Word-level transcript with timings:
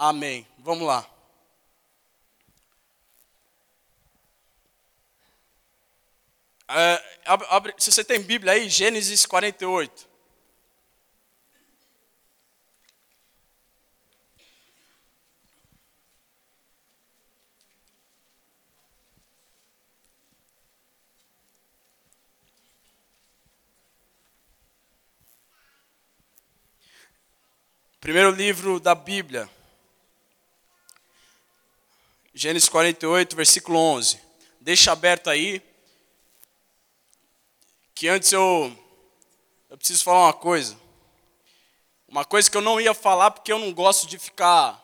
Amém. 0.00 0.46
Vamos 0.56 0.86
lá. 0.86 1.06
É, 6.66 7.18
abre, 7.26 7.46
abre, 7.50 7.74
se 7.76 7.92
você 7.92 8.02
tem 8.02 8.22
Bíblia 8.22 8.54
aí, 8.54 8.66
Gênesis 8.70 9.26
48. 9.26 10.08
Primeiro 28.00 28.30
livro 28.30 28.80
da 28.80 28.94
Bíblia. 28.94 29.59
Gênesis 32.42 32.70
48, 32.70 33.36
versículo 33.36 33.78
11. 33.78 34.18
Deixa 34.58 34.92
aberto 34.92 35.28
aí. 35.28 35.62
Que 37.94 38.08
antes 38.08 38.32
eu 38.32 38.74
eu 39.68 39.76
preciso 39.76 40.02
falar 40.02 40.28
uma 40.28 40.32
coisa. 40.32 40.74
Uma 42.08 42.24
coisa 42.24 42.50
que 42.50 42.56
eu 42.56 42.62
não 42.62 42.80
ia 42.80 42.94
falar 42.94 43.30
porque 43.30 43.52
eu 43.52 43.58
não 43.58 43.74
gosto 43.74 44.06
de 44.06 44.18
ficar 44.18 44.82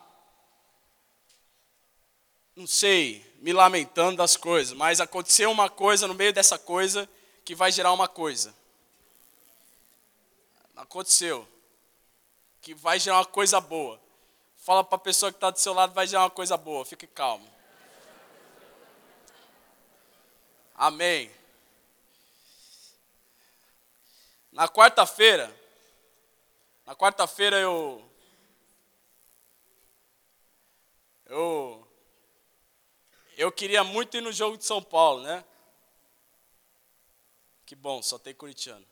não 2.55 2.67
sei, 2.67 3.25
me 3.39 3.51
lamentando 3.51 4.17
das 4.17 4.37
coisas, 4.37 4.77
mas 4.77 5.01
aconteceu 5.01 5.49
uma 5.49 5.67
coisa 5.67 6.07
no 6.07 6.13
meio 6.13 6.33
dessa 6.33 6.59
coisa 6.59 7.09
que 7.43 7.55
vai 7.55 7.71
gerar 7.71 7.91
uma 7.91 8.07
coisa. 8.07 8.53
Aconteceu 10.75 11.47
que 12.61 12.75
vai 12.75 12.99
gerar 12.99 13.17
uma 13.17 13.25
coisa 13.25 13.59
boa. 13.59 13.99
Fala 14.57 14.83
para 14.83 14.97
a 14.97 14.99
pessoa 14.99 15.31
que 15.31 15.37
está 15.37 15.49
do 15.49 15.57
seu 15.59 15.73
lado, 15.73 15.93
vai 15.93 16.05
gerar 16.05 16.23
uma 16.23 16.29
coisa 16.29 16.55
boa. 16.55 16.85
Fique 16.85 17.07
calmo. 17.07 17.56
Amém. 20.77 21.31
Na 24.51 24.69
quarta-feira, 24.69 25.51
na 26.85 26.95
quarta-feira 26.95 27.57
eu 27.57 28.07
eu 31.25 31.87
eu 33.35 33.51
queria 33.51 33.83
muito 33.83 34.17
ir 34.17 34.21
no 34.21 34.31
jogo 34.31 34.55
de 34.55 34.65
São 34.65 34.83
Paulo, 34.83 35.23
né? 35.23 35.43
Que 37.65 37.75
bom, 37.75 38.03
só 38.03 38.19
tem 38.19 38.35
corintiano. 38.35 38.85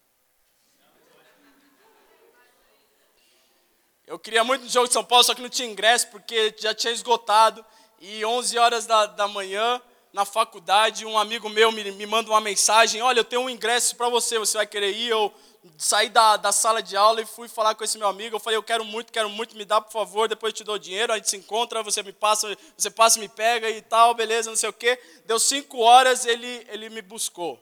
Eu 4.08 4.17
queria 4.17 4.44
muito 4.44 4.64
no 4.64 4.70
jogo 4.70 4.88
de 4.88 4.94
São 4.94 5.05
Paulo, 5.05 5.23
só 5.23 5.36
que 5.36 5.42
não 5.42 5.49
tinha 5.49 5.70
ingresso 5.70 6.08
porque 6.09 6.55
já 6.58 6.73
tinha 6.73 6.94
esgotado. 6.94 7.64
E 7.99 8.25
11 8.25 8.58
horas 8.58 8.86
da, 8.86 9.05
da 9.05 9.27
manhã, 9.27 9.81
na 10.16 10.23
faculdade, 10.23 11.05
um 11.05 11.17
amigo 11.17 11.49
meu 11.49 11.73
me, 11.73 11.91
me 11.91 12.05
manda 12.05 12.30
uma 12.30 12.39
mensagem: 12.39 13.02
Olha, 13.02 13.19
eu 13.19 13.23
tenho 13.25 13.41
um 13.41 13.49
ingresso 13.49 13.97
para 13.97 14.08
você, 14.08 14.39
você 14.39 14.55
vai 14.55 14.66
querer 14.66 14.91
ir? 14.91 15.09
Eu 15.09 15.31
saí 15.77 16.08
da, 16.08 16.38
da 16.38 16.53
sala 16.53 16.81
de 16.81 16.95
aula 16.95 17.21
e 17.21 17.25
fui 17.25 17.49
falar 17.49 17.75
com 17.75 17.83
esse 17.83 17.97
meu 17.97 18.08
amigo. 18.08 18.33
Eu 18.33 18.39
falei: 18.39 18.55
Eu 18.55 18.63
quero 18.63 18.86
muito, 18.86 19.11
quero 19.11 19.30
muito, 19.30 19.58
me 19.58 19.66
dá 19.66 19.81
por 19.81 19.91
favor, 19.91 20.30
depois 20.30 20.52
eu 20.52 20.55
te 20.55 20.63
dou 20.63 20.80
dinheiro. 20.80 21.11
A 21.11 21.17
gente 21.17 21.30
se 21.30 21.36
encontra, 21.36 21.83
você 21.83 22.02
me 22.02 22.13
passa, 22.13 22.58
você 22.77 22.89
passa, 22.89 23.19
me 23.19 23.27
pega 23.27 23.69
e 23.69 23.81
tal, 23.81 24.13
beleza, 24.13 24.49
não 24.49 24.55
sei 24.55 24.69
o 24.69 24.73
quê. 24.73 24.97
Deu 25.25 25.38
5 25.38 25.77
horas, 25.80 26.25
ele, 26.25 26.66
ele 26.69 26.89
me 26.89 27.02
buscou. 27.02 27.61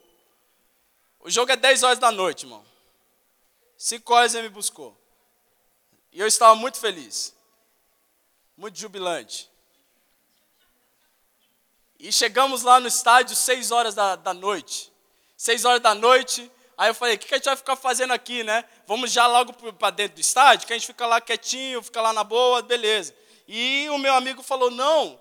O 1.18 1.28
jogo 1.28 1.50
é 1.50 1.56
10 1.56 1.82
horas 1.82 1.98
da 1.98 2.12
noite, 2.12 2.44
irmão. 2.46 2.64
5 3.76 4.14
horas 4.14 4.32
ele 4.32 4.44
me 4.44 4.54
buscou. 4.54 4.96
E 6.12 6.20
eu 6.20 6.26
estava 6.28 6.54
muito 6.54 6.78
feliz, 6.78 7.34
muito 8.56 8.78
jubilante. 8.78 9.52
E 12.04 12.12
chegamos 12.12 12.60
lá 12.60 12.78
no 12.78 12.86
estádio 12.86 13.34
seis 13.34 13.70
horas 13.70 13.94
da, 13.94 14.14
da 14.14 14.34
noite. 14.34 14.92
Seis 15.38 15.64
horas 15.64 15.80
da 15.80 15.94
noite, 15.94 16.52
aí 16.76 16.90
eu 16.90 16.94
falei, 16.94 17.14
o 17.14 17.18
que, 17.18 17.26
que 17.26 17.32
a 17.32 17.38
gente 17.38 17.46
vai 17.46 17.56
ficar 17.56 17.76
fazendo 17.76 18.12
aqui, 18.12 18.44
né? 18.44 18.62
Vamos 18.86 19.10
já 19.10 19.26
logo 19.26 19.54
para 19.54 19.88
dentro 19.88 20.16
do 20.16 20.20
estádio, 20.20 20.66
que 20.66 20.74
a 20.74 20.76
gente 20.76 20.86
fica 20.86 21.06
lá 21.06 21.18
quietinho, 21.18 21.82
fica 21.82 22.02
lá 22.02 22.12
na 22.12 22.22
boa, 22.22 22.60
beleza. 22.60 23.16
E 23.48 23.88
o 23.88 23.96
meu 23.96 24.12
amigo 24.12 24.42
falou, 24.42 24.70
não, 24.70 25.18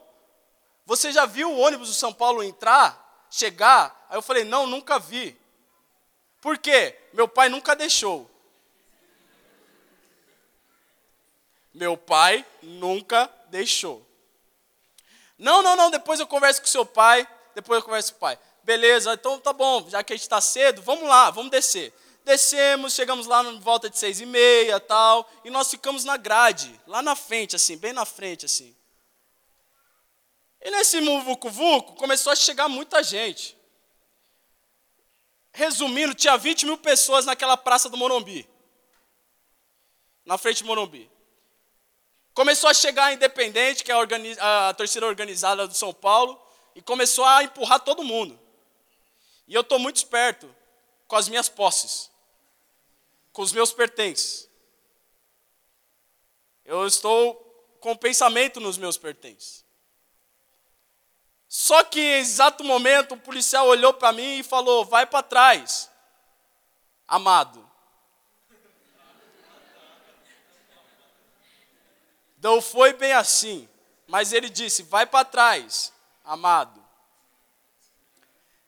você 0.85 1.13
já 1.13 1.25
viu 1.25 1.49
o 1.49 1.57
ônibus 1.57 1.87
do 1.87 1.93
São 1.93 2.11
Paulo 2.11 2.43
entrar, 2.43 3.25
chegar? 3.31 4.05
Aí 4.09 4.17
eu 4.17 4.21
falei, 4.21 4.43
não, 4.43 4.67
nunca 4.67 4.99
vi. 4.99 5.39
Por 6.41 6.57
quê? 6.57 6.99
Meu 7.13 7.29
pai 7.29 7.47
nunca 7.47 7.77
deixou. 7.77 8.29
Meu 11.73 11.95
pai 11.95 12.45
nunca 12.61 13.31
deixou. 13.47 14.05
Não, 15.37 15.61
não, 15.61 15.75
não, 15.75 15.89
depois 15.89 16.19
eu 16.19 16.27
converso 16.27 16.61
com 16.61 16.67
seu 16.67 16.85
pai, 16.85 17.27
depois 17.55 17.79
eu 17.79 17.85
converso 17.85 18.11
com 18.11 18.17
o 18.17 18.19
pai. 18.21 18.39
Beleza, 18.63 19.13
então 19.13 19.39
tá 19.39 19.51
bom, 19.51 19.89
já 19.89 20.03
que 20.03 20.13
a 20.13 20.15
gente 20.15 20.23
está 20.23 20.39
cedo, 20.39 20.81
vamos 20.81 21.07
lá, 21.07 21.29
vamos 21.31 21.51
descer. 21.51 21.93
Descemos, 22.23 22.93
chegamos 22.93 23.27
lá 23.27 23.43
em 23.43 23.59
volta 23.59 23.89
de 23.89 23.97
seis 23.97 24.21
e 24.21 24.25
meia, 24.25 24.79
tal, 24.79 25.29
e 25.43 25.49
nós 25.49 25.69
ficamos 25.69 26.05
na 26.05 26.15
grade, 26.15 26.79
lá 26.87 27.01
na 27.01 27.15
frente, 27.15 27.55
assim, 27.55 27.77
bem 27.77 27.91
na 27.91 28.05
frente, 28.05 28.45
assim. 28.45 28.73
E 30.61 30.71
nesse 30.71 31.01
vucu-vucu 31.01 31.93
começou 31.95 32.31
a 32.31 32.35
chegar 32.35 32.69
muita 32.69 33.03
gente. 33.03 33.57
Resumindo, 35.51 36.15
tinha 36.15 36.37
20 36.37 36.65
mil 36.65 36.77
pessoas 36.77 37.25
naquela 37.25 37.57
praça 37.57 37.89
do 37.89 37.97
Morumbi. 37.97 38.49
Na 40.25 40.37
frente 40.37 40.63
do 40.63 40.67
Morumbi. 40.67 41.11
Começou 42.33 42.69
a 42.69 42.73
chegar 42.73 43.05
a 43.05 43.13
Independente, 43.13 43.83
que 43.83 43.91
é 43.91 43.95
a, 43.95 44.69
a 44.69 44.73
torcida 44.73 45.05
organizada 45.05 45.67
do 45.67 45.73
São 45.73 45.93
Paulo, 45.93 46.41
e 46.75 46.81
começou 46.81 47.23
a 47.25 47.43
empurrar 47.43 47.79
todo 47.79 48.03
mundo. 48.03 48.39
E 49.47 49.53
eu 49.53 49.61
estou 49.61 49.77
muito 49.77 49.97
esperto 49.97 50.53
com 51.07 51.15
as 51.15 51.29
minhas 51.29 51.47
posses, 51.47 52.09
com 53.31 53.41
os 53.41 53.51
meus 53.51 53.71
pertences. 53.71 54.49
Eu 56.65 56.87
estou 56.87 57.35
com 57.79 57.95
pensamento 57.95 58.59
nos 58.59 58.77
meus 58.77 58.97
pertences. 58.97 59.63
Só 61.47 61.83
que 61.83 61.99
em 61.99 62.19
exato 62.19 62.63
momento 62.63 63.13
o 63.13 63.19
policial 63.19 63.67
olhou 63.67 63.93
para 63.93 64.11
mim 64.11 64.39
e 64.39 64.43
falou: 64.43 64.83
vai 64.85 65.05
para 65.05 65.21
trás, 65.21 65.87
amado. 67.07 67.72
Não 72.43 72.61
foi 72.61 72.91
bem 72.91 73.13
assim, 73.13 73.69
mas 74.05 74.33
ele 74.33 74.49
disse: 74.49 74.83
vai 74.83 75.05
para 75.05 75.23
trás, 75.23 75.93
amado. 76.25 76.83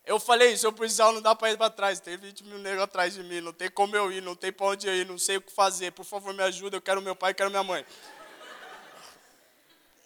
Eu 0.05 0.17
falei, 0.17 0.55
seu 0.55 0.71
policial, 0.71 1.11
não 1.11 1.21
dá 1.21 1.35
para 1.35 1.51
ir 1.51 1.57
para 1.57 1.69
trás, 1.69 1.99
tem 1.99 2.15
20 2.15 2.45
mil 2.45 2.59
negros 2.59 2.83
atrás 2.83 3.15
de 3.15 3.23
mim, 3.23 3.41
não 3.41 3.51
tem 3.51 3.69
como 3.69 3.93
eu 3.93 4.11
ir, 4.13 4.21
não 4.21 4.35
tem 4.35 4.51
para 4.51 4.67
onde 4.67 4.87
eu 4.87 4.95
ir, 4.95 5.05
não 5.05 5.17
sei 5.17 5.37
o 5.37 5.41
que 5.41 5.51
fazer, 5.51 5.91
por 5.91 6.05
favor 6.05 6.33
me 6.33 6.43
ajuda, 6.43 6.77
eu 6.77 6.81
quero 6.81 7.01
meu 7.01 7.15
pai, 7.15 7.31
eu 7.31 7.35
quero 7.35 7.49
minha 7.49 7.63
mãe. 7.63 7.85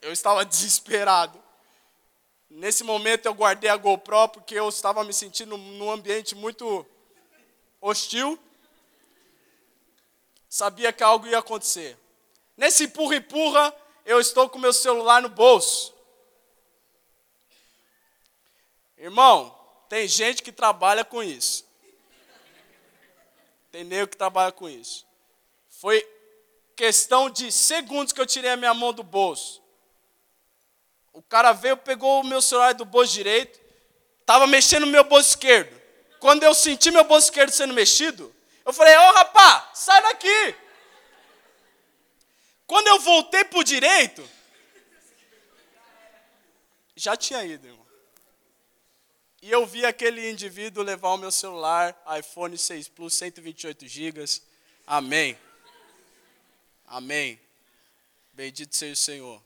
Eu 0.02 0.12
estava 0.12 0.44
desesperado. 0.46 1.38
Nesse 2.50 2.84
momento 2.84 3.28
eu 3.28 3.34
guardei 3.36 3.70
a 3.70 3.78
GoPro 3.78 4.30
porque 4.30 4.56
eu 4.56 4.68
estava 4.70 5.04
me 5.04 5.14
sentindo 5.14 5.56
num 5.58 5.92
ambiente 5.92 6.34
muito 6.34 6.84
hostil. 7.80 8.40
Sabia 10.50 10.92
que 10.92 11.04
algo 11.04 11.28
ia 11.28 11.38
acontecer. 11.38 11.96
Nesse 12.60 12.84
empurra-empurra, 12.84 13.74
eu 14.06 14.20
estou 14.20 14.50
com 14.50 14.60
meu 14.60 14.74
celular 14.74 15.22
no 15.22 15.30
bolso. 15.30 15.96
Irmão, 18.98 19.58
tem 19.88 20.06
gente 20.10 20.44
que 20.44 20.52
trabalha 20.52 21.06
com 21.06 21.24
isso. 21.24 21.66
Tem 23.72 23.86
nego 23.86 24.10
que 24.10 24.18
trabalha 24.18 24.52
com 24.52 24.68
isso. 24.68 25.08
Foi 25.70 26.06
questão 26.76 27.30
de 27.30 27.50
segundos 27.50 28.12
que 28.12 28.20
eu 28.20 28.26
tirei 28.26 28.52
a 28.52 28.58
minha 28.58 28.74
mão 28.74 28.92
do 28.92 29.04
bolso. 29.04 29.64
O 31.14 31.22
cara 31.22 31.54
veio, 31.54 31.78
pegou 31.78 32.20
o 32.20 32.26
meu 32.26 32.42
celular 32.42 32.74
do 32.74 32.84
bolso 32.84 33.14
direito, 33.14 33.58
estava 34.20 34.46
mexendo 34.46 34.86
no 34.86 34.92
meu 34.92 35.06
bolso 35.06 35.30
esquerdo. 35.30 35.82
Quando 36.20 36.44
eu 36.44 36.54
senti 36.54 36.92
meu 36.92 37.06
bolso 37.06 37.28
esquerdo 37.28 37.52
sendo 37.52 37.74
mexido, 37.74 38.36
eu 38.66 38.74
falei: 38.74 38.98
Ô 38.98 39.00
oh, 39.00 39.14
rapá, 39.14 39.72
sai 39.74 40.02
daqui! 40.02 40.69
Quando 42.70 42.86
eu 42.86 43.00
voltei 43.00 43.44
para 43.44 43.58
o 43.58 43.64
direito, 43.64 44.30
já 46.96 47.18
tinha 47.18 47.44
ido, 47.44 47.66
irmão. 47.66 47.88
E 49.42 49.50
eu 49.50 49.66
vi 49.66 49.84
aquele 49.84 50.30
indivíduo 50.30 50.84
levar 50.84 51.10
o 51.10 51.18
meu 51.18 51.32
celular, 51.32 52.00
iPhone 52.20 52.56
6 52.56 52.88
Plus, 52.90 53.16
128 53.16 53.88
GB. 53.88 54.24
Amém. 54.86 55.36
Amém. 56.86 57.40
Bendito 58.34 58.76
seja 58.76 58.94
o 58.94 58.96
Senhor. 58.96 59.44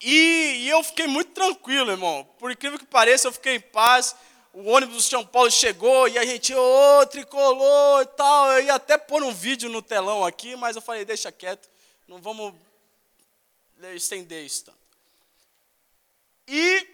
E, 0.00 0.58
e, 0.60 0.68
eu 0.68 0.80
fiquei 0.84 1.08
muito 1.08 1.32
tranquilo, 1.32 1.90
irmão. 1.90 2.24
Por 2.38 2.52
incrível 2.52 2.78
que 2.78 2.86
pareça, 2.86 3.26
eu 3.26 3.32
fiquei 3.32 3.56
em 3.56 3.60
paz. 3.60 4.14
O 4.58 4.70
ônibus 4.70 4.96
do 4.96 5.02
São 5.02 5.24
Paulo 5.24 5.50
chegou 5.50 6.08
e 6.08 6.16
a 6.16 6.24
gente, 6.24 6.54
ô, 6.54 7.00
oh, 7.00 7.06
tricolor 7.06 8.00
e 8.00 8.06
tal. 8.06 8.52
Eu 8.52 8.64
ia 8.64 8.74
até 8.76 8.96
pôr 8.96 9.22
um 9.22 9.30
vídeo 9.30 9.68
no 9.68 9.82
telão 9.82 10.24
aqui, 10.24 10.56
mas 10.56 10.74
eu 10.74 10.80
falei, 10.80 11.04
deixa 11.04 11.30
quieto, 11.30 11.68
não 12.08 12.22
vamos 12.22 12.54
estender 13.94 14.46
isso 14.46 14.64
tanto. 14.64 14.78
E 16.48 16.88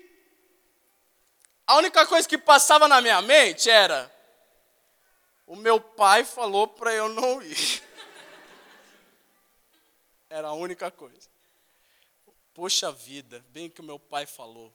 a 1.65 1.77
única 1.77 2.05
coisa 2.05 2.29
que 2.29 2.37
passava 2.37 2.89
na 2.89 3.01
minha 3.01 3.23
mente 3.23 3.71
era: 3.71 4.13
o 5.47 5.55
meu 5.55 5.81
pai 5.81 6.25
falou 6.25 6.67
para 6.67 6.93
eu 6.93 7.09
não 7.11 7.41
ir. 7.41 7.81
Era 10.29 10.49
a 10.49 10.53
única 10.53 10.91
coisa. 10.91 11.31
Poxa 12.53 12.91
vida, 12.91 13.45
bem 13.51 13.71
que 13.71 13.81
o 13.81 13.85
meu 13.85 14.01
pai 14.01 14.27
falou. 14.27 14.75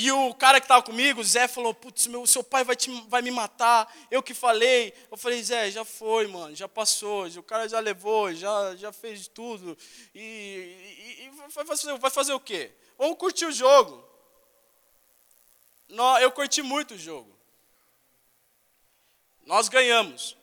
E 0.00 0.12
o 0.12 0.32
cara 0.32 0.60
que 0.60 0.64
estava 0.64 0.80
comigo, 0.80 1.24
Zé, 1.24 1.48
falou: 1.48 1.74
Putz, 1.74 2.06
meu, 2.06 2.24
seu 2.24 2.44
pai 2.44 2.62
vai, 2.62 2.76
te, 2.76 2.88
vai 3.08 3.20
me 3.20 3.32
matar. 3.32 3.92
Eu 4.08 4.22
que 4.22 4.32
falei. 4.32 4.94
Eu 5.10 5.16
falei: 5.16 5.42
Zé, 5.42 5.72
já 5.72 5.84
foi, 5.84 6.28
mano, 6.28 6.54
já 6.54 6.68
passou. 6.68 7.26
O 7.26 7.42
cara 7.42 7.68
já 7.68 7.80
levou, 7.80 8.32
já, 8.32 8.76
já 8.76 8.92
fez 8.92 9.26
tudo. 9.26 9.76
E, 10.14 10.20
e, 10.20 11.24
e 11.24 11.30
vai, 11.52 11.66
fazer, 11.66 11.98
vai 11.98 12.10
fazer 12.12 12.32
o 12.32 12.38
quê? 12.38 12.70
Vamos 12.96 13.18
curtir 13.18 13.46
o 13.46 13.50
jogo. 13.50 14.08
Eu 16.20 16.30
curti 16.30 16.62
muito 16.62 16.94
o 16.94 16.98
jogo. 16.98 17.36
Nós 19.44 19.68
ganhamos. 19.68 20.36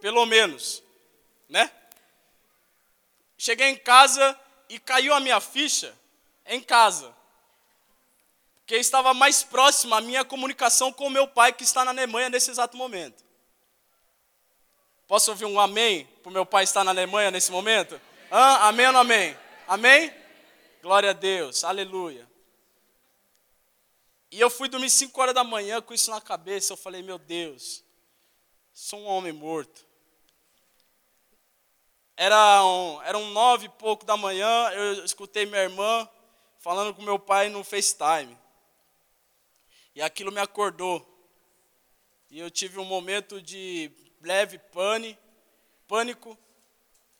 Pelo 0.00 0.24
menos. 0.24 0.82
Né? 1.46 1.70
Cheguei 3.36 3.68
em 3.68 3.76
casa 3.76 4.40
e 4.70 4.78
caiu 4.78 5.12
a 5.12 5.20
minha 5.20 5.42
ficha 5.42 5.94
em 6.46 6.62
casa 6.62 7.14
que 8.66 8.76
estava 8.76 9.12
mais 9.12 9.42
próxima 9.42 9.98
a 9.98 10.00
minha 10.00 10.24
comunicação 10.24 10.92
com 10.92 11.10
meu 11.10 11.26
pai 11.26 11.52
que 11.52 11.64
está 11.64 11.84
na 11.84 11.90
Alemanha 11.90 12.28
nesse 12.28 12.50
exato 12.50 12.76
momento. 12.76 13.24
Posso 15.06 15.30
ouvir 15.30 15.44
um 15.44 15.60
amém 15.60 16.06
para 16.22 16.30
o 16.30 16.32
meu 16.32 16.46
pai 16.46 16.64
estar 16.64 16.84
na 16.84 16.90
Alemanha 16.90 17.30
nesse 17.30 17.50
momento? 17.50 18.00
Ah, 18.30 18.68
amém 18.68 18.86
ou 18.86 18.92
não 18.92 19.00
amém? 19.00 19.36
Amém? 19.68 20.12
Glória 20.80 21.10
a 21.10 21.12
Deus, 21.12 21.64
aleluia. 21.64 22.26
E 24.30 24.40
eu 24.40 24.48
fui 24.48 24.68
dormir 24.68 24.88
5 24.88 25.20
horas 25.20 25.34
da 25.34 25.44
manhã 25.44 25.82
com 25.82 25.92
isso 25.92 26.10
na 26.10 26.20
cabeça. 26.20 26.72
Eu 26.72 26.76
falei, 26.78 27.02
meu 27.02 27.18
Deus, 27.18 27.84
sou 28.72 29.00
um 29.00 29.06
homem 29.06 29.32
morto. 29.32 29.84
Era 32.16 32.64
um, 32.64 33.02
era 33.02 33.18
um 33.18 33.30
nove 33.30 33.66
e 33.66 33.68
pouco 33.68 34.06
da 34.06 34.16
manhã, 34.16 34.70
eu 34.70 35.04
escutei 35.04 35.44
minha 35.44 35.62
irmã 35.62 36.08
falando 36.60 36.94
com 36.94 37.02
meu 37.02 37.18
pai 37.18 37.48
no 37.48 37.64
FaceTime. 37.64 38.38
E 39.94 40.02
aquilo 40.02 40.32
me 40.32 40.40
acordou. 40.40 41.06
E 42.30 42.38
eu 42.38 42.50
tive 42.50 42.78
um 42.78 42.84
momento 42.84 43.42
de 43.42 43.90
leve 44.22 44.58
pane, 44.58 45.18
pânico. 45.86 46.38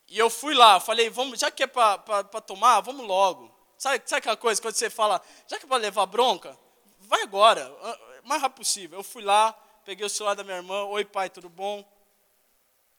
E 0.09 0.19
eu 0.19 0.31
fui 0.31 0.55
lá, 0.55 0.81
falei, 0.81 1.11
vamos, 1.11 1.41
já 1.41 1.51
que 1.51 1.63
é 1.63 1.67
para 1.67 1.99
tomar, 2.47 2.81
vamos 2.81 3.07
logo. 3.07 3.55
Sabe, 3.77 4.03
sabe 4.07 4.19
aquela 4.21 4.37
coisa, 4.37 4.61
quando 4.63 4.75
você 4.75 4.89
fala, 4.89 5.21
já 5.47 5.59
que 5.59 5.65
é 5.65 5.69
para 5.69 5.77
levar 5.77 6.07
bronca, 6.07 6.57
vai 7.01 7.23
agora, 7.23 7.69
o 8.23 8.29
mais 8.29 8.41
rápido 8.41 8.59
possível. 8.59 8.99
Eu 8.99 9.03
fui 9.03 9.23
lá, 9.23 9.53
peguei 9.85 10.07
o 10.07 10.11
celular 10.11 10.35
da 10.35 10.45
minha 10.45 10.57
irmã, 10.57 10.85
oi 10.85 11.05
pai, 11.05 11.29
tudo 11.29 11.49
bom? 11.49 11.85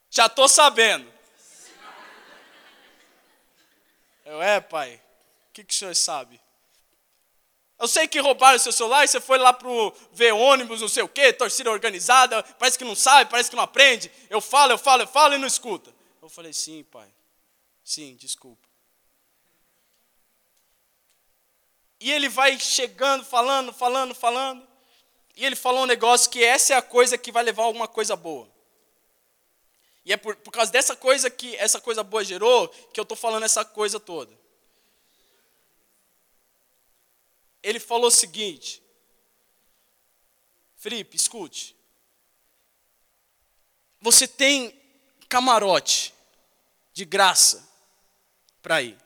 Já 0.09 0.25
estou 0.25 0.47
sabendo. 0.47 1.11
Eu, 4.25 4.41
é 4.41 4.59
pai, 4.59 5.01
o 5.49 5.53
que, 5.53 5.63
que 5.63 5.73
o 5.73 5.77
senhor 5.77 5.95
sabe? 5.95 6.39
Eu 7.83 7.87
sei 7.89 8.07
que 8.07 8.17
roubaram 8.21 8.57
seu 8.57 8.71
celular 8.71 9.03
e 9.03 9.09
você 9.09 9.19
foi 9.19 9.37
lá 9.37 9.51
para 9.51 9.67
ver 10.13 10.31
ônibus, 10.31 10.79
não 10.79 10.87
sei 10.87 11.03
o 11.03 11.07
quê, 11.09 11.33
torcida 11.33 11.69
organizada, 11.69 12.41
parece 12.57 12.77
que 12.77 12.85
não 12.85 12.95
sabe, 12.95 13.29
parece 13.29 13.49
que 13.49 13.57
não 13.57 13.63
aprende. 13.63 14.09
Eu 14.29 14.39
falo, 14.39 14.71
eu 14.71 14.77
falo, 14.77 15.03
eu 15.03 15.07
falo 15.07 15.33
e 15.33 15.37
não 15.37 15.45
escuta. 15.45 15.93
Eu 16.21 16.29
falei, 16.29 16.53
sim, 16.53 16.85
pai. 16.85 17.13
Sim, 17.83 18.15
desculpa. 18.15 18.65
E 21.99 22.09
ele 22.09 22.29
vai 22.29 22.57
chegando, 22.57 23.25
falando, 23.25 23.73
falando, 23.73 24.15
falando. 24.15 24.65
E 25.35 25.43
ele 25.43 25.57
falou 25.57 25.83
um 25.83 25.85
negócio 25.85 26.31
que 26.31 26.41
essa 26.41 26.75
é 26.75 26.77
a 26.77 26.81
coisa 26.81 27.17
que 27.17 27.33
vai 27.33 27.43
levar 27.43 27.63
a 27.63 27.65
alguma 27.65 27.89
coisa 27.89 28.15
boa. 28.15 28.49
E 30.05 30.13
é 30.13 30.15
por, 30.15 30.37
por 30.37 30.51
causa 30.51 30.71
dessa 30.71 30.95
coisa 30.95 31.29
que 31.29 31.53
essa 31.57 31.81
coisa 31.81 32.01
boa 32.01 32.23
gerou 32.23 32.69
que 32.93 32.99
eu 33.01 33.03
estou 33.03 33.17
falando 33.17 33.43
essa 33.43 33.65
coisa 33.65 33.99
toda. 33.99 34.41
Ele 37.63 37.79
falou 37.79 38.07
o 38.07 38.11
seguinte: 38.11 38.83
Felipe, 40.75 41.15
escute. 41.15 41.75
Você 44.01 44.27
tem 44.27 44.77
camarote 45.29 46.13
de 46.91 47.05
graça 47.05 47.65
para 48.61 48.83
ir. 48.83 48.97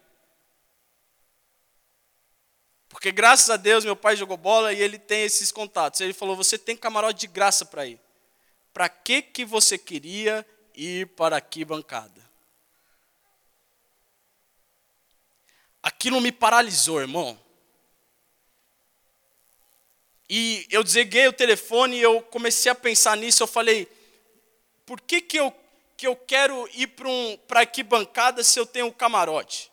Porque 2.89 3.12
graças 3.12 3.50
a 3.51 3.57
Deus 3.57 3.86
meu 3.86 3.95
pai 3.95 4.15
jogou 4.15 4.36
bola 4.36 4.74
e 4.74 4.81
ele 4.81 4.98
tem 4.98 5.21
esses 5.21 5.51
contatos. 5.51 6.01
Ele 6.01 6.13
falou: 6.13 6.36
"Você 6.36 6.57
tem 6.57 6.75
camarote 6.75 7.19
de 7.19 7.27
graça 7.27 7.63
para 7.63 7.86
ir. 7.86 8.01
Para 8.74 8.89
que 8.89 9.21
que 9.21 9.45
você 9.45 9.77
queria 9.77 10.45
ir 10.74 11.07
para 11.10 11.38
aqui 11.38 11.63
bancada?" 11.63 12.27
Aquilo 15.83 16.19
me 16.19 16.31
paralisou, 16.31 17.00
irmão. 17.00 17.46
E 20.29 20.68
eu 20.69 20.83
desliguei 20.83 21.27
o 21.27 21.33
telefone 21.33 21.97
e 21.97 22.01
eu 22.01 22.21
comecei 22.21 22.71
a 22.71 22.75
pensar 22.75 23.15
nisso. 23.15 23.44
Eu 23.44 23.47
falei, 23.47 23.88
por 24.85 25.00
que, 25.00 25.21
que, 25.21 25.38
eu, 25.38 25.53
que 25.95 26.06
eu 26.06 26.15
quero 26.15 26.68
ir 26.74 26.88
para 26.88 27.07
um, 27.07 27.39
a 27.50 27.59
arquibancada 27.59 28.44
se 28.44 28.59
eu 28.59 28.65
tenho 28.65 28.88
um 28.88 28.91
camarote? 28.91 29.71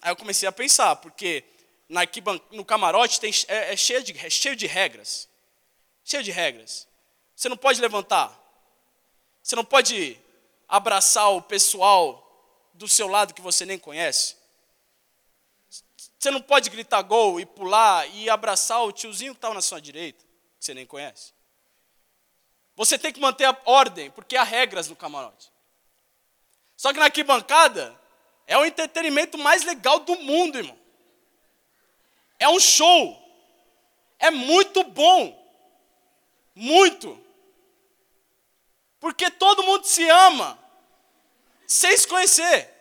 Aí 0.00 0.10
eu 0.10 0.16
comecei 0.16 0.48
a 0.48 0.52
pensar, 0.52 0.96
porque 0.96 1.44
na 1.88 2.02
no 2.52 2.64
camarote 2.64 3.20
tem, 3.20 3.30
é, 3.48 3.72
é, 3.72 3.76
cheio 3.76 4.02
de, 4.02 4.16
é 4.18 4.30
cheio 4.30 4.56
de 4.56 4.66
regras. 4.66 5.28
Cheio 6.04 6.22
de 6.22 6.30
regras. 6.30 6.88
Você 7.36 7.48
não 7.48 7.56
pode 7.56 7.80
levantar. 7.80 8.38
Você 9.42 9.54
não 9.56 9.64
pode 9.64 10.18
abraçar 10.68 11.30
o 11.32 11.42
pessoal 11.42 12.26
do 12.72 12.88
seu 12.88 13.08
lado 13.08 13.34
que 13.34 13.42
você 13.42 13.66
nem 13.66 13.78
conhece. 13.78 14.36
Você 16.20 16.30
não 16.30 16.42
pode 16.42 16.68
gritar 16.68 17.00
gol 17.00 17.40
e 17.40 17.46
pular 17.46 18.06
e 18.14 18.28
abraçar 18.28 18.84
o 18.84 18.92
tiozinho 18.92 19.32
que 19.32 19.38
estava 19.38 19.54
na 19.54 19.62
sua 19.62 19.80
direita, 19.80 20.22
que 20.58 20.66
você 20.66 20.74
nem 20.74 20.84
conhece. 20.84 21.32
Você 22.76 22.98
tem 22.98 23.10
que 23.10 23.18
manter 23.18 23.46
a 23.46 23.58
ordem, 23.64 24.10
porque 24.10 24.36
há 24.36 24.42
regras 24.42 24.86
no 24.86 24.94
camarote. 24.94 25.50
Só 26.76 26.92
que 26.92 26.98
na 26.98 27.06
arquibancada 27.06 27.98
é 28.46 28.56
o 28.58 28.66
entretenimento 28.66 29.38
mais 29.38 29.64
legal 29.64 30.00
do 30.00 30.14
mundo, 30.16 30.58
irmão. 30.58 30.78
É 32.38 32.46
um 32.50 32.60
show. 32.60 33.18
É 34.18 34.30
muito 34.30 34.84
bom. 34.84 35.34
Muito. 36.54 37.18
Porque 38.98 39.30
todo 39.30 39.62
mundo 39.62 39.86
se 39.86 40.06
ama 40.06 40.58
sem 41.66 41.96
se 41.96 42.06
conhecer. 42.06 42.79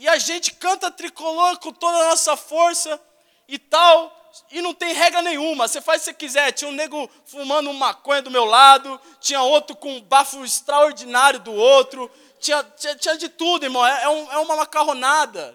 E 0.00 0.08
a 0.08 0.16
gente 0.16 0.54
canta 0.54 0.90
tricolor 0.90 1.58
com 1.58 1.74
toda 1.74 1.94
a 1.94 2.08
nossa 2.08 2.34
força 2.34 2.98
e 3.46 3.58
tal, 3.58 4.10
e 4.50 4.62
não 4.62 4.72
tem 4.72 4.94
regra 4.94 5.20
nenhuma. 5.20 5.68
Você 5.68 5.78
faz 5.78 6.00
o 6.00 6.04
que 6.04 6.06
você 6.06 6.14
quiser. 6.14 6.52
Tinha 6.52 6.70
um 6.70 6.72
nego 6.72 7.06
fumando 7.26 7.68
um 7.68 7.74
maconha 7.74 8.22
do 8.22 8.30
meu 8.30 8.46
lado, 8.46 8.98
tinha 9.20 9.42
outro 9.42 9.76
com 9.76 9.96
um 9.96 10.00
bafo 10.00 10.42
extraordinário 10.42 11.38
do 11.40 11.52
outro, 11.52 12.10
tinha, 12.38 12.64
tinha, 12.64 12.96
tinha 12.96 13.18
de 13.18 13.28
tudo, 13.28 13.64
irmão. 13.64 13.86
É, 13.86 14.04
é, 14.04 14.08
um, 14.08 14.32
é 14.32 14.38
uma 14.38 14.56
macarronada. 14.56 15.54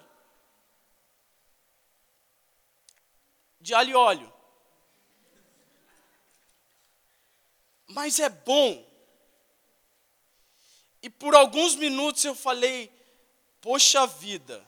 De 3.59 3.73
alho 3.73 3.89
e 3.89 3.95
óleo. 3.95 4.33
Mas 7.87 8.19
é 8.19 8.29
bom. 8.29 8.85
E 11.01 11.09
por 11.09 11.33
alguns 11.33 11.73
minutos 11.73 12.23
eu 12.23 12.35
falei, 12.35 12.94
Poxa 13.65 14.05
vida. 14.05 14.63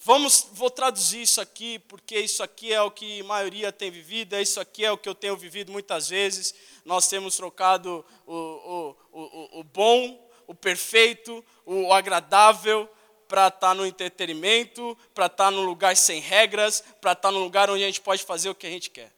Vamos, 0.00 0.48
vou 0.52 0.68
traduzir 0.68 1.22
isso 1.22 1.40
aqui, 1.40 1.78
porque 1.78 2.20
isso 2.20 2.42
aqui 2.42 2.74
é 2.74 2.82
o 2.82 2.90
que 2.90 3.22
a 3.22 3.24
maioria 3.24 3.72
tem 3.72 3.90
vivido, 3.90 4.36
é 4.36 4.42
isso 4.42 4.60
aqui 4.60 4.84
é 4.84 4.92
o 4.92 4.98
que 4.98 5.08
eu 5.08 5.14
tenho 5.14 5.34
vivido 5.34 5.72
muitas 5.72 6.10
vezes. 6.10 6.54
Nós 6.84 7.08
temos 7.08 7.34
trocado 7.34 8.04
o, 8.26 8.34
o, 8.34 8.96
o, 9.12 9.60
o 9.60 9.64
bom, 9.64 10.30
o 10.46 10.54
perfeito, 10.54 11.42
o 11.64 11.90
agradável, 11.90 12.86
para 13.26 13.48
estar 13.48 13.60
tá 13.60 13.74
no 13.74 13.86
entretenimento, 13.86 14.94
para 15.14 15.24
estar 15.24 15.46
tá 15.46 15.50
num 15.50 15.64
lugar 15.64 15.96
sem 15.96 16.20
regras, 16.20 16.82
para 17.00 17.12
estar 17.12 17.28
tá 17.28 17.32
num 17.32 17.42
lugar 17.42 17.70
onde 17.70 17.82
a 17.82 17.86
gente 17.86 18.02
pode 18.02 18.22
fazer 18.24 18.50
o 18.50 18.54
que 18.54 18.66
a 18.66 18.70
gente 18.70 18.90
quer. 18.90 19.10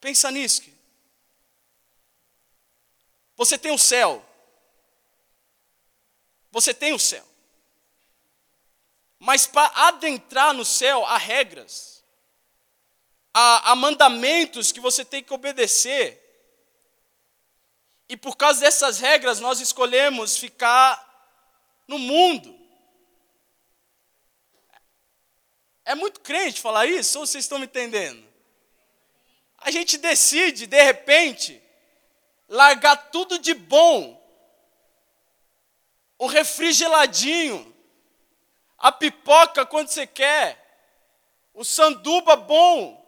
Pensa 0.00 0.32
nisso. 0.32 0.75
Você 3.36 3.58
tem 3.58 3.72
o 3.72 3.78
céu. 3.78 4.24
Você 6.50 6.72
tem 6.72 6.92
o 6.92 6.98
céu. 6.98 7.26
Mas 9.18 9.46
para 9.46 9.70
adentrar 9.88 10.54
no 10.54 10.64
céu 10.64 11.04
há 11.04 11.18
regras, 11.18 12.02
há, 13.32 13.72
há 13.72 13.76
mandamentos 13.76 14.72
que 14.72 14.80
você 14.80 15.04
tem 15.04 15.22
que 15.22 15.34
obedecer. 15.34 16.22
E 18.08 18.16
por 18.16 18.36
causa 18.36 18.60
dessas 18.60 18.98
regras, 18.98 19.40
nós 19.40 19.60
escolhemos 19.60 20.36
ficar 20.36 21.04
no 21.88 21.98
mundo. 21.98 22.56
É 25.84 25.94
muito 25.94 26.20
crente 26.20 26.60
falar 26.60 26.86
isso, 26.86 27.18
ou 27.18 27.26
vocês 27.26 27.44
estão 27.44 27.58
me 27.58 27.66
entendendo? 27.66 28.24
A 29.58 29.70
gente 29.70 29.98
decide, 29.98 30.66
de 30.66 30.82
repente, 30.82 31.62
largar 32.48 32.96
tudo 33.10 33.38
de 33.38 33.54
bom, 33.54 34.22
o 36.18 36.26
refrigeradinho, 36.26 37.74
a 38.78 38.92
pipoca 38.92 39.66
quando 39.66 39.88
você 39.88 40.06
quer, 40.06 40.62
o 41.52 41.64
sanduba 41.64 42.36
bom, 42.36 43.04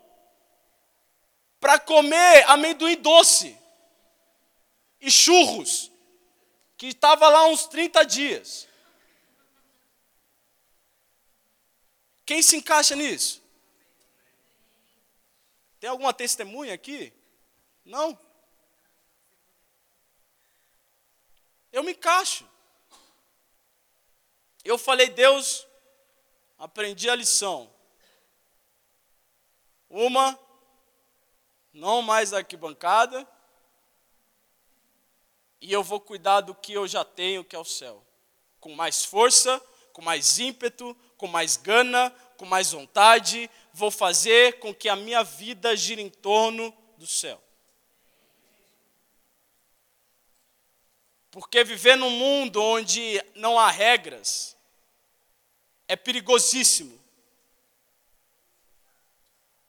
para 1.60 1.78
comer 1.78 2.44
amendoim 2.48 2.96
doce 2.96 3.58
e 5.00 5.10
churros, 5.10 5.90
que 6.76 6.86
estava 6.88 7.28
lá 7.28 7.46
uns 7.46 7.66
30 7.66 8.04
dias. 8.04 8.68
Quem 12.24 12.42
se 12.42 12.56
encaixa 12.56 12.94
nisso? 12.94 13.42
Tem 15.80 15.88
alguma 15.88 16.12
testemunha 16.12 16.74
aqui? 16.74 17.12
Não? 17.84 18.18
Eu 21.72 21.82
me 21.82 21.92
encaixo. 21.92 22.48
Eu 24.64 24.76
falei, 24.76 25.08
Deus, 25.08 25.66
aprendi 26.58 27.08
a 27.08 27.14
lição. 27.14 27.70
Uma, 29.88 30.38
não 31.72 32.02
mais 32.02 32.32
arquibancada, 32.32 33.26
e 35.60 35.72
eu 35.72 35.82
vou 35.82 36.00
cuidar 36.00 36.40
do 36.42 36.54
que 36.54 36.72
eu 36.72 36.86
já 36.86 37.04
tenho, 37.04 37.44
que 37.44 37.56
é 37.56 37.58
o 37.58 37.64
céu. 37.64 38.04
Com 38.60 38.74
mais 38.74 39.04
força, 39.04 39.60
com 39.92 40.02
mais 40.02 40.38
ímpeto, 40.38 40.96
com 41.16 41.26
mais 41.26 41.56
gana, 41.56 42.10
com 42.36 42.46
mais 42.46 42.72
vontade, 42.72 43.50
vou 43.72 43.90
fazer 43.90 44.60
com 44.60 44.74
que 44.74 44.88
a 44.88 44.94
minha 44.94 45.24
vida 45.24 45.74
gire 45.76 46.00
em 46.00 46.10
torno 46.10 46.72
do 46.96 47.06
céu. 47.06 47.42
Porque 51.30 51.62
viver 51.62 51.96
num 51.96 52.10
mundo 52.10 52.62
onde 52.62 53.22
não 53.34 53.58
há 53.58 53.70
regras 53.70 54.56
é 55.86 55.96
perigosíssimo. 55.96 56.98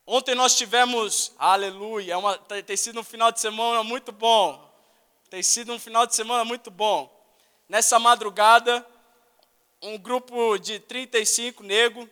Ontem 0.05 0.33
nós 0.33 0.57
tivemos, 0.57 1.33
aleluia, 1.37 2.13
é 2.13 2.17
uma, 2.17 2.37
tem 2.37 2.75
sido 2.75 2.99
um 2.99 3.03
final 3.03 3.31
de 3.31 3.39
semana 3.39 3.83
muito 3.83 4.11
bom. 4.11 4.67
Tem 5.29 5.43
sido 5.43 5.71
um 5.71 5.79
final 5.79 6.07
de 6.07 6.15
semana 6.15 6.43
muito 6.43 6.71
bom. 6.71 7.07
Nessa 7.67 7.99
madrugada, 7.99 8.83
um 9.81 9.97
grupo 9.97 10.57
de 10.57 10.79
35 10.79 11.61
negros 11.61 12.09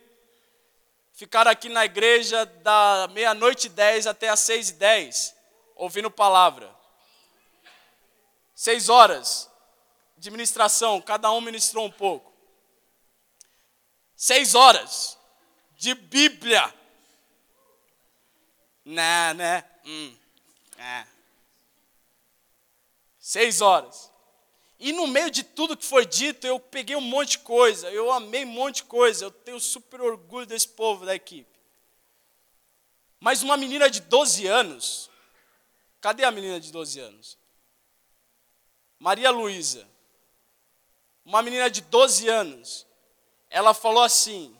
ficaram 1.12 1.50
aqui 1.50 1.68
na 1.68 1.84
igreja 1.84 2.46
da 2.46 3.08
meia-noite 3.12 3.66
e 3.66 3.70
10 3.70 4.06
até 4.06 4.28
as 4.28 4.38
6 4.40 4.70
e 4.70 4.72
10, 4.74 5.34
ouvindo 5.74 6.08
palavra. 6.08 6.77
Seis 8.58 8.88
horas 8.88 9.48
de 10.16 10.32
ministração, 10.32 11.00
cada 11.00 11.30
um 11.30 11.40
ministrou 11.40 11.86
um 11.86 11.90
pouco. 11.92 12.34
Seis 14.16 14.52
horas 14.56 15.16
de 15.76 15.94
Bíblia. 15.94 16.74
Né, 18.84 19.32
né? 19.34 19.64
Hum, 19.84 20.16
é. 20.76 21.06
Seis 23.20 23.60
horas. 23.60 24.10
E 24.76 24.92
no 24.92 25.06
meio 25.06 25.30
de 25.30 25.44
tudo 25.44 25.76
que 25.76 25.86
foi 25.86 26.04
dito, 26.04 26.44
eu 26.44 26.58
peguei 26.58 26.96
um 26.96 27.00
monte 27.00 27.30
de 27.30 27.38
coisa, 27.38 27.88
eu 27.92 28.10
amei 28.10 28.44
um 28.44 28.48
monte 28.48 28.78
de 28.78 28.84
coisa, 28.84 29.24
eu 29.24 29.30
tenho 29.30 29.60
super 29.60 30.00
orgulho 30.00 30.46
desse 30.46 30.66
povo 30.66 31.06
da 31.06 31.14
equipe. 31.14 31.60
Mas 33.20 33.40
uma 33.40 33.56
menina 33.56 33.88
de 33.88 34.00
12 34.00 34.48
anos, 34.48 35.08
cadê 36.00 36.24
a 36.24 36.32
menina 36.32 36.58
de 36.58 36.72
12 36.72 36.98
anos? 36.98 37.38
Maria 38.98 39.30
Luísa, 39.30 39.88
uma 41.24 41.42
menina 41.42 41.70
de 41.70 41.80
12 41.82 42.28
anos, 42.28 42.86
ela 43.48 43.72
falou 43.72 44.02
assim, 44.02 44.56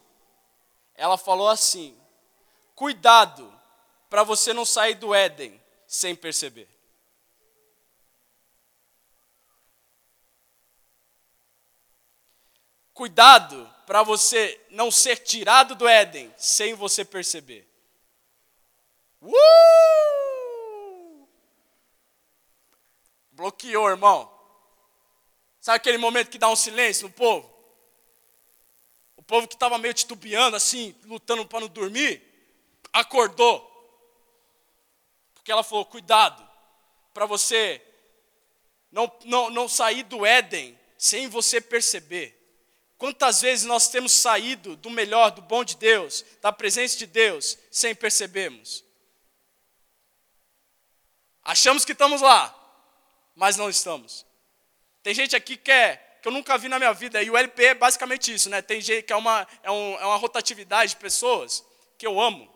ela 0.94 1.18
falou 1.18 1.48
assim, 1.48 1.98
cuidado 2.74 3.52
para 4.08 4.22
você 4.22 4.52
não 4.52 4.64
sair 4.64 4.94
do 4.94 5.14
Éden 5.14 5.60
sem 5.86 6.14
perceber. 6.14 6.68
Cuidado 12.92 13.72
para 13.86 14.02
você 14.02 14.60
não 14.70 14.90
ser 14.90 15.16
tirado 15.18 15.74
do 15.74 15.88
Éden 15.88 16.34
sem 16.36 16.74
você 16.74 17.04
perceber. 17.04 17.66
Uh! 19.22 20.27
Bloqueou, 23.38 23.88
irmão. 23.88 24.28
Sabe 25.60 25.76
aquele 25.76 25.96
momento 25.96 26.28
que 26.28 26.38
dá 26.38 26.48
um 26.48 26.56
silêncio 26.56 27.06
no 27.06 27.14
povo? 27.14 27.48
O 29.16 29.22
povo 29.22 29.46
que 29.46 29.54
estava 29.54 29.78
meio 29.78 29.94
titubeando, 29.94 30.56
assim, 30.56 30.92
lutando 31.04 31.46
para 31.46 31.60
não 31.60 31.68
dormir, 31.68 32.20
acordou. 32.92 33.64
Porque 35.34 35.52
ela 35.52 35.62
falou: 35.62 35.84
cuidado, 35.84 36.44
para 37.14 37.26
você 37.26 37.80
não, 38.90 39.08
não, 39.24 39.50
não 39.50 39.68
sair 39.68 40.02
do 40.02 40.26
Éden 40.26 40.76
sem 40.96 41.28
você 41.28 41.60
perceber. 41.60 42.34
Quantas 42.96 43.40
vezes 43.40 43.64
nós 43.64 43.86
temos 43.86 44.10
saído 44.10 44.74
do 44.74 44.90
melhor, 44.90 45.30
do 45.30 45.42
bom 45.42 45.62
de 45.62 45.76
Deus, 45.76 46.24
da 46.40 46.50
presença 46.50 46.98
de 46.98 47.06
Deus, 47.06 47.56
sem 47.70 47.94
percebermos? 47.94 48.84
Achamos 51.44 51.84
que 51.84 51.92
estamos 51.92 52.20
lá, 52.20 52.57
mas 53.38 53.56
não 53.56 53.70
estamos. 53.70 54.26
Tem 55.00 55.14
gente 55.14 55.36
aqui 55.36 55.56
que 55.56 55.70
é, 55.70 55.96
que 56.20 56.26
eu 56.26 56.32
nunca 56.32 56.58
vi 56.58 56.68
na 56.68 56.76
minha 56.76 56.92
vida, 56.92 57.22
e 57.22 57.30
o 57.30 57.36
LP 57.36 57.66
é 57.66 57.74
basicamente 57.74 58.34
isso, 58.34 58.50
né? 58.50 58.60
Tem 58.60 58.80
gente 58.80 59.04
que 59.04 59.12
é 59.12 59.16
uma, 59.16 59.46
é, 59.62 59.70
um, 59.70 59.94
é 59.94 60.04
uma 60.04 60.16
rotatividade 60.16 60.90
de 60.90 60.96
pessoas 60.96 61.64
que 61.96 62.04
eu 62.04 62.20
amo. 62.20 62.52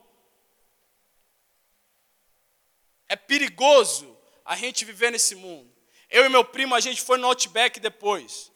É 3.09 3.15
perigoso 3.15 4.19
a 4.45 4.57
gente 4.57 4.85
viver 4.85 5.13
nesse 5.13 5.37
mundo. 5.37 5.73
Eu 6.11 6.27
e 6.27 6.29
meu 6.29 6.45
primo, 6.45 6.75
a 6.75 6.81
gente 6.81 7.01
foi 7.01 7.17
no 7.17 7.29
Outback 7.29 7.79
depois. 7.79 8.51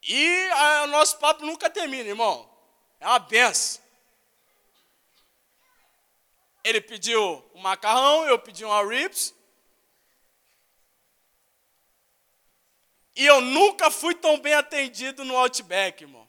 E 0.00 0.48
o 0.84 0.86
nosso 0.86 1.18
papo 1.18 1.44
nunca 1.44 1.68
termina, 1.68 2.08
irmão. 2.08 2.48
É 3.00 3.06
uma 3.08 3.18
benção. 3.18 3.82
Ele 6.62 6.80
pediu 6.80 7.44
um 7.52 7.60
macarrão, 7.60 8.24
eu 8.26 8.38
pedi 8.38 8.64
uma 8.64 8.80
ribs. 8.86 9.34
E 13.14 13.26
eu 13.26 13.40
nunca 13.40 13.90
fui 13.90 14.14
tão 14.14 14.38
bem 14.40 14.54
atendido 14.54 15.24
no 15.24 15.36
Outback, 15.36 16.02
irmão. 16.02 16.28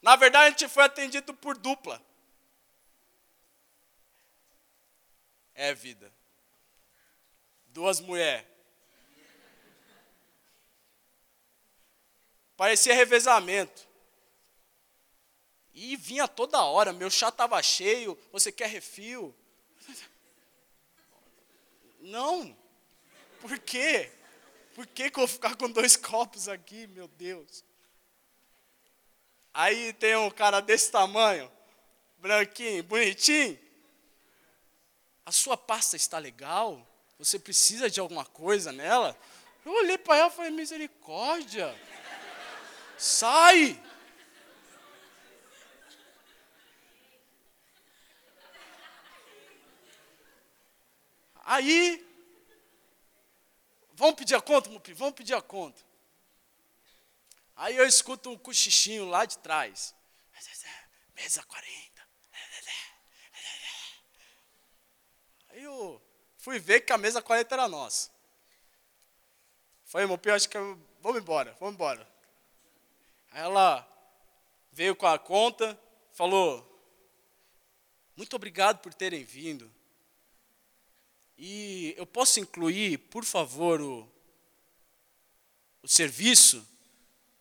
Na 0.00 0.14
verdade, 0.14 0.46
a 0.46 0.50
gente 0.50 0.72
foi 0.72 0.84
atendido 0.84 1.34
por 1.34 1.58
dupla. 1.58 2.00
É 5.54 5.74
vida. 5.74 6.12
Duas 7.66 7.98
mulheres. 8.00 8.46
Parecia 12.56 12.94
revezamento. 12.94 13.86
E 15.74 15.94
vinha 15.96 16.26
toda 16.26 16.62
hora, 16.64 16.92
meu 16.92 17.10
chá 17.10 17.28
estava 17.28 17.62
cheio, 17.62 18.18
você 18.32 18.50
quer 18.50 18.68
refil? 18.68 19.34
Não. 22.00 22.56
Por 23.46 23.60
quê? 23.60 24.10
Por 24.74 24.86
que, 24.88 25.08
que 25.08 25.20
eu 25.20 25.24
vou 25.24 25.28
ficar 25.28 25.54
com 25.54 25.70
dois 25.70 25.96
copos 25.96 26.48
aqui, 26.48 26.88
meu 26.88 27.06
Deus? 27.06 27.64
Aí 29.54 29.92
tem 29.92 30.16
um 30.16 30.30
cara 30.30 30.60
desse 30.60 30.90
tamanho, 30.90 31.50
branquinho, 32.18 32.82
bonitinho. 32.82 33.56
A 35.24 35.30
sua 35.30 35.56
pasta 35.56 35.94
está 35.94 36.18
legal? 36.18 36.84
Você 37.20 37.38
precisa 37.38 37.88
de 37.88 38.00
alguma 38.00 38.24
coisa 38.24 38.72
nela? 38.72 39.16
Eu 39.64 39.72
olhei 39.72 39.96
para 39.96 40.16
ela 40.16 40.28
e 40.28 40.32
falei, 40.32 40.50
misericórdia. 40.50 41.72
Sai! 42.98 43.80
Aí, 51.44 52.05
vamos 53.96 54.14
pedir 54.14 54.34
a 54.34 54.40
conta, 54.40 54.70
Mupi? 54.70 54.92
Vamos 54.92 55.14
pedir 55.14 55.34
a 55.34 55.42
conta. 55.42 55.82
Aí 57.56 57.76
eu 57.76 57.86
escuto 57.86 58.30
um 58.30 58.38
cochichinho 58.38 59.06
lá 59.08 59.24
de 59.24 59.38
trás. 59.38 59.94
Mesa 61.14 61.42
40. 61.42 62.08
Aí 65.48 65.62
eu 65.62 66.02
fui 66.36 66.58
ver 66.58 66.82
que 66.82 66.92
a 66.92 66.98
mesa 66.98 67.22
40 67.22 67.54
era 67.54 67.66
nossa. 67.66 68.10
Falei, 69.86 70.06
meu 70.06 70.34
acho 70.34 70.48
que 70.48 70.58
eu... 70.58 70.78
vamos 71.00 71.22
embora, 71.22 71.56
vamos 71.58 71.74
embora. 71.74 72.06
Aí 73.30 73.40
ela 73.40 73.88
veio 74.70 74.94
com 74.94 75.06
a 75.06 75.18
conta, 75.18 75.80
falou, 76.12 76.76
muito 78.14 78.36
obrigado 78.36 78.80
por 78.80 78.92
terem 78.92 79.24
vindo. 79.24 79.74
E 81.38 81.94
eu 81.96 82.06
posso 82.06 82.40
incluir, 82.40 82.98
por 82.98 83.24
favor, 83.24 83.80
o, 83.80 84.08
o 85.82 85.88
serviço? 85.88 86.66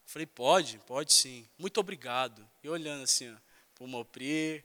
Falei, 0.05 0.25
pode, 0.25 0.79
pode 0.79 1.13
sim. 1.13 1.47
Muito 1.57 1.79
obrigado. 1.79 2.47
E 2.63 2.69
olhando 2.69 3.03
assim, 3.03 3.33
ó, 3.33 3.37
pro 3.73 3.87
Mopri, 3.87 4.63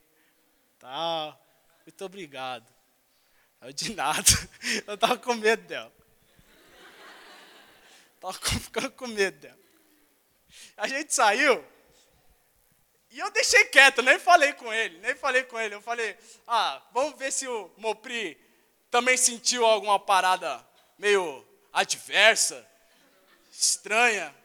tal. 0.79 1.39
Muito 1.85 2.05
obrigado. 2.05 2.71
Eu 3.61 3.71
de 3.71 3.93
nada. 3.93 4.23
Eu 4.87 4.97
tava 4.97 5.17
com 5.17 5.35
medo 5.35 5.67
dela. 5.67 5.93
Tava 8.19 8.33
ficando 8.33 8.91
com 8.91 9.07
medo 9.07 9.39
dela. 9.39 9.59
A 10.77 10.87
gente 10.87 11.13
saiu. 11.13 11.63
E 13.09 13.19
eu 13.19 13.29
deixei 13.31 13.65
quieto, 13.65 14.01
nem 14.01 14.17
falei 14.17 14.53
com 14.53 14.73
ele, 14.73 14.97
nem 14.99 15.13
falei 15.15 15.43
com 15.43 15.59
ele. 15.59 15.75
Eu 15.75 15.81
falei, 15.81 16.17
ah, 16.47 16.81
vamos 16.93 17.19
ver 17.19 17.31
se 17.31 17.45
o 17.45 17.69
Mopri 17.77 18.39
também 18.91 19.15
sentiu 19.15 19.65
alguma 19.65 19.97
parada 19.97 20.63
meio 20.97 21.47
adversa, 21.71 22.67
estranha. 23.51 24.35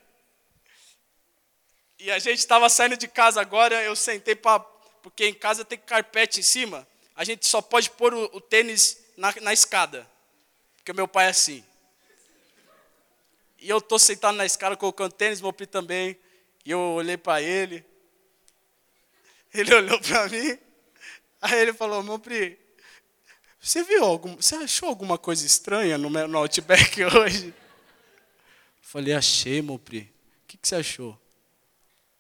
E 1.99 2.11
a 2.11 2.19
gente 2.19 2.39
estava 2.39 2.69
saindo 2.69 2.97
de 2.97 3.09
casa 3.09 3.41
agora, 3.41 3.83
eu 3.83 3.97
sentei 3.97 4.37
para. 4.37 4.61
Porque 5.03 5.27
em 5.27 5.35
casa 5.35 5.65
tem 5.65 5.79
carpete 5.79 6.41
em 6.41 6.43
cima. 6.43 6.87
A 7.15 7.25
gente 7.25 7.47
só 7.47 7.61
pode 7.61 7.91
pôr 7.91 8.15
o, 8.15 8.25
o 8.37 8.41
tênis 8.41 9.05
na, 9.17 9.35
na, 9.41 9.53
escada. 9.53 10.09
Porque 10.77 10.93
meu 10.93 11.09
pai 11.09 11.27
é 11.27 11.31
assim. 11.31 11.65
E 13.59 13.69
eu 13.69 13.79
estou 13.79 13.99
sentado 13.99 14.37
na 14.37 14.45
escada 14.45 14.77
colocando 14.77 15.13
tênis, 15.13 15.41
meu 15.41 15.53
pai 15.53 15.67
também. 15.67 16.19
E 16.65 16.71
eu 16.71 16.81
olhei 16.81 17.17
para 17.17 17.43
ele. 17.43 17.85
Ele 19.55 19.75
olhou 19.75 19.99
para 20.01 20.29
mim. 20.29 20.59
Aí 21.41 21.61
ele 21.61 21.73
falou: 21.73 22.03
Meu 22.03 22.19
você 23.67 23.83
viu 23.83 24.05
algum, 24.05 24.37
você 24.37 24.55
achou 24.55 24.89
alguma 24.89 25.19
coisa 25.19 25.45
estranha 25.45 25.99
no, 25.99 26.09
no 26.09 26.39
Outback 26.39 27.03
hoje? 27.05 27.53
Falei: 28.81 29.13
Achei, 29.13 29.61
meu 29.61 29.77
pri. 29.77 30.03
O 30.45 30.47
que, 30.47 30.57
que 30.57 30.69
você 30.69 30.77
achou? 30.77 31.19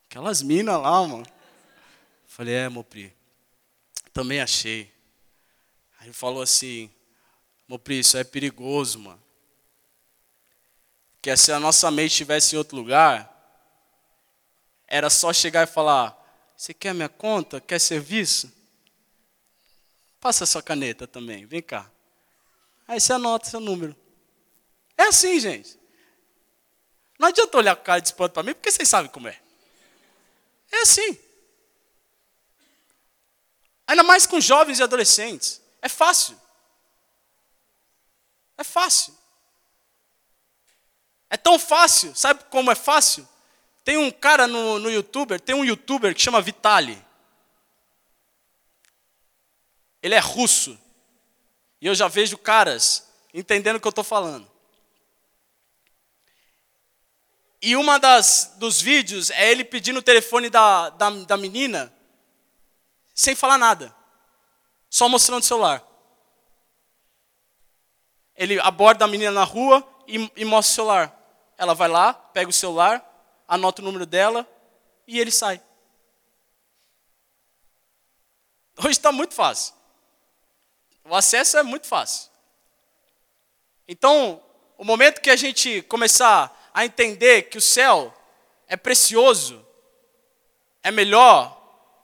Aquelas 0.08 0.42
minas 0.42 0.80
lá, 0.80 1.06
mano. 1.06 1.24
Falei, 2.26 2.54
é, 2.54 2.68
Mopri, 2.68 3.14
também 4.12 4.40
achei. 4.40 4.92
Aí 6.00 6.08
ele 6.08 6.12
falou 6.12 6.42
assim, 6.42 6.90
Mopri, 7.68 8.00
isso 8.00 8.16
é 8.16 8.24
perigoso, 8.24 8.98
mano. 8.98 9.22
Porque 11.12 11.36
se 11.36 11.52
a 11.52 11.60
nossa 11.60 11.90
mente 11.92 12.10
estivesse 12.10 12.54
em 12.54 12.58
outro 12.58 12.76
lugar, 12.76 13.32
era 14.88 15.08
só 15.08 15.32
chegar 15.32 15.62
e 15.62 15.70
falar, 15.70 16.16
você 16.56 16.74
quer 16.74 16.92
minha 16.92 17.08
conta? 17.08 17.60
Quer 17.60 17.78
serviço? 17.78 18.52
Passa 20.26 20.45
sua 20.45 20.61
caneta 20.61 21.06
também, 21.06 21.47
vem 21.47 21.62
cá. 21.62 21.88
Aí 22.88 22.99
você 22.99 23.12
anota 23.12 23.49
seu 23.49 23.61
número. 23.61 23.95
É 24.99 25.04
assim, 25.04 25.38
gente. 25.38 25.78
Não 27.16 27.28
adianta 27.28 27.56
olhar 27.56 27.76
com 27.76 27.85
cara 27.85 28.00
de 28.00 28.09
espanto 28.09 28.33
para 28.33 28.42
mim, 28.42 28.52
porque 28.52 28.73
vocês 28.73 28.88
sabem 28.88 29.09
como 29.09 29.28
é. 29.28 29.40
É 30.73 30.83
assim. 30.83 31.16
Ainda 33.87 34.02
mais 34.02 34.26
com 34.26 34.40
jovens 34.40 34.80
e 34.80 34.83
adolescentes. 34.83 35.62
É 35.80 35.88
fácil. 35.88 36.37
É 38.59 38.64
fácil. 38.64 39.16
É 41.31 41.37
tão 41.37 41.57
fácil. 41.57 42.16
Sabe 42.16 42.42
como 42.50 42.72
é 42.72 42.74
fácil? 42.74 43.29
Tem 43.85 43.96
um 43.96 44.11
cara 44.11 44.48
no, 44.48 44.81
no 44.81 44.90
YouTuber, 44.90 45.40
tem 45.40 45.55
um 45.55 45.64
YouTuber 45.64 46.12
que 46.16 46.20
chama 46.20 46.42
Vitali. 46.42 47.06
Ele 50.07 50.14
é 50.14 50.21
russo. 50.21 50.79
E 51.81 51.87
eu 51.88 51.92
já 51.92 52.07
vejo 52.07 52.38
caras 52.38 53.12
entendendo 53.35 53.75
o 53.75 53.81
que 53.81 53.88
eu 53.88 53.90
estou 53.90 54.05
falando. 54.05 54.49
E 57.61 57.75
uma 57.75 57.99
das 57.99 58.55
dos 58.55 58.81
vídeos 58.81 59.31
é 59.31 59.51
ele 59.51 59.64
pedindo 59.64 59.99
o 59.99 60.03
telefone 60.03 60.49
da, 60.49 60.90
da, 60.90 61.11
da 61.11 61.37
menina 61.37 61.92
sem 63.12 63.35
falar 63.35 63.59
nada. 63.59 63.92
Só 64.88 65.09
mostrando 65.09 65.42
o 65.42 65.45
celular. 65.45 65.85
Ele 68.37 68.61
aborda 68.61 69.07
a 69.07 69.09
menina 69.09 69.33
na 69.33 69.42
rua 69.42 69.85
e, 70.07 70.31
e 70.37 70.45
mostra 70.45 70.71
o 70.71 70.75
celular. 70.77 71.53
Ela 71.59 71.75
vai 71.75 71.88
lá, 71.88 72.14
pega 72.14 72.49
o 72.49 72.53
celular, 72.53 73.05
anota 73.49 73.83
o 73.83 73.85
número 73.85 74.07
dela 74.07 74.49
e 75.05 75.19
ele 75.19 75.33
sai. 75.33 75.61
Hoje 78.79 78.90
está 78.90 79.11
muito 79.11 79.35
fácil. 79.35 79.75
O 81.09 81.14
acesso 81.14 81.57
é 81.57 81.62
muito 81.62 81.87
fácil. 81.87 82.31
Então, 83.87 84.42
o 84.77 84.85
momento 84.85 85.21
que 85.21 85.31
a 85.31 85.37
gente 85.37 85.83
começar 85.83 86.71
a 86.75 86.85
entender 86.85 87.42
que 87.45 87.57
o 87.57 87.61
céu 87.61 88.12
é 88.66 88.77
precioso, 88.77 89.64
é 90.83 90.90
melhor 90.90 91.57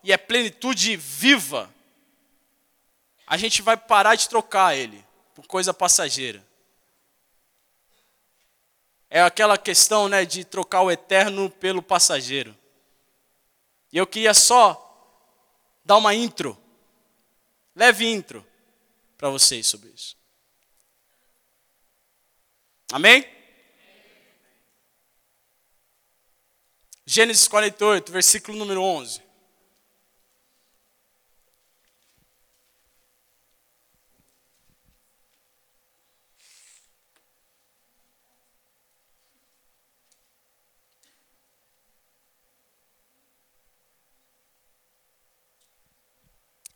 e 0.03 0.12
é 0.12 0.17
plenitude 0.17 0.97
viva, 0.97 1.69
a 3.27 3.37
gente 3.37 3.61
vai 3.61 3.77
parar 3.77 4.15
de 4.15 4.29
trocar 4.29 4.77
ele 4.77 5.05
por 5.35 5.47
coisa 5.47 5.75
passageira. 5.75 6.45
É 9.11 9.21
aquela 9.23 9.59
questão 9.59 10.09
né, 10.09 10.25
de 10.25 10.45
trocar 10.45 10.83
o 10.83 10.91
eterno 10.91 11.51
pelo 11.51 11.83
passageiro. 11.83 12.57
E 13.93 13.99
eu 13.99 14.07
queria 14.07 14.33
só 14.33 14.79
dar 15.85 15.97
uma 15.97 16.15
intro, 16.15 16.57
leve 17.75 18.07
intro, 18.07 18.47
para 19.22 19.30
vocês 19.30 19.68
sobre 19.68 19.88
isso. 19.90 20.16
Amém? 22.90 23.24
Gênesis 27.06 27.46
48, 27.46 28.11
versículo 28.11 28.58
número 28.58 28.82
11. 28.82 29.22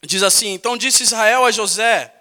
Diz 0.05 0.23
assim: 0.23 0.51
Então 0.53 0.77
disse 0.77 1.03
Israel 1.03 1.45
a 1.45 1.51
José: 1.51 2.16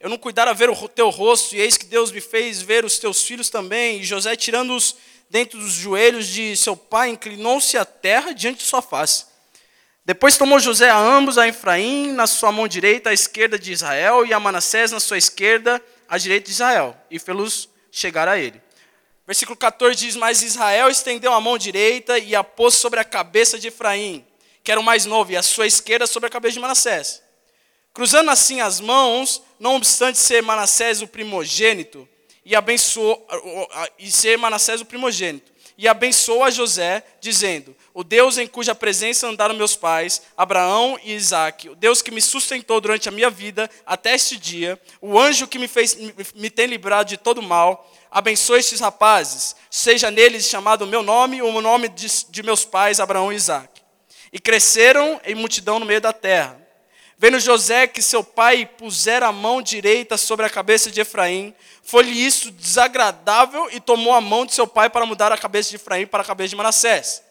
Eu 0.00 0.08
não 0.08 0.16
cuidara 0.16 0.54
ver 0.54 0.70
o 0.70 0.88
teu 0.88 1.10
rosto, 1.10 1.54
e 1.54 1.60
eis 1.60 1.76
que 1.76 1.84
Deus 1.84 2.10
me 2.10 2.22
fez 2.22 2.62
ver 2.62 2.86
os 2.86 2.98
teus 2.98 3.22
filhos 3.22 3.50
também. 3.50 4.00
E 4.00 4.04
José, 4.04 4.34
tirando-os 4.34 4.96
dentro 5.28 5.58
dos 5.58 5.72
joelhos 5.72 6.26
de 6.26 6.56
seu 6.56 6.74
pai, 6.74 7.10
inclinou-se 7.10 7.76
à 7.76 7.84
terra 7.84 8.32
diante 8.32 8.60
de 8.60 8.64
sua 8.64 8.80
face. 8.80 9.26
Depois 10.02 10.38
tomou 10.38 10.58
José 10.58 10.88
a 10.88 10.96
ambos, 10.96 11.36
a 11.36 11.46
Efraim 11.46 12.12
na 12.12 12.26
sua 12.26 12.50
mão 12.50 12.66
direita, 12.66 13.10
à 13.10 13.12
esquerda 13.12 13.58
de 13.58 13.72
Israel, 13.72 14.24
e 14.24 14.32
a 14.32 14.40
Manassés 14.40 14.90
na 14.90 14.98
sua 14.98 15.18
esquerda, 15.18 15.82
à 16.08 16.16
direita 16.16 16.46
de 16.46 16.52
Israel, 16.52 16.96
e 17.10 17.18
fê-los 17.18 17.68
chegar 17.92 18.26
a 18.26 18.38
ele. 18.38 18.58
Versículo 19.26 19.54
14 19.54 19.94
diz: 19.94 20.16
Mas 20.16 20.42
Israel 20.42 20.88
estendeu 20.88 21.34
a 21.34 21.40
mão 21.42 21.58
direita 21.58 22.18
e 22.18 22.34
a 22.34 22.42
pôs 22.42 22.74
sobre 22.74 22.98
a 22.98 23.04
cabeça 23.04 23.58
de 23.58 23.68
Efraim, 23.68 24.24
que 24.64 24.72
era 24.72 24.80
o 24.80 24.82
mais 24.82 25.04
novo, 25.04 25.30
e 25.30 25.36
a 25.36 25.42
sua 25.42 25.66
esquerda 25.66 26.06
sobre 26.06 26.26
a 26.26 26.30
cabeça 26.30 26.54
de 26.54 26.60
Manassés. 26.60 27.22
Cruzando 27.92 28.30
assim 28.30 28.60
as 28.60 28.80
mãos, 28.80 29.42
não 29.58 29.76
obstante 29.76 30.18
ser 30.18 30.42
Manassés 30.42 31.02
o 31.02 31.08
primogênito, 31.08 32.08
e 32.44 32.54
abençoou 32.54 33.26
e 33.98 34.10
ser 34.10 34.38
Manassés 34.38 34.80
o 34.80 34.84
primogênito. 34.84 35.50
E 35.76 35.88
abençoou 35.88 36.44
a 36.44 36.50
José, 36.50 37.02
dizendo: 37.20 37.74
O 37.92 38.04
Deus 38.04 38.38
em 38.38 38.46
cuja 38.46 38.74
presença 38.74 39.26
andaram 39.26 39.54
meus 39.54 39.74
pais, 39.74 40.22
Abraão 40.36 40.98
e 41.02 41.14
Isaque, 41.14 41.68
o 41.68 41.74
Deus 41.74 42.00
que 42.00 42.10
me 42.10 42.20
sustentou 42.20 42.80
durante 42.80 43.08
a 43.08 43.12
minha 43.12 43.30
vida 43.30 43.68
até 43.84 44.14
este 44.14 44.36
dia, 44.36 44.80
o 45.00 45.18
anjo 45.18 45.48
que 45.48 45.58
me, 45.58 45.66
fez, 45.66 45.96
me 46.34 46.50
tem 46.50 46.66
livrado 46.66 47.08
de 47.08 47.16
todo 47.16 47.42
mal, 47.42 47.90
abençoe 48.10 48.60
estes 48.60 48.80
rapazes, 48.80 49.56
seja 49.70 50.10
neles 50.10 50.46
chamado 50.46 50.82
o 50.82 50.86
meu 50.86 51.02
nome 51.02 51.42
ou 51.42 51.52
o 51.52 51.62
nome 51.62 51.88
de, 51.88 52.06
de 52.28 52.42
meus 52.42 52.64
pais, 52.64 53.00
Abraão 53.00 53.32
e 53.32 53.36
Isaque. 53.36 53.80
E 54.32 54.38
cresceram 54.38 55.20
em 55.24 55.34
multidão 55.34 55.78
no 55.78 55.86
meio 55.86 56.00
da 56.00 56.12
terra 56.12 56.59
Vendo 57.22 57.38
José 57.38 57.86
que 57.86 58.00
seu 58.00 58.24
pai 58.24 58.64
pusera 58.64 59.26
a 59.26 59.32
mão 59.32 59.60
direita 59.60 60.16
sobre 60.16 60.46
a 60.46 60.48
cabeça 60.48 60.90
de 60.90 61.02
Efraim, 61.02 61.54
foi-lhe 61.82 62.12
isso 62.12 62.50
desagradável 62.50 63.68
e 63.70 63.78
tomou 63.78 64.14
a 64.14 64.22
mão 64.22 64.46
de 64.46 64.54
seu 64.54 64.66
pai 64.66 64.88
para 64.88 65.04
mudar 65.04 65.30
a 65.30 65.36
cabeça 65.36 65.68
de 65.68 65.76
Efraim 65.76 66.06
para 66.06 66.22
a 66.22 66.24
cabeça 66.24 66.48
de 66.48 66.56
Manassés. 66.56 67.22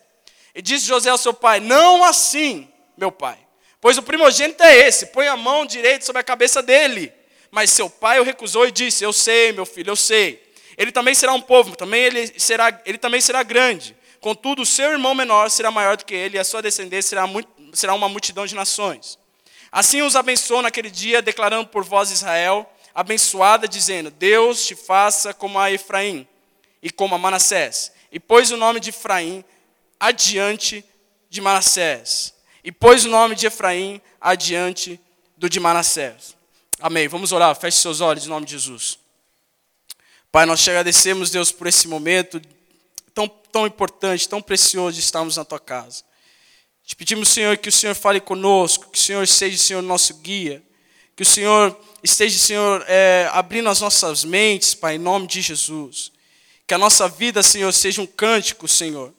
E 0.54 0.62
disse 0.62 0.86
José 0.86 1.10
ao 1.10 1.18
seu 1.18 1.34
pai: 1.34 1.60
Não 1.60 2.04
assim, 2.04 2.70
meu 2.96 3.12
pai, 3.12 3.40
pois 3.82 3.98
o 3.98 4.04
primogênito 4.04 4.62
é 4.62 4.78
esse, 4.78 5.08
põe 5.08 5.28
a 5.28 5.36
mão 5.36 5.66
direita 5.66 6.06
sobre 6.06 6.20
a 6.20 6.24
cabeça 6.24 6.62
dele. 6.62 7.12
Mas 7.50 7.72
seu 7.72 7.90
pai 7.90 8.20
o 8.20 8.24
recusou 8.24 8.68
e 8.68 8.72
disse: 8.72 9.04
Eu 9.04 9.12
sei, 9.12 9.54
meu 9.54 9.66
filho, 9.66 9.90
eu 9.90 9.96
sei. 9.96 10.54
Ele 10.78 10.92
também 10.92 11.16
será 11.16 11.34
um 11.34 11.42
povo, 11.42 11.76
também 11.76 12.04
ele 12.04 12.40
será, 12.40 12.80
ele 12.86 13.00
também 13.00 13.22
será 13.22 13.42
grande. 13.42 13.98
Contudo, 14.22 14.62
o 14.62 14.68
seu 14.68 14.92
irmão 14.92 15.16
menor 15.16 15.50
será 15.50 15.72
maior 15.72 15.98
do 15.98 16.06
que 16.06 16.14
ele, 16.14 16.38
e 16.38 16.40
a 16.40 16.44
sua 16.44 16.62
descendência 16.62 17.10
será, 17.10 17.26
muito, 17.26 17.50
será 17.74 17.96
uma 17.96 18.08
multidão 18.08 18.46
de 18.46 18.54
nações. 18.54 19.18
Assim 19.72 20.02
os 20.02 20.16
abençoou 20.16 20.62
naquele 20.62 20.90
dia, 20.90 21.22
declarando 21.22 21.68
por 21.68 21.84
voz 21.84 22.12
Israel, 22.12 22.72
abençoada, 22.94 23.68
dizendo: 23.68 24.10
Deus 24.10 24.66
te 24.66 24.76
faça 24.76 25.34
como 25.34 25.60
a 25.60 25.72
Efraim 25.72 26.28
e 26.82 26.90
como 26.90 27.16
a 27.16 27.18
Manassés. 27.18 27.92
E 28.12 28.20
pôs 28.20 28.52
o 28.52 28.58
nome 28.58 28.80
de 28.80 28.90
Efraim 28.90 29.44
adiante 30.00 30.84
de 31.30 31.42
Manassés. 31.42 32.34
E 32.64 32.72
pôs 32.72 33.06
o 33.06 33.10
nome 33.10 33.36
de 33.36 33.48
Efraim 33.48 34.02
adiante 34.20 35.00
do 35.38 35.50
de 35.50 35.60
Manassés. 35.60 36.36
Amém. 36.80 37.08
Vamos 37.08 37.32
orar. 37.32 37.56
Feche 37.56 37.78
seus 37.78 38.02
olhos 38.02 38.26
em 38.26 38.30
nome 38.30 38.46
de 38.46 38.54
Jesus. 38.54 38.98
Pai, 40.32 40.46
nós 40.46 40.62
te 40.62 40.70
agradecemos, 40.70 41.32
Deus, 41.32 41.52
por 41.52 41.68
esse 41.68 41.88
momento 41.88 42.42
tão, 43.14 43.28
tão 43.28 43.68
importante, 43.68 44.30
tão 44.30 44.42
precioso 44.42 44.96
de 44.96 45.02
estarmos 45.02 45.38
na 45.38 45.46
tua 45.46 45.60
casa. 45.60 46.04
Te 46.90 46.96
pedimos, 46.96 47.30
Senhor, 47.30 47.56
que 47.56 47.70
o 47.70 47.72
Senhor 47.72 47.94
fale 47.94 48.20
conosco, 48.20 48.90
que 48.90 48.98
o 48.98 49.02
Senhor 49.02 49.28
seja, 49.28 49.56
Senhor, 49.60 49.80
nosso 49.84 50.12
guia, 50.16 50.64
que 51.16 51.22
o 51.22 51.26
Senhor 51.26 51.80
esteja, 52.02 52.40
Senhor, 52.40 52.84
é, 52.88 53.30
abrindo 53.32 53.70
as 53.70 53.80
nossas 53.80 54.24
mentes, 54.26 54.74
Pai, 54.74 54.96
em 54.96 54.98
nome 54.98 55.28
de 55.28 55.40
Jesus. 55.40 56.12
Que 56.66 56.74
a 56.74 56.80
nossa 56.80 57.08
vida, 57.08 57.44
Senhor, 57.44 57.72
seja 57.74 58.02
um 58.02 58.08
cântico, 58.08 58.68
Senhor. 58.68 59.14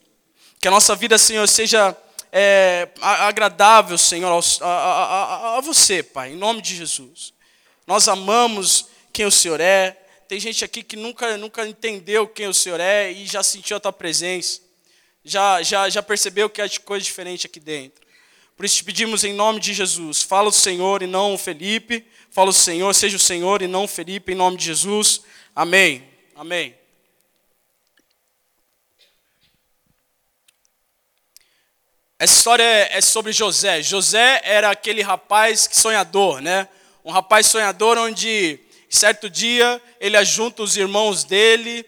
Que 0.59 0.66
a 0.66 0.70
nossa 0.72 0.96
vida, 0.96 1.16
Senhor, 1.16 1.46
seja 1.46 1.96
é, 2.33 2.88
agradável, 3.00 3.96
Senhor, 3.96 4.42
a, 4.62 4.66
a, 4.66 5.59
a, 5.59 5.61
você, 5.61 6.02
Pai, 6.02 6.33
em 6.33 6.37
nome 6.37 6.61
de 6.61 6.74
Jesus. 6.74 7.33
Nós 7.87 8.09
amamos 8.09 8.87
quem 9.12 9.26
o 9.26 9.30
Senhor 9.30 9.61
é. 9.61 9.96
Tem 10.26 10.40
gente 10.40 10.64
aqui 10.64 10.83
que 10.83 10.96
nunca, 10.96 11.37
nunca 11.37 11.64
entendeu 11.64 12.26
quem 12.26 12.48
o 12.48 12.54
Senhor 12.54 12.80
é 12.80 13.12
e 13.12 13.26
já 13.26 13.44
sentiu 13.44 13.76
a 13.76 13.80
tua 13.80 13.92
presença 13.92 14.69
já, 15.24 15.62
já, 15.62 15.88
já 15.88 16.02
percebeu 16.02 16.48
que 16.48 16.62
há 16.62 16.68
coisa 16.85 17.04
diferente 17.04 17.46
aqui 17.46 17.61
dentro. 17.61 18.06
Por 18.56 18.64
isso 18.66 18.76
te 18.76 18.85
pedimos 18.85 19.24
em 19.24 19.33
nome 19.33 19.59
de 19.59 19.72
Jesus, 19.72 20.22
fala 20.22 20.48
o 20.48 20.52
Senhor 20.52 21.02
e 21.02 21.06
não 21.06 21.35
o 21.35 21.38
Felipe, 21.38 22.04
fala 22.30 22.50
o 22.50 22.52
Senhor, 22.52 22.94
seja 22.94 23.16
o 23.16 23.20
Senhor 23.20 23.62
e 23.62 23.66
não 23.66 23.85
o 23.85 23.88
Felipe, 23.88 24.33
em 24.33 24.35
nome 24.35 24.56
de 24.56 24.66
Jesus. 24.66 25.22
Amém. 25.54 26.06
Amém. 26.35 26.74
Essa 32.18 32.35
história 32.35 32.62
é, 32.62 32.98
é 32.98 33.00
sobre 33.00 33.33
José. 33.33 33.83
José 33.83 34.42
era 34.44 34.70
aquele 34.70 35.00
rapaz 35.00 35.70
sonhador, 35.72 36.42
né? 36.42 36.68
Um 37.02 37.11
rapaz 37.11 37.46
sonhador 37.46 37.96
onde, 37.96 38.61
certo 38.90 39.30
dia, 39.30 39.80
ele 39.98 40.18
ajunta 40.18 40.62
os 40.62 40.76
irmãos 40.76 41.24
dele 41.24 41.83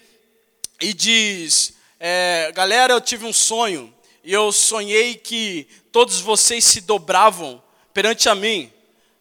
e 0.81 0.95
diz: 0.95 1.72
é, 2.05 2.51
galera, 2.53 2.95
eu 2.95 3.01
tive 3.01 3.25
um 3.25 3.33
sonho 3.33 3.95
e 4.25 4.33
eu 4.33 4.51
sonhei 4.51 5.15
que 5.15 5.69
todos 5.93 6.21
vocês 6.21 6.65
se 6.65 6.81
dobravam 6.81 7.63
perante 7.95 8.29
a 8.29 8.35
mim. 8.35 8.73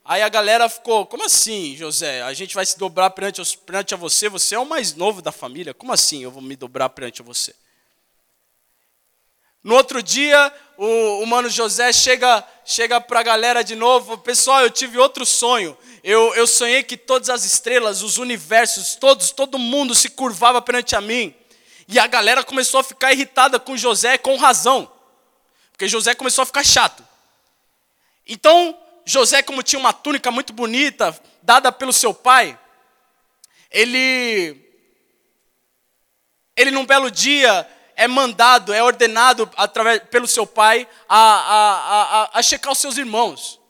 Aí 0.04 0.24
a 0.24 0.30
galera 0.30 0.68
ficou, 0.68 1.06
como 1.06 1.24
assim, 1.24 1.76
José? 1.78 2.24
A 2.24 2.34
gente 2.34 2.56
vai 2.56 2.66
se 2.66 2.80
dobrar 2.80 3.12
perante, 3.12 3.56
perante 3.60 3.94
a 3.94 3.98
você? 3.98 4.28
Você 4.30 4.56
é 4.56 4.60
o 4.60 4.66
mais 4.66 4.96
novo 4.96 5.22
da 5.22 5.32
família? 5.32 5.76
Como 5.76 5.94
assim 5.94 6.24
eu 6.24 6.32
vou 6.32 6.42
me 6.42 6.56
dobrar 6.56 6.90
perante 6.90 7.22
você? 7.22 7.54
No 9.64 9.76
outro 9.76 10.02
dia, 10.02 10.52
o, 10.76 11.22
o 11.22 11.28
mano 11.28 11.50
José 11.50 11.94
chega, 11.94 12.44
chega 12.66 13.00
para 13.00 13.20
a 13.20 13.24
galera 13.24 13.64
de 13.64 13.76
novo. 13.76 14.18
Pessoal, 14.18 14.62
eu 14.62 14.72
tive 14.72 14.98
outro 14.98 15.24
sonho. 15.24 15.78
Eu, 16.04 16.34
eu 16.34 16.48
sonhei 16.48 16.82
que 16.82 16.98
todas 16.98 17.30
as 17.30 17.46
estrelas, 17.46 18.02
os 18.02 18.18
universos, 18.18 18.96
todos, 18.96 19.30
todo 19.30 19.60
mundo 19.60 19.94
se 19.94 20.10
curvava 20.10 20.60
perante 20.64 20.96
a 20.96 21.00
mim. 21.00 21.36
E 21.92 22.00
a 22.00 22.08
galera 22.08 22.42
começou 22.42 22.80
a 22.80 22.84
ficar 22.84 23.12
irritada 23.12 23.60
com 23.60 23.76
José 23.76 24.18
com 24.18 24.38
razão. 24.38 24.90
Porque 25.74 25.90
José 25.90 26.16
começou 26.16 26.42
a 26.42 26.46
ficar 26.46 26.64
chato. 26.64 27.06
Então, 28.26 28.80
José, 29.04 29.44
como 29.44 29.62
tinha 29.62 29.78
uma 29.78 29.92
túnica 29.92 30.32
muito 30.32 30.54
bonita, 30.54 31.14
dada 31.44 31.70
pelo 31.70 31.92
seu 31.92 32.14
pai, 32.14 32.58
ele, 33.70 34.56
ele 36.56 36.72
num 36.72 36.86
belo 36.86 37.12
dia 37.12 37.70
é 37.94 38.08
mandado, 38.08 38.74
é 38.74 38.82
ordenado 38.82 39.52
através, 39.58 40.02
pelo 40.04 40.28
seu 40.28 40.48
pai 40.48 40.88
a, 41.10 41.18
a, 41.18 42.22
a, 42.24 42.40
a 42.40 42.42
checar 42.42 42.72
os 42.72 42.80
seus 42.80 42.98
irmãos. 42.98 43.61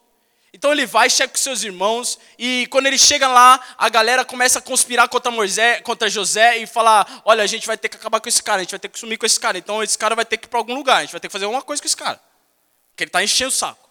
Então 0.53 0.71
ele 0.73 0.85
vai, 0.85 1.09
checa 1.09 1.29
com 1.29 1.37
seus 1.37 1.63
irmãos, 1.63 2.19
e 2.37 2.67
quando 2.69 2.85
ele 2.85 2.97
chega 2.97 3.27
lá, 3.27 3.59
a 3.77 3.87
galera 3.87 4.25
começa 4.25 4.59
a 4.59 4.61
conspirar 4.61 5.07
contra, 5.07 5.31
Moisés, 5.31 5.81
contra 5.81 6.09
José 6.09 6.57
e 6.57 6.67
falar: 6.67 7.21
olha, 7.23 7.41
a 7.41 7.47
gente 7.47 7.65
vai 7.65 7.77
ter 7.77 7.87
que 7.87 7.95
acabar 7.95 8.19
com 8.19 8.27
esse 8.27 8.43
cara, 8.43 8.57
a 8.57 8.63
gente 8.63 8.71
vai 8.71 8.79
ter 8.79 8.89
que 8.89 8.99
sumir 8.99 9.17
com 9.17 9.25
esse 9.25 9.39
cara, 9.39 9.57
então 9.57 9.81
esse 9.81 9.97
cara 9.97 10.13
vai 10.13 10.25
ter 10.25 10.37
que 10.37 10.47
ir 10.47 10.49
para 10.49 10.59
algum 10.59 10.73
lugar, 10.73 10.97
a 10.97 11.01
gente 11.01 11.11
vai 11.11 11.21
ter 11.21 11.29
que 11.29 11.31
fazer 11.31 11.45
alguma 11.45 11.61
coisa 11.61 11.81
com 11.81 11.87
esse 11.87 11.95
cara. 11.95 12.21
Porque 12.89 13.03
ele 13.03 13.09
está 13.09 13.23
enchendo 13.23 13.49
o 13.49 13.53
saco. 13.53 13.89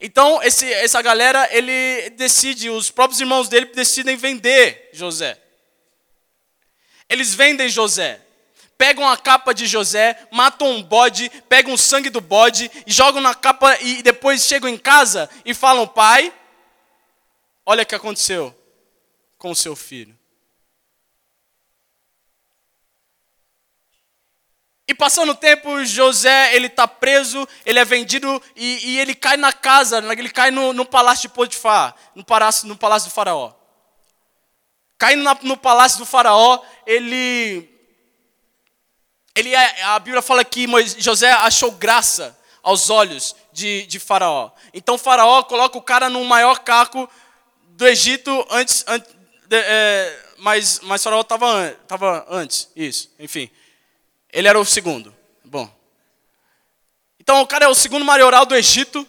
Então, 0.00 0.42
esse, 0.42 0.70
essa 0.74 1.00
galera, 1.02 1.48
ele 1.50 2.10
decide, 2.10 2.70
os 2.70 2.90
próprios 2.90 3.20
irmãos 3.20 3.48
dele 3.48 3.66
decidem 3.66 4.16
vender 4.16 4.90
José. 4.92 5.40
Eles 7.08 7.34
vendem 7.34 7.68
José 7.68 8.20
pegam 8.78 9.06
a 9.08 9.16
capa 9.16 9.52
de 9.52 9.66
José, 9.66 10.16
matam 10.30 10.70
um 10.70 10.82
bode, 10.82 11.28
pegam 11.48 11.74
o 11.74 11.78
sangue 11.78 12.08
do 12.08 12.20
bode 12.20 12.70
e 12.86 12.92
jogam 12.92 13.20
na 13.20 13.34
capa 13.34 13.76
e 13.80 14.02
depois 14.02 14.44
chegam 14.46 14.70
em 14.70 14.78
casa 14.78 15.28
e 15.44 15.52
falam: 15.52 15.86
Pai, 15.86 16.32
olha 17.66 17.82
o 17.82 17.86
que 17.86 17.96
aconteceu 17.96 18.56
com 19.36 19.50
o 19.50 19.56
seu 19.56 19.74
filho. 19.74 20.16
E 24.86 24.94
passando 24.94 25.32
o 25.32 25.34
tempo, 25.34 25.84
José, 25.84 26.54
ele 26.54 26.68
está 26.68 26.88
preso, 26.88 27.46
ele 27.66 27.78
é 27.78 27.84
vendido 27.84 28.42
e, 28.56 28.92
e, 28.92 28.98
ele 28.98 29.14
cai 29.14 29.36
na 29.36 29.52
casa, 29.52 29.98
ele 29.98 30.30
cai 30.30 30.50
no, 30.50 30.72
no 30.72 30.86
palácio 30.86 31.28
de 31.28 31.34
Potifar, 31.34 31.94
no 32.14 32.24
palácio, 32.24 32.66
no 32.66 32.74
palácio 32.74 33.10
do 33.10 33.12
faraó. 33.12 33.52
Caindo 34.96 35.22
na, 35.22 35.36
no 35.42 35.58
palácio 35.58 35.98
do 35.98 36.06
faraó, 36.06 36.64
ele 36.86 37.77
ele 39.38 39.54
é, 39.54 39.82
a 39.84 39.98
Bíblia 40.00 40.20
fala 40.20 40.44
que 40.44 40.66
José 40.98 41.30
achou 41.30 41.70
graça 41.70 42.36
aos 42.60 42.90
olhos 42.90 43.36
de, 43.52 43.86
de 43.86 44.00
Faraó. 44.00 44.50
Então 44.74 44.98
Faraó 44.98 45.44
coloca 45.44 45.78
o 45.78 45.82
cara 45.82 46.10
no 46.10 46.24
maior 46.24 46.58
caco 46.58 47.08
do 47.68 47.86
Egito 47.86 48.44
antes, 48.50 48.84
antes 48.88 49.14
de, 49.46 49.56
é, 49.56 50.24
mas, 50.38 50.80
mas 50.82 51.04
Faraó 51.04 51.20
estava 51.20 51.70
tava 51.86 52.26
antes, 52.28 52.68
isso, 52.74 53.10
enfim. 53.16 53.48
Ele 54.32 54.48
era 54.48 54.58
o 54.58 54.64
segundo. 54.64 55.14
Bom. 55.44 55.70
Então 57.20 57.40
o 57.40 57.46
cara 57.46 57.66
é 57.66 57.68
o 57.68 57.74
segundo 57.74 58.04
maioral 58.04 58.44
do 58.44 58.56
Egito. 58.56 59.06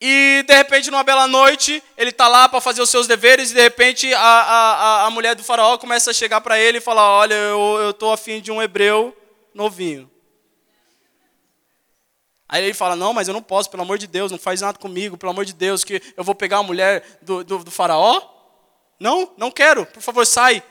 E 0.00 0.44
de 0.46 0.54
repente, 0.54 0.90
numa 0.90 1.02
bela 1.02 1.26
noite, 1.26 1.82
ele 1.96 2.10
está 2.10 2.28
lá 2.28 2.48
para 2.48 2.60
fazer 2.60 2.82
os 2.82 2.90
seus 2.90 3.06
deveres, 3.06 3.50
e 3.50 3.54
de 3.54 3.60
repente 3.60 4.12
a, 4.12 4.20
a, 4.20 5.06
a 5.06 5.10
mulher 5.10 5.34
do 5.34 5.42
faraó 5.42 5.78
começa 5.78 6.10
a 6.10 6.14
chegar 6.14 6.40
para 6.42 6.58
ele 6.58 6.78
e 6.78 6.82
falar: 6.82 7.08
Olha, 7.10 7.34
eu 7.34 7.90
estou 7.90 8.12
afim 8.12 8.40
de 8.40 8.52
um 8.52 8.62
hebreu 8.62 9.16
novinho. 9.54 10.10
Aí 12.46 12.62
ele 12.62 12.74
fala: 12.74 12.94
Não, 12.94 13.14
mas 13.14 13.26
eu 13.26 13.34
não 13.34 13.42
posso, 13.42 13.70
pelo 13.70 13.82
amor 13.82 13.96
de 13.96 14.06
Deus, 14.06 14.30
não 14.30 14.38
faz 14.38 14.60
nada 14.60 14.78
comigo, 14.78 15.16
pelo 15.16 15.32
amor 15.32 15.46
de 15.46 15.54
Deus, 15.54 15.82
que 15.82 16.02
eu 16.14 16.22
vou 16.22 16.34
pegar 16.34 16.58
a 16.58 16.62
mulher 16.62 17.18
do, 17.22 17.42
do, 17.42 17.64
do 17.64 17.70
faraó? 17.70 18.20
Não, 19.00 19.32
não 19.38 19.50
quero, 19.50 19.86
por 19.86 20.02
favor, 20.02 20.26
sai. 20.26 20.62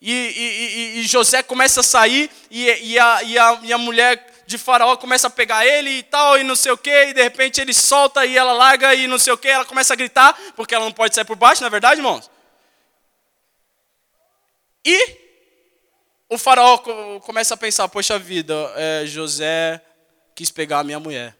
E, 0.00 0.12
e, 0.12 0.98
e, 0.98 1.00
e 1.00 1.02
José 1.06 1.42
começa 1.42 1.80
a 1.80 1.82
sair, 1.82 2.30
e, 2.50 2.70
a, 2.98 3.22
e, 3.22 3.38
a, 3.38 3.60
e 3.62 3.72
a 3.72 3.78
mulher 3.78 4.33
de 4.46 4.58
Faraó 4.58 4.96
começa 4.96 5.26
a 5.26 5.30
pegar 5.30 5.66
ele 5.66 5.90
e 5.90 6.02
tal, 6.02 6.38
e 6.38 6.44
não 6.44 6.56
sei 6.56 6.72
o 6.72 6.78
que, 6.78 6.90
e 6.90 7.14
de 7.14 7.22
repente 7.22 7.60
ele 7.60 7.72
solta 7.72 8.26
e 8.26 8.36
ela 8.36 8.52
larga 8.52 8.94
e 8.94 9.06
não 9.06 9.18
sei 9.18 9.32
o 9.32 9.38
que, 9.38 9.48
ela 9.48 9.64
começa 9.64 9.92
a 9.92 9.96
gritar, 9.96 10.34
porque 10.54 10.74
ela 10.74 10.84
não 10.84 10.92
pode 10.92 11.14
sair 11.14 11.24
por 11.24 11.36
baixo, 11.36 11.62
não 11.62 11.68
é 11.68 11.70
verdade, 11.70 12.00
irmãos? 12.00 12.30
E 14.84 15.18
o 16.28 16.36
Faraó 16.36 16.78
começa 17.20 17.54
a 17.54 17.56
pensar: 17.56 17.88
poxa 17.88 18.18
vida, 18.18 18.54
é, 18.76 19.06
José 19.06 19.80
quis 20.34 20.50
pegar 20.50 20.80
a 20.80 20.84
minha 20.84 21.00
mulher. 21.00 21.36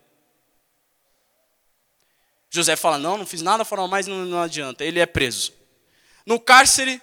José 2.49 2.77
fala: 2.77 2.97
não, 2.97 3.19
não 3.19 3.27
fiz 3.27 3.43
nada, 3.43 3.64
Faraó, 3.64 3.87
mas 3.87 4.07
não, 4.07 4.25
não 4.25 4.40
adianta, 4.40 4.85
ele 4.85 5.01
é 5.01 5.07
preso. 5.07 5.53
No 6.25 6.40
cárcere, 6.40 7.03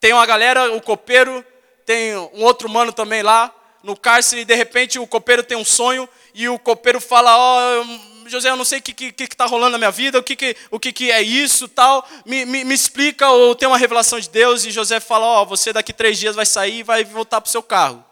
tem 0.00 0.12
uma 0.12 0.26
galera, 0.26 0.72
o 0.72 0.80
copeiro, 0.80 1.44
tem 1.86 2.16
um 2.16 2.42
outro 2.42 2.68
mano 2.68 2.92
também 2.92 3.22
lá, 3.22 3.54
no 3.82 3.96
cárcere 3.96 4.42
e 4.42 4.44
de 4.44 4.54
repente 4.54 4.98
o 4.98 5.06
copeiro 5.06 5.42
tem 5.42 5.56
um 5.56 5.64
sonho 5.64 6.08
e 6.34 6.48
o 6.48 6.58
copeiro 6.58 7.00
fala: 7.00 7.36
Ó, 7.36 7.80
oh, 7.80 8.28
José, 8.28 8.50
eu 8.50 8.56
não 8.56 8.64
sei 8.64 8.78
o 8.78 8.82
que 8.82 8.92
está 8.92 9.12
que, 9.12 9.28
que 9.28 9.36
tá 9.36 9.46
rolando 9.46 9.72
na 9.72 9.78
minha 9.78 9.90
vida, 9.90 10.18
o 10.18 10.22
que, 10.22 10.36
que, 10.36 10.56
o 10.70 10.78
que, 10.78 10.92
que 10.92 11.10
é 11.10 11.22
isso 11.22 11.68
tal, 11.68 12.06
me, 12.24 12.44
me, 12.44 12.64
me 12.64 12.74
explica, 12.74 13.28
ou 13.30 13.54
tem 13.54 13.68
uma 13.68 13.78
revelação 13.78 14.18
de 14.18 14.28
Deus, 14.28 14.64
e 14.64 14.70
José 14.70 15.00
fala, 15.00 15.26
ó, 15.26 15.42
oh, 15.42 15.46
você 15.46 15.72
daqui 15.72 15.92
três 15.92 16.18
dias 16.18 16.34
vai 16.34 16.46
sair 16.46 16.78
e 16.78 16.82
vai 16.82 17.04
voltar 17.04 17.40
para 17.40 17.48
o 17.48 17.52
seu 17.52 17.62
carro. 17.62 18.04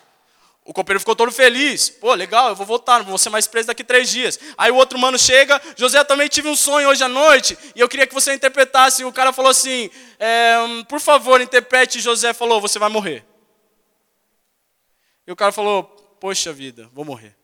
O 0.62 0.72
copeiro 0.72 1.00
ficou 1.00 1.16
todo 1.16 1.32
feliz. 1.32 1.88
Pô, 1.88 2.14
legal, 2.14 2.50
eu 2.50 2.54
vou 2.54 2.66
voltar, 2.66 2.98
não 2.98 3.06
vou 3.06 3.18
ser 3.18 3.30
mais 3.30 3.46
preso 3.46 3.68
daqui 3.68 3.82
três 3.82 4.08
dias. 4.10 4.38
Aí 4.56 4.70
o 4.70 4.76
outro 4.76 4.98
mano 4.98 5.18
chega, 5.18 5.60
José, 5.74 6.04
também 6.04 6.28
tive 6.28 6.48
um 6.48 6.54
sonho 6.54 6.88
hoje 6.88 7.02
à 7.02 7.08
noite, 7.08 7.58
e 7.74 7.80
eu 7.80 7.88
queria 7.88 8.06
que 8.06 8.14
você 8.14 8.32
interpretasse. 8.34 9.04
O 9.04 9.12
cara 9.12 9.32
falou 9.32 9.50
assim, 9.50 9.90
é, 10.18 10.56
por 10.88 11.00
favor, 11.00 11.40
interprete. 11.40 11.98
José 11.98 12.32
falou, 12.32 12.60
você 12.60 12.78
vai 12.78 12.88
morrer. 12.88 13.24
E 15.30 15.32
o 15.32 15.36
cara 15.36 15.52
falou, 15.52 15.84
poxa 16.18 16.52
vida, 16.52 16.90
vou 16.92 17.04
morrer. 17.04 17.36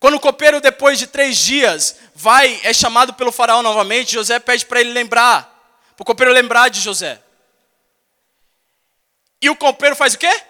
Quando 0.00 0.14
o 0.14 0.20
copeiro, 0.20 0.60
depois 0.60 0.98
de 0.98 1.06
três 1.06 1.38
dias, 1.38 1.96
vai, 2.16 2.60
é 2.64 2.74
chamado 2.74 3.14
pelo 3.14 3.30
faraó 3.30 3.62
novamente, 3.62 4.14
José 4.14 4.40
pede 4.40 4.66
para 4.66 4.80
ele 4.80 4.92
lembrar, 4.92 5.44
para 5.94 6.02
o 6.02 6.04
copeiro 6.04 6.32
lembrar 6.32 6.68
de 6.68 6.80
José. 6.80 7.22
E 9.40 9.48
o 9.48 9.54
copeiro 9.54 9.94
faz 9.94 10.14
o 10.14 10.18
quê? 10.18 10.42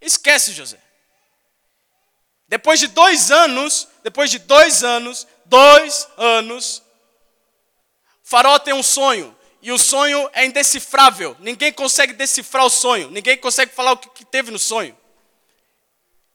Esquece 0.00 0.54
José. 0.54 0.80
Depois 2.48 2.80
de 2.80 2.86
dois 2.86 3.30
anos, 3.30 3.86
depois 4.02 4.30
de 4.30 4.38
dois 4.38 4.82
anos, 4.82 5.26
dois 5.44 6.08
anos, 6.16 6.82
Faraó 8.22 8.58
tem 8.58 8.72
um 8.72 8.82
sonho. 8.82 9.36
E 9.62 9.70
o 9.70 9.78
sonho 9.78 10.28
é 10.32 10.44
indecifrável. 10.44 11.36
Ninguém 11.40 11.72
consegue 11.72 12.12
decifrar 12.12 12.64
o 12.64 12.70
sonho. 12.70 13.10
Ninguém 13.10 13.36
consegue 13.36 13.72
falar 13.72 13.92
o 13.92 13.96
que 13.96 14.24
teve 14.24 14.50
no 14.50 14.58
sonho. 14.58 14.96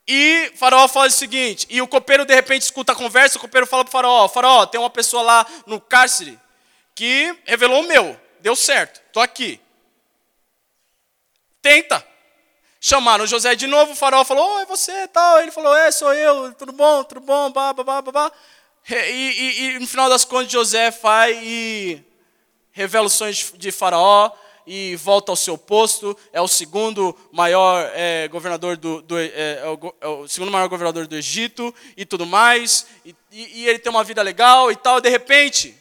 E 0.08 0.52
Faraó 0.56 0.88
faz 0.88 1.16
o 1.16 1.18
seguinte, 1.18 1.66
e 1.68 1.82
o 1.82 1.88
copeiro 1.88 2.26
de 2.26 2.36
repente 2.36 2.62
escuta 2.62 2.92
a 2.92 2.96
conversa, 2.96 3.40
o 3.40 3.42
copeiro 3.42 3.66
fala 3.66 3.84
para 3.84 3.92
faraó, 3.92 4.28
faraó, 4.28 4.66
tem 4.68 4.80
uma 4.80 4.90
pessoa 4.90 5.24
lá 5.24 5.46
no 5.66 5.82
cárcere 5.82 6.40
que 6.94 7.36
revelou 7.44 7.82
o 7.82 7.88
meu, 7.88 8.20
deu 8.40 8.56
certo, 8.56 9.02
estou 9.08 9.24
aqui. 9.24 9.60
Tenta. 11.60 12.06
Chamaram 12.80 13.26
José 13.26 13.56
de 13.56 13.66
novo, 13.66 13.94
o 13.94 13.96
faraó 13.96 14.24
falou, 14.24 14.48
oh, 14.48 14.60
é 14.60 14.66
você 14.68 15.08
tal. 15.08 15.42
Ele 15.42 15.50
falou, 15.50 15.76
é, 15.76 15.92
sou 15.92 16.14
eu, 16.14 16.54
tudo 16.54 16.72
bom, 16.72 17.04
tudo 17.04 17.22
bom, 17.22 17.50
blá, 17.50 17.74
blá, 17.74 18.00
blá. 18.04 18.32
E, 18.88 18.94
e, 18.94 19.62
e 19.62 19.80
no 19.80 19.88
final 19.88 20.08
das 20.08 20.24
contas, 20.24 20.52
José 20.52 20.92
vai 20.92 21.34
e 21.44 22.04
revela 22.76 23.08
os 23.08 23.14
sonhos 23.14 23.54
de 23.56 23.72
faraó 23.72 24.30
e 24.68 24.98
volta 24.98 25.32
ao 25.32 25.36
seu 25.38 25.58
posto. 25.58 26.16
É 26.34 26.42
o 26.42 26.48
segundo 26.48 27.18
maior 27.32 27.90
é, 27.94 28.28
governador 28.28 28.76
do, 28.76 29.02
do 29.02 29.18
é, 29.18 29.28
é, 29.28 29.64
o, 29.66 29.96
é, 30.02 30.08
o, 30.08 30.28
segundo 30.28 30.52
maior 30.52 30.68
governador 30.68 31.08
do 31.08 31.16
Egito 31.16 31.74
e 31.96 32.06
tudo 32.06 32.26
mais. 32.26 32.86
E, 33.06 33.16
e, 33.32 33.62
e 33.62 33.68
ele 33.70 33.80
tem 33.80 33.90
uma 33.90 34.04
vida 34.04 34.22
legal 34.22 34.70
e 34.74 34.76
tal. 34.76 35.00
De 35.00 35.10
repente, 35.10 35.74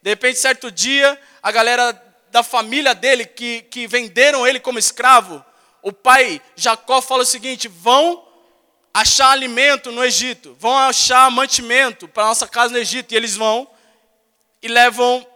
de 0.00 0.08
repente, 0.08 0.38
certo 0.38 0.70
dia, 0.70 1.20
a 1.42 1.52
galera 1.52 1.92
da 2.30 2.42
família 2.42 2.94
dele 2.94 3.26
que, 3.26 3.60
que 3.70 3.86
venderam 3.86 4.46
ele 4.46 4.58
como 4.58 4.78
escravo, 4.78 5.44
o 5.82 5.92
pai 5.92 6.40
Jacó 6.56 7.02
fala 7.02 7.24
o 7.24 7.26
seguinte: 7.26 7.68
vão 7.68 8.26
achar 8.94 9.32
alimento 9.32 9.92
no 9.92 10.02
Egito, 10.02 10.56
vão 10.58 10.78
achar 10.78 11.30
mantimento 11.30 12.08
para 12.08 12.24
nossa 12.24 12.48
casa 12.48 12.72
no 12.72 12.78
Egito. 12.78 13.12
E 13.12 13.16
eles 13.16 13.36
vão 13.36 13.68
e 14.62 14.68
levam 14.68 15.26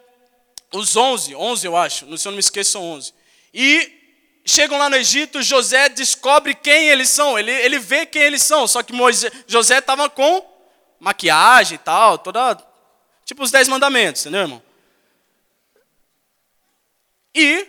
os 0.72 0.96
11, 0.96 1.34
11 1.34 1.66
eu 1.66 1.76
acho, 1.76 2.18
se 2.18 2.26
eu 2.26 2.30
não 2.30 2.36
me 2.36 2.40
esqueço, 2.40 2.72
são 2.72 2.82
11. 2.82 3.14
E 3.52 3.92
chegam 4.44 4.78
lá 4.78 4.88
no 4.88 4.96
Egito, 4.96 5.42
José 5.42 5.88
descobre 5.88 6.54
quem 6.54 6.88
eles 6.88 7.08
são, 7.08 7.38
ele, 7.38 7.50
ele 7.50 7.78
vê 7.78 8.06
quem 8.06 8.22
eles 8.22 8.42
são, 8.42 8.66
só 8.66 8.82
que 8.82 8.92
Moisés, 8.92 9.32
José 9.46 9.78
estava 9.78 10.08
com 10.08 10.44
maquiagem 11.00 11.76
e 11.76 11.78
tal, 11.78 12.18
toda. 12.18 12.56
Tipo 13.24 13.42
os 13.42 13.50
dez 13.50 13.68
mandamentos, 13.68 14.22
entendeu, 14.22 14.42
irmão? 14.42 14.62
E 17.34 17.66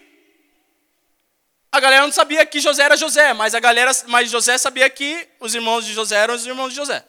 a 1.71 1.79
galera 1.79 2.03
não 2.03 2.11
sabia 2.11 2.45
que 2.45 2.59
José 2.59 2.83
era 2.83 2.95
José, 2.95 3.33
mas 3.33 3.53
a 3.53 3.59
galera, 3.59 3.91
mas 4.07 4.31
José 4.31 4.57
sabia 4.57 4.89
que 4.89 5.27
os 5.39 5.53
irmãos 5.53 5.85
de 5.85 5.93
José 5.93 6.15
eram 6.15 6.35
os 6.35 6.45
irmãos 6.45 6.69
de 6.69 6.75
José. 6.75 7.03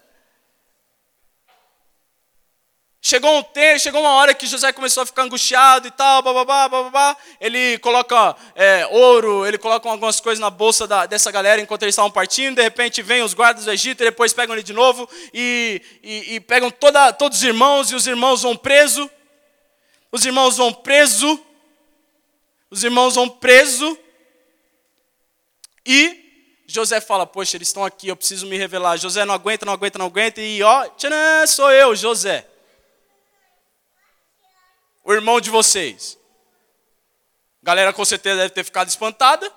Chegou 3.01 3.39
um 3.39 3.43
tempo, 3.43 3.79
chegou 3.79 4.01
uma 4.01 4.15
hora 4.15 4.35
que 4.35 4.47
José 4.47 4.73
começou 4.73 5.03
a 5.03 5.07
ficar 5.07 5.23
angustiado 5.23 5.87
e 5.87 5.91
tal, 5.91 6.21
bababá, 6.21 6.69
bababá. 6.69 7.17
Ele 7.41 7.79
coloca 7.79 8.37
é, 8.55 8.87
ouro, 8.91 9.47
ele 9.47 9.57
coloca 9.57 9.89
algumas 9.89 10.21
coisas 10.21 10.41
na 10.41 10.51
bolsa 10.51 10.87
da, 10.87 11.07
dessa 11.07 11.31
galera 11.31 11.61
enquanto 11.61 11.83
eles 11.83 11.93
estavam 11.93 12.11
partindo. 12.11 12.57
De 12.57 12.63
repente 12.63 13.01
vem 13.01 13.23
os 13.23 13.35
guardas 13.35 13.65
do 13.65 13.71
Egito, 13.71 14.03
e 14.03 14.07
depois 14.07 14.33
pegam 14.33 14.55
ele 14.55 14.63
de 14.63 14.73
novo 14.73 15.09
e, 15.33 15.81
e, 16.03 16.35
e 16.35 16.41
pegam 16.41 16.71
toda, 16.71 17.13
todos 17.13 17.39
os 17.39 17.45
irmãos 17.45 17.91
e 17.91 17.95
os 17.95 18.07
irmãos 18.07 18.43
vão 18.43 18.57
preso. 18.57 19.09
Os 20.11 20.25
irmãos 20.25 20.57
vão 20.57 20.73
preso 20.73 21.45
os 22.71 22.85
irmãos 22.85 23.15
vão 23.15 23.29
preso 23.29 23.99
e 25.87 26.25
José 26.67 27.01
fala: 27.01 27.27
Poxa, 27.27 27.57
eles 27.57 27.69
estão 27.69 27.85
aqui, 27.85 28.09
eu 28.09 28.17
preciso 28.17 28.47
me 28.47 28.59
revelar. 28.59 28.99
José 28.99 29.25
não 29.25 29.35
aguenta, 29.35 29.65
não 29.65 29.73
aguenta, 29.73 29.99
não 29.99 30.07
aguenta. 30.07 30.41
E 30.41 30.63
ó, 30.63 30.87
tchanã, 30.91 31.47
sou 31.47 31.71
eu, 31.73 31.97
José. 31.97 32.47
O 35.09 35.13
irmão 35.15 35.41
de 35.41 35.49
vocês. 35.49 36.19
galera 37.63 37.95
com 37.95 38.05
certeza 38.05 38.43
deve 38.43 38.51
ter 38.51 38.63
ficado 38.63 38.89
espantada. 38.89 39.51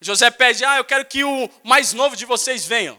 José 0.00 0.30
pede: 0.30 0.64
Ah, 0.64 0.76
eu 0.76 0.84
quero 0.84 1.04
que 1.06 1.24
o 1.24 1.50
mais 1.64 1.92
novo 1.92 2.14
de 2.14 2.24
vocês 2.24 2.64
venham. 2.64 2.96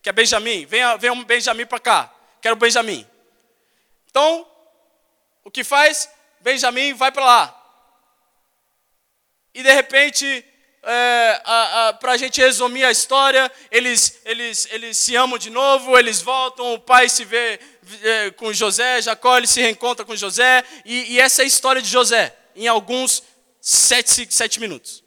Que 0.00 0.10
é 0.10 0.12
Benjamim. 0.12 0.64
Venha, 0.64 0.96
venha 0.96 1.12
um 1.12 1.24
Benjamim 1.24 1.66
para 1.66 1.80
cá. 1.80 2.14
Quero 2.40 2.54
Benjamim. 2.54 3.04
Então, 4.08 4.48
o 5.42 5.50
que 5.50 5.64
faz? 5.64 6.08
Benjamim 6.40 6.94
vai 6.94 7.10
para 7.10 7.24
lá. 7.24 7.72
E 9.52 9.60
de 9.60 9.72
repente, 9.72 10.44
é, 10.84 11.42
para 11.98 12.12
a 12.12 12.16
gente 12.16 12.40
resumir 12.40 12.84
a 12.84 12.92
história, 12.92 13.50
eles, 13.72 14.20
eles, 14.24 14.68
eles 14.70 14.96
se 14.96 15.16
amam 15.16 15.36
de 15.36 15.50
novo, 15.50 15.98
eles 15.98 16.22
voltam, 16.22 16.74
o 16.74 16.78
pai 16.78 17.08
se 17.08 17.24
vê 17.24 17.58
é, 18.02 18.30
com 18.30 18.52
José, 18.52 19.02
Jacó 19.02 19.36
ele 19.36 19.46
se 19.46 19.60
reencontra 19.60 20.04
com 20.04 20.14
José, 20.16 20.64
e, 20.84 21.14
e 21.14 21.20
essa 21.20 21.42
é 21.42 21.44
a 21.44 21.46
história 21.48 21.82
de 21.82 21.88
José, 21.88 22.36
em 22.54 22.66
alguns 22.66 23.22
sete, 23.60 24.26
sete 24.32 24.60
minutos. 24.60 25.04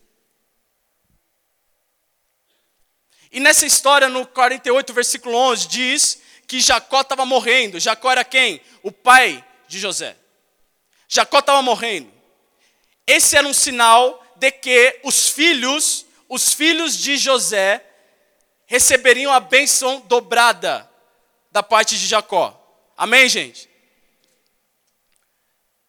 E 3.31 3.39
nessa 3.39 3.65
história, 3.65 4.09
no 4.09 4.25
48, 4.27 4.93
versículo 4.93 5.35
11, 5.35 5.67
diz 5.67 6.21
que 6.45 6.59
Jacó 6.59 6.99
estava 6.99 7.25
morrendo. 7.25 7.79
Jacó 7.79 8.11
era 8.11 8.25
quem? 8.25 8.61
O 8.83 8.91
pai 8.91 9.43
de 9.69 9.79
José. 9.79 10.17
Jacó 11.07 11.39
estava 11.39 11.61
morrendo. 11.61 12.11
Esse 13.07 13.37
era 13.37 13.47
um 13.47 13.53
sinal 13.53 14.21
de 14.35 14.51
que 14.51 14.99
os 15.03 15.29
filhos, 15.29 16.05
os 16.27 16.53
filhos 16.53 16.97
de 16.97 17.17
José, 17.17 17.85
receberiam 18.65 19.31
a 19.31 19.39
bênção 19.39 20.01
dobrada 20.07 20.89
da 21.51 21.63
parte 21.63 21.97
de 21.97 22.07
Jacó. 22.07 22.60
Amém, 23.01 23.27
gente? 23.27 23.67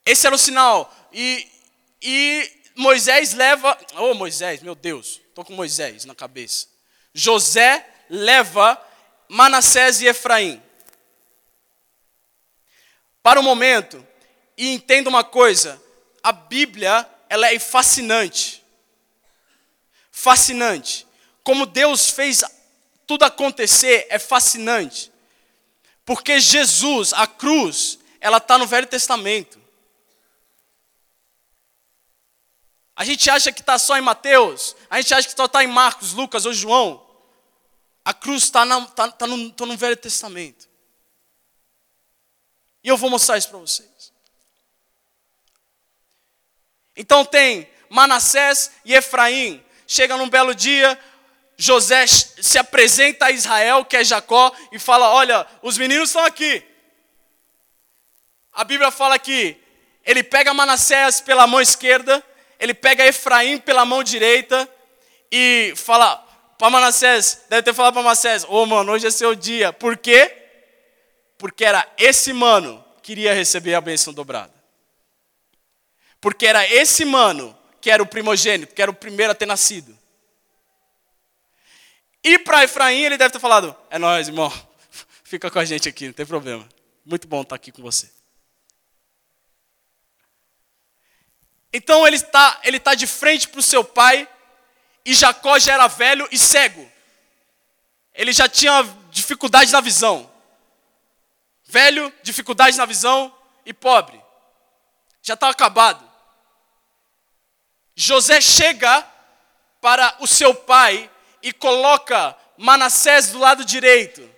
Esse 0.02 0.26
era 0.26 0.34
o 0.34 0.38
sinal. 0.38 0.90
E, 1.12 1.46
e 2.00 2.50
Moisés 2.74 3.34
leva. 3.34 3.78
Oh, 3.96 4.14
Moisés, 4.14 4.62
meu 4.62 4.74
Deus, 4.74 5.20
estou 5.28 5.44
com 5.44 5.52
Moisés 5.52 6.06
na 6.06 6.14
cabeça. 6.14 6.68
José 7.12 7.86
leva 8.08 8.82
Manassés 9.28 10.00
e 10.00 10.06
Efraim. 10.06 10.62
Para 13.22 13.38
o 13.38 13.42
momento, 13.42 14.02
e 14.56 14.72
entenda 14.72 15.10
uma 15.10 15.22
coisa: 15.22 15.78
a 16.22 16.32
Bíblia 16.32 17.06
ela 17.28 17.52
é 17.52 17.58
fascinante. 17.58 18.64
Fascinante. 20.10 21.06
Como 21.44 21.66
Deus 21.66 22.08
fez 22.08 22.42
tudo 23.06 23.26
acontecer 23.26 24.06
é 24.08 24.18
fascinante. 24.18 25.11
Porque 26.04 26.40
Jesus, 26.40 27.12
a 27.12 27.26
cruz, 27.26 27.98
ela 28.20 28.38
está 28.38 28.58
no 28.58 28.66
Velho 28.66 28.86
Testamento. 28.86 29.60
A 32.94 33.04
gente 33.04 33.28
acha 33.30 33.50
que 33.50 33.60
está 33.60 33.78
só 33.78 33.96
em 33.96 34.02
Mateus, 34.02 34.76
a 34.90 35.00
gente 35.00 35.14
acha 35.14 35.28
que 35.28 35.36
só 35.36 35.46
está 35.46 35.64
em 35.64 35.66
Marcos, 35.66 36.12
Lucas 36.12 36.44
ou 36.44 36.52
João. 36.52 37.04
A 38.04 38.12
cruz 38.12 38.44
está 38.44 38.66
tá, 38.88 39.10
tá 39.10 39.26
no, 39.26 39.50
tá 39.52 39.64
no 39.64 39.76
Velho 39.76 39.96
Testamento. 39.96 40.68
E 42.82 42.88
eu 42.88 42.96
vou 42.96 43.08
mostrar 43.08 43.38
isso 43.38 43.48
para 43.48 43.58
vocês. 43.58 44.12
Então 46.96 47.24
tem 47.24 47.70
Manassés 47.88 48.72
e 48.84 48.94
Efraim. 48.94 49.64
Chega 49.86 50.16
num 50.16 50.28
belo 50.28 50.54
dia, 50.54 50.98
José 51.62 52.08
se 52.08 52.58
apresenta 52.58 53.26
a 53.26 53.30
Israel, 53.30 53.84
que 53.84 53.96
é 53.96 54.02
Jacó, 54.02 54.52
e 54.72 54.80
fala: 54.80 55.10
Olha, 55.10 55.46
os 55.62 55.78
meninos 55.78 56.08
estão 56.08 56.24
aqui. 56.24 56.60
A 58.52 58.64
Bíblia 58.64 58.90
fala 58.90 59.16
que 59.16 59.56
ele 60.04 60.24
pega 60.24 60.52
Manassés 60.52 61.20
pela 61.20 61.46
mão 61.46 61.60
esquerda, 61.60 62.20
ele 62.58 62.74
pega 62.74 63.06
Efraim 63.06 63.58
pela 63.58 63.84
mão 63.84 64.02
direita 64.02 64.68
e 65.30 65.72
fala: 65.76 66.16
para 66.58 66.68
Manassés, 66.68 67.44
deve 67.48 67.62
ter 67.62 67.74
falado 67.74 67.94
para 67.94 68.02
Manassés: 68.02 68.42
Ô 68.42 68.62
oh, 68.62 68.66
mano, 68.66 68.90
hoje 68.90 69.06
é 69.06 69.10
seu 69.12 69.32
dia. 69.32 69.72
Por 69.72 69.96
quê? 69.96 70.36
Porque 71.38 71.64
era 71.64 71.88
esse 71.96 72.32
mano 72.32 72.84
que 73.04 73.12
iria 73.12 73.32
receber 73.32 73.74
a 73.74 73.80
bênção 73.80 74.12
dobrada. 74.12 74.52
Porque 76.20 76.44
era 76.44 76.66
esse 76.66 77.04
mano 77.04 77.56
que 77.80 77.88
era 77.88 78.02
o 78.02 78.06
primogênito, 78.06 78.74
que 78.74 78.82
era 78.82 78.90
o 78.90 78.94
primeiro 78.94 79.30
a 79.30 79.34
ter 79.34 79.46
nascido. 79.46 80.01
E 82.24 82.38
para 82.38 82.64
Efraim, 82.64 83.02
ele 83.02 83.16
deve 83.16 83.32
ter 83.32 83.40
falado: 83.40 83.76
É 83.90 83.98
nós, 83.98 84.28
irmão, 84.28 84.52
fica 85.24 85.50
com 85.50 85.58
a 85.58 85.64
gente 85.64 85.88
aqui, 85.88 86.06
não 86.06 86.12
tem 86.12 86.26
problema. 86.26 86.68
Muito 87.04 87.26
bom 87.26 87.42
estar 87.42 87.56
aqui 87.56 87.72
com 87.72 87.82
você. 87.82 88.10
Então 91.72 92.06
ele 92.06 92.16
está 92.16 92.60
ele 92.62 92.78
tá 92.78 92.94
de 92.94 93.06
frente 93.06 93.48
para 93.48 93.58
o 93.58 93.62
seu 93.62 93.82
pai, 93.82 94.28
e 95.04 95.14
Jacó 95.14 95.58
já 95.58 95.74
era 95.74 95.88
velho 95.88 96.28
e 96.30 96.38
cego. 96.38 96.90
Ele 98.14 98.32
já 98.32 98.48
tinha 98.48 98.82
dificuldade 99.10 99.72
na 99.72 99.80
visão. 99.80 100.30
Velho, 101.64 102.12
dificuldade 102.22 102.76
na 102.76 102.84
visão 102.84 103.34
e 103.64 103.72
pobre. 103.72 104.20
Já 105.22 105.34
está 105.34 105.48
acabado. 105.48 106.06
José 107.94 108.40
chega 108.40 109.06
para 109.80 110.16
o 110.20 110.26
seu 110.26 110.54
pai 110.54 111.10
e 111.42 111.52
coloca 111.52 112.36
Manassés 112.56 113.30
do 113.30 113.38
lado 113.38 113.64
direito 113.64 114.28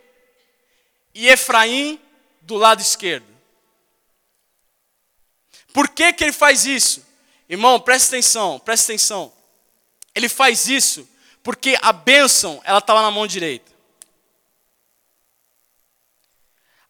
e 1.15 1.29
Efraim 1.29 2.01
do 2.41 2.57
lado 2.57 2.81
esquerdo. 2.81 3.27
Por 5.73 5.89
que, 5.89 6.13
que 6.13 6.25
ele 6.25 6.33
faz 6.33 6.65
isso? 6.65 7.05
Irmão, 7.49 7.81
presta 7.81 8.17
atenção, 8.17 8.59
presta 8.59 8.93
atenção. 8.93 9.33
Ele 10.15 10.29
faz 10.29 10.69
isso 10.69 11.09
porque 11.43 11.79
a 11.83 11.93
bênção 11.93 12.61
ela 12.65 12.79
estava 12.79 13.03
na 13.03 13.11
mão 13.11 13.27
direita. 13.27 13.73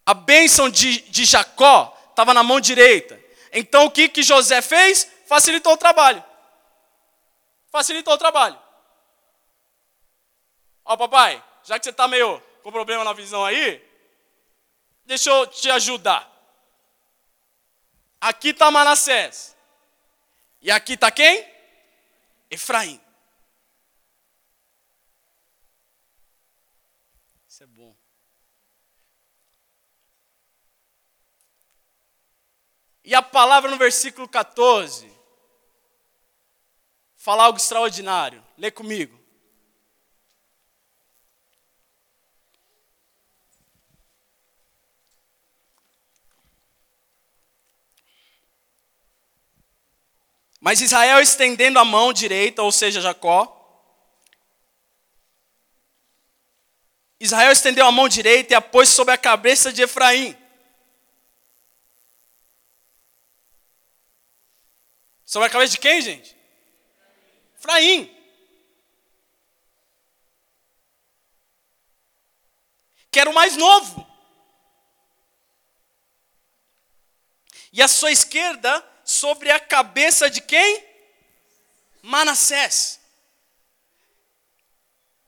A 0.06 0.14
bênção 0.14 0.68
de, 0.68 1.00
de 1.00 1.24
Jacó 1.24 1.96
estava 2.10 2.34
na 2.34 2.42
mão 2.42 2.60
direita. 2.60 3.18
Então 3.52 3.86
o 3.86 3.90
que, 3.90 4.08
que 4.08 4.22
José 4.22 4.60
fez? 4.60 5.08
Facilitou 5.26 5.72
o 5.72 5.76
trabalho. 5.76 6.22
Facilitou 7.72 8.14
o 8.14 8.18
trabalho. 8.18 8.63
Ó, 10.84 10.96
papai, 10.96 11.42
já 11.62 11.78
que 11.78 11.84
você 11.84 11.90
está 11.90 12.06
meio 12.06 12.40
com 12.62 12.70
problema 12.70 13.04
na 13.04 13.12
visão 13.12 13.44
aí, 13.44 13.82
deixa 15.04 15.30
eu 15.30 15.46
te 15.46 15.70
ajudar. 15.70 16.30
Aqui 18.20 18.48
está 18.48 18.70
Manassés. 18.70 19.56
E 20.60 20.70
aqui 20.70 20.94
está 20.94 21.10
quem? 21.10 21.46
Efraim. 22.50 23.00
Isso 27.46 27.62
é 27.62 27.66
bom. 27.66 27.94
E 33.04 33.14
a 33.14 33.20
palavra 33.20 33.70
no 33.70 33.76
versículo 33.76 34.26
14 34.26 35.12
fala 37.16 37.44
algo 37.44 37.58
extraordinário. 37.58 38.44
Lê 38.56 38.70
comigo. 38.70 39.23
Mas 50.64 50.80
Israel 50.80 51.20
estendendo 51.20 51.78
a 51.78 51.84
mão 51.84 52.10
direita, 52.10 52.62
ou 52.62 52.72
seja, 52.72 52.98
Jacó, 52.98 53.50
Israel 57.20 57.52
estendeu 57.52 57.86
a 57.86 57.92
mão 57.92 58.08
direita 58.08 58.54
e 58.54 58.56
a 58.56 58.62
pôs 58.62 58.88
sobre 58.88 59.12
a 59.12 59.18
cabeça 59.18 59.70
de 59.70 59.82
Efraim. 59.82 60.34
Sobre 65.26 65.48
a 65.48 65.50
cabeça 65.50 65.72
de 65.72 65.78
quem, 65.78 66.00
gente? 66.00 66.34
Efraim. 67.58 68.10
Que 73.10 73.20
era 73.20 73.28
o 73.28 73.34
mais 73.34 73.54
novo. 73.54 74.10
E 77.70 77.82
a 77.82 77.86
sua 77.86 78.10
esquerda 78.10 78.93
sobre 79.04 79.50
a 79.50 79.60
cabeça 79.60 80.30
de 80.30 80.40
quem? 80.40 80.82
Manassés. 82.02 83.00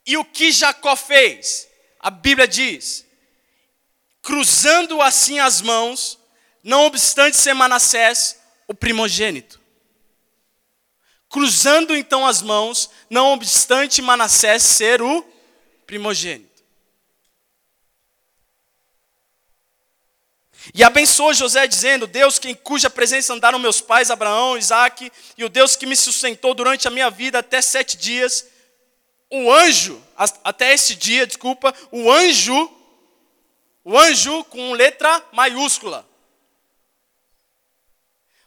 E 0.05 0.17
o 0.17 0.25
que 0.25 0.51
Jacó 0.51 0.95
fez? 0.95 1.67
a 1.99 2.09
Bíblia 2.09 2.47
diz: 2.47 3.05
cruzando 4.21 5.01
assim 5.01 5.39
as 5.39 5.61
mãos, 5.61 6.17
não 6.63 6.85
obstante 6.85 7.37
ser 7.37 7.53
Manassés 7.53 8.39
o 8.67 8.73
primogênito. 8.73 9.59
Cruzando 11.29 11.95
então 11.95 12.25
as 12.25 12.41
mãos, 12.41 12.89
não 13.09 13.33
obstante 13.33 14.01
Manassés 14.01 14.63
ser 14.63 15.01
o 15.01 15.21
primogênito. 15.85 16.46
E 20.73 20.83
abençoou 20.83 21.33
José, 21.33 21.67
dizendo: 21.67 22.07
Deus, 22.07 22.39
em 22.43 22.55
cuja 22.55 22.89
presença 22.89 23.33
andaram 23.33 23.59
meus 23.59 23.81
pais, 23.81 24.11
Abraão, 24.11 24.57
Isaac, 24.57 25.11
e 25.37 25.43
o 25.43 25.49
Deus 25.49 25.75
que 25.75 25.85
me 25.85 25.95
sustentou 25.95 26.53
durante 26.53 26.87
a 26.87 26.91
minha 26.91 27.09
vida 27.09 27.39
até 27.39 27.61
sete 27.61 27.97
dias, 27.97 28.45
o 29.29 29.51
anjo, 29.51 30.01
até 30.43 30.73
esse 30.73 30.95
dia, 30.95 31.27
desculpa, 31.27 31.73
o 31.91 32.11
anjo, 32.11 32.71
o 33.83 33.97
anjo 33.97 34.43
com 34.45 34.73
letra 34.73 35.23
maiúscula. 35.31 36.07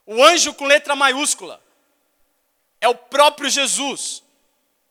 O 0.06 0.24
anjo 0.24 0.52
com 0.54 0.64
letra 0.64 0.96
maiúscula 0.96 1.62
é 2.80 2.88
o 2.88 2.94
próprio 2.94 3.48
Jesus, 3.48 4.22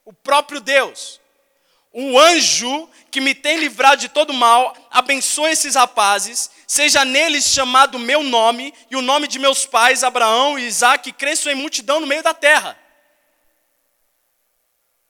o 0.06 0.14
próprio 0.14 0.62
Deus. 0.62 1.19
O 1.92 2.20
anjo 2.20 2.90
que 3.10 3.20
me 3.20 3.34
tem 3.34 3.58
livrado 3.58 4.00
de 4.00 4.10
todo 4.10 4.34
mal, 4.34 4.76
abençoe 4.92 5.52
esses 5.52 5.76
rapazes, 5.76 6.52
seja 6.68 7.04
neles 7.04 7.46
chamado 7.46 7.98
meu 7.98 8.22
nome 8.22 8.74
e 8.92 8.96
o 8.96 9.02
nome 9.02 9.28
de 9.28 9.40
meus 9.40 9.66
pais, 9.66 10.04
Abraão 10.04 10.60
e 10.60 10.66
Isaac, 10.66 11.12
cresçam 11.14 11.52
em 11.52 11.56
multidão 11.56 12.00
no 12.00 12.08
meio 12.08 12.22
da 12.22 12.34
terra. 12.34 12.78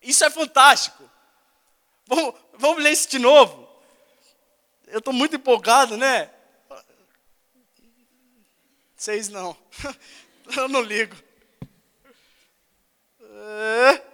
Isso 0.02 0.24
é 0.24 0.30
fantástico. 0.30 1.10
Vamos, 2.08 2.34
vamos 2.54 2.82
ler 2.82 2.92
isso 2.92 3.10
de 3.10 3.20
novo. 3.20 3.68
Eu 4.88 5.00
estou 5.00 5.14
muito 5.14 5.36
empolgado, 5.36 5.98
né? 5.98 6.30
Vocês 8.96 9.30
não. 9.30 9.56
Eu 10.58 10.68
não 10.68 10.82
ligo. 10.82 11.16
É. 13.22 14.09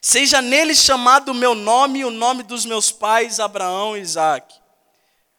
Seja 0.00 0.40
nele 0.40 0.74
chamado 0.74 1.30
o 1.30 1.34
meu 1.34 1.54
nome 1.54 2.00
e 2.00 2.04
o 2.04 2.10
nome 2.10 2.42
dos 2.42 2.64
meus 2.64 2.90
pais, 2.90 3.40
Abraão 3.40 3.96
e 3.96 4.00
Isaac. 4.00 4.54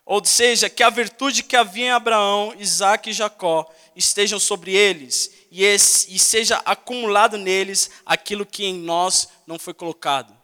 Ou 0.05 0.23
seja, 0.25 0.69
que 0.69 0.81
a 0.81 0.89
virtude 0.89 1.43
que 1.43 1.55
havia 1.55 1.85
em 1.85 1.91
Abraão, 1.91 2.53
Isaac 2.57 3.09
e 3.09 3.13
Jacó 3.13 3.71
estejam 3.95 4.39
sobre 4.39 4.73
eles 4.75 5.31
e, 5.51 5.63
esse, 5.63 6.13
e 6.13 6.17
seja 6.17 6.61
acumulado 6.65 7.37
neles 7.37 7.89
aquilo 8.05 8.45
que 8.45 8.65
em 8.65 8.73
nós 8.73 9.29
não 9.45 9.59
foi 9.59 9.73
colocado. 9.73 10.35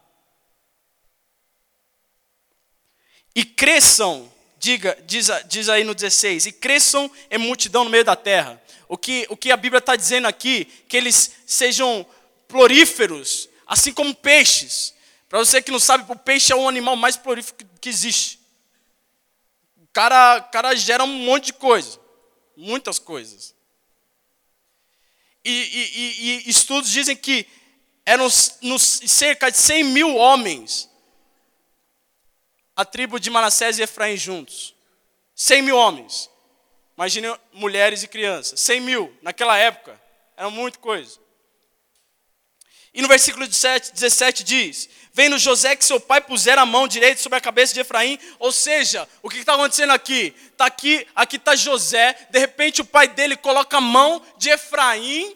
E 3.35 3.43
cresçam, 3.43 4.31
diga, 4.59 4.97
diz, 5.05 5.29
diz 5.47 5.67
aí 5.67 5.83
no 5.83 5.93
16, 5.93 6.45
e 6.45 6.51
cresçam 6.51 7.11
em 7.29 7.37
multidão 7.37 7.83
no 7.83 7.89
meio 7.89 8.05
da 8.05 8.15
terra. 8.15 8.61
O 8.87 8.97
que, 8.97 9.25
o 9.29 9.35
que 9.35 9.51
a 9.51 9.57
Bíblia 9.57 9.79
está 9.79 9.95
dizendo 9.95 10.27
aqui, 10.27 10.65
que 10.87 10.95
eles 10.95 11.31
sejam 11.45 12.05
floríferos, 12.47 13.49
assim 13.65 13.93
como 13.93 14.13
peixes. 14.13 14.93
Para 15.27 15.39
você 15.39 15.61
que 15.61 15.71
não 15.71 15.79
sabe, 15.79 16.09
o 16.11 16.15
peixe 16.15 16.53
é 16.53 16.55
o 16.55 16.67
animal 16.67 16.95
mais 16.95 17.15
florífero 17.15 17.57
que 17.81 17.89
existe. 17.89 18.39
O 19.77 19.87
cara, 19.91 20.37
o 20.37 20.51
cara 20.51 20.75
gera 20.75 21.03
um 21.03 21.07
monte 21.07 21.47
de 21.47 21.53
coisa, 21.53 21.99
muitas 22.55 22.99
coisas 22.99 23.55
e, 25.45 25.51
e, 25.51 26.47
e, 26.47 26.49
estudos 26.49 26.89
dizem 26.89 27.15
que 27.15 27.47
eram 28.03 28.27
nos, 28.61 28.81
cerca 29.05 29.51
de 29.51 29.57
100 29.57 29.83
mil 29.83 30.15
homens 30.15 30.89
a 32.75 32.83
tribo 32.83 33.19
de 33.19 33.29
Manassés 33.29 33.77
e 33.77 33.83
Efraim 33.83 34.17
juntos. 34.17 34.75
100 35.35 35.61
mil 35.61 35.77
homens. 35.77 36.29
Imagine 36.97 37.35
mulheres 37.53 38.01
e 38.03 38.07
crianças. 38.07 38.59
100 38.59 38.81
mil, 38.81 39.17
naquela 39.21 39.55
época, 39.55 40.01
era 40.35 40.49
muita 40.49 40.79
coisa. 40.79 41.19
E 42.95 43.01
no 43.01 43.09
versículo 43.09 43.45
17, 43.45 43.91
17 43.93 44.43
diz: 44.43 44.89
Vendo 45.13 45.37
José 45.37 45.75
que 45.75 45.83
seu 45.83 45.99
pai 45.99 46.21
pusera 46.21 46.61
a 46.61 46.65
mão 46.65 46.87
direita 46.87 47.21
sobre 47.21 47.37
a 47.37 47.41
cabeça 47.41 47.73
de 47.73 47.81
Efraim. 47.81 48.17
Ou 48.39 48.53
seja, 48.53 49.07
o 49.21 49.29
que 49.29 49.39
está 49.39 49.53
acontecendo 49.53 49.91
aqui? 49.91 50.33
Está 50.51 50.65
aqui, 50.65 51.05
aqui 51.13 51.35
está 51.35 51.55
José. 51.55 52.27
De 52.29 52.39
repente 52.39 52.79
o 52.81 52.85
pai 52.85 53.09
dele 53.09 53.35
coloca 53.35 53.77
a 53.77 53.81
mão 53.81 54.25
de 54.37 54.49
Efraim 54.49 55.35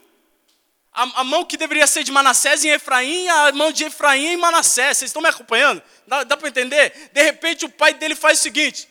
a, 0.91 1.21
a, 1.21 1.23
mão 1.23 1.45
que 1.45 1.55
deveria 1.55 1.85
ser 1.85 2.03
de 2.03 2.11
Manassés 2.11 2.65
em 2.65 2.69
Efraim, 2.69 3.27
a 3.27 3.51
mão 3.51 3.71
de 3.71 3.85
Efraim 3.85 4.27
em 4.27 4.37
Manassés. 4.37 4.97
Vocês 4.97 5.09
estão 5.09 5.21
me 5.21 5.29
acompanhando? 5.29 5.81
Dá, 6.07 6.23
dá 6.23 6.35
para 6.35 6.49
entender? 6.49 7.09
De 7.13 7.21
repente 7.21 7.65
o 7.65 7.69
pai 7.69 7.93
dele 7.93 8.15
faz 8.15 8.39
o 8.39 8.41
seguinte: 8.41 8.89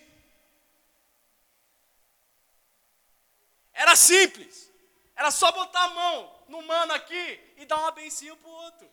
era 3.72 3.96
simples, 3.96 4.70
era 5.16 5.30
só 5.30 5.50
botar 5.52 5.84
a 5.84 5.88
mão 5.88 6.37
no 6.48 6.62
mano 6.62 6.92
aqui 6.94 7.40
e 7.56 7.66
dar 7.66 7.76
uma 7.78 7.90
bencinha 7.90 8.34
pro 8.36 8.50
outro. 8.50 8.90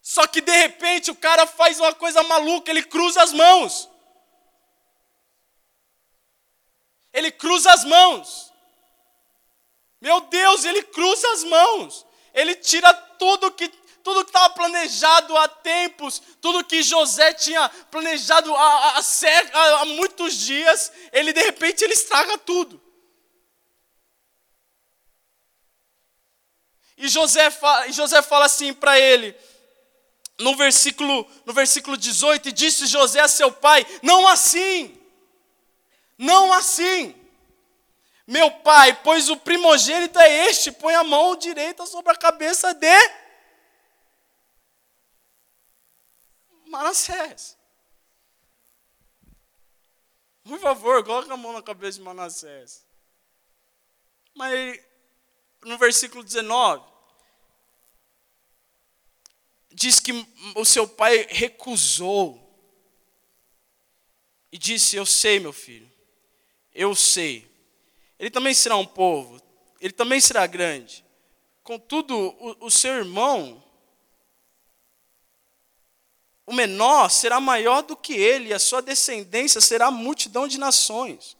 Só 0.00 0.26
que 0.26 0.40
de 0.40 0.52
repente 0.52 1.10
o 1.10 1.16
cara 1.16 1.46
faz 1.46 1.80
uma 1.80 1.92
coisa 1.92 2.22
maluca, 2.22 2.70
ele 2.70 2.84
cruza 2.84 3.22
as 3.22 3.32
mãos. 3.32 3.90
Ele 7.12 7.32
cruza 7.32 7.72
as 7.72 7.84
mãos. 7.84 8.52
Meu 10.00 10.20
Deus, 10.20 10.64
ele 10.64 10.82
cruza 10.84 11.28
as 11.32 11.44
mãos. 11.44 12.06
Ele 12.32 12.54
tira 12.54 12.92
tudo 12.92 13.50
que 13.50 13.68
tudo 14.06 14.22
que 14.22 14.30
estava 14.30 14.50
planejado 14.50 15.36
há 15.36 15.48
tempos, 15.48 16.22
tudo 16.40 16.64
que 16.64 16.80
José 16.80 17.34
tinha 17.34 17.68
planejado 17.90 18.54
há, 18.54 18.98
há, 18.98 19.00
há, 19.00 19.80
há 19.80 19.84
muitos 19.84 20.34
dias, 20.34 20.92
ele 21.12 21.32
de 21.32 21.42
repente 21.42 21.82
ele 21.82 21.94
estraga 21.94 22.38
tudo. 22.38 22.80
E 26.96 27.08
José 27.08 27.50
fala, 27.50 27.86
e 27.88 27.92
José 27.92 28.22
fala 28.22 28.46
assim 28.46 28.72
para 28.72 28.98
ele, 28.98 29.36
no 30.38 30.56
versículo, 30.56 31.30
no 31.44 31.52
versículo 31.52 31.96
18, 31.96 32.48
e 32.48 32.52
disse 32.52 32.86
José 32.86 33.20
a 33.20 33.28
seu 33.28 33.52
pai: 33.52 33.86
Não 34.02 34.26
assim, 34.26 34.98
não 36.16 36.52
assim. 36.52 37.14
Meu 38.26 38.50
pai, 38.50 38.98
pois 39.02 39.28
o 39.28 39.36
primogênito 39.36 40.18
é 40.18 40.46
este, 40.46 40.72
põe 40.72 40.94
a 40.94 41.04
mão 41.04 41.36
direita 41.36 41.86
sobre 41.86 42.12
a 42.12 42.16
cabeça 42.16 42.74
de 42.74 42.96
Manassés. 46.66 47.56
Por 50.42 50.58
favor, 50.58 51.04
coloque 51.04 51.30
a 51.30 51.36
mão 51.36 51.52
na 51.52 51.62
cabeça 51.62 51.98
de 51.98 52.04
Manassés. 52.04 52.84
Mas 54.34 54.85
no 55.66 55.76
versículo 55.76 56.22
19, 56.22 56.82
diz 59.72 59.98
que 59.98 60.12
o 60.54 60.64
seu 60.64 60.86
pai 60.86 61.26
recusou 61.28 62.42
e 64.50 64.56
disse: 64.56 64.96
Eu 64.96 65.04
sei, 65.04 65.40
meu 65.40 65.52
filho, 65.52 65.90
eu 66.72 66.94
sei. 66.94 67.50
Ele 68.18 68.30
também 68.30 68.54
será 68.54 68.76
um 68.76 68.86
povo, 68.86 69.42
ele 69.80 69.92
também 69.92 70.20
será 70.20 70.46
grande. 70.46 71.04
Contudo, 71.62 72.16
o, 72.16 72.66
o 72.66 72.70
seu 72.70 72.94
irmão, 72.94 73.62
o 76.46 76.54
menor, 76.54 77.10
será 77.10 77.40
maior 77.40 77.82
do 77.82 77.96
que 77.96 78.14
ele, 78.14 78.50
e 78.50 78.54
a 78.54 78.58
sua 78.60 78.80
descendência 78.80 79.60
será 79.60 79.90
multidão 79.90 80.46
de 80.46 80.58
nações. 80.58 81.35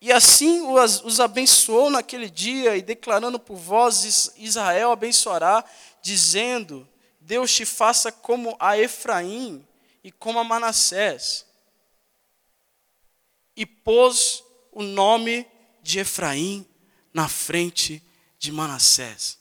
E 0.00 0.10
assim 0.10 0.62
os, 0.62 1.20
abençoou 1.20 1.90
naquele 1.90 2.30
dia, 2.30 2.76
e 2.76 2.82
declarando 2.82 3.38
por 3.38 3.56
vós, 3.56 4.32
Israel 4.36 4.92
abençoará, 4.92 5.64
dizendo: 6.00 6.88
Deus 7.20 7.52
te 7.52 7.66
faça 7.66 8.10
como 8.10 8.56
a 8.58 8.78
Efraim 8.78 9.66
e 10.02 10.10
como 10.10 10.38
a 10.38 10.44
Manassés. 10.44 11.44
E 13.54 13.66
pôs 13.66 14.42
o 14.72 14.82
nome 14.82 15.46
de 15.82 15.98
Efraim 15.98 16.66
na 17.12 17.28
frente 17.28 18.02
de 18.38 18.50
Manassés. 18.50 19.39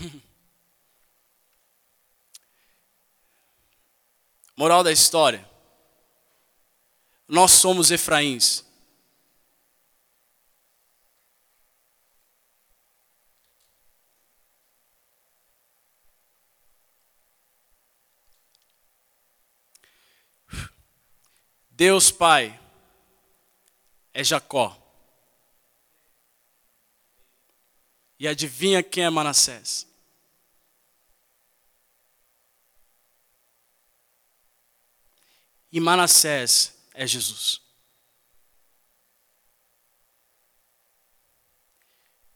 Moral 4.56 4.82
da 4.82 4.92
história: 4.92 5.48
nós 7.28 7.52
somos 7.52 7.90
Efraíns. 7.90 8.64
Deus 21.70 22.10
Pai 22.10 22.60
é 24.12 24.22
Jacó. 24.22 24.76
E 28.18 28.28
adivinha 28.28 28.82
quem 28.82 29.04
é 29.04 29.08
Manassés? 29.08 29.89
E 35.72 35.78
Manassés 35.78 36.74
é 36.92 37.06
Jesus. 37.06 37.60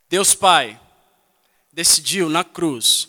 Deus 0.08 0.34
Pai 0.34 0.80
decidiu 1.72 2.28
na 2.28 2.44
cruz 2.44 3.08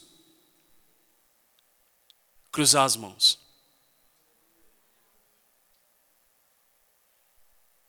cruzar 2.51 2.86
as 2.86 2.95
mãos. 2.95 3.39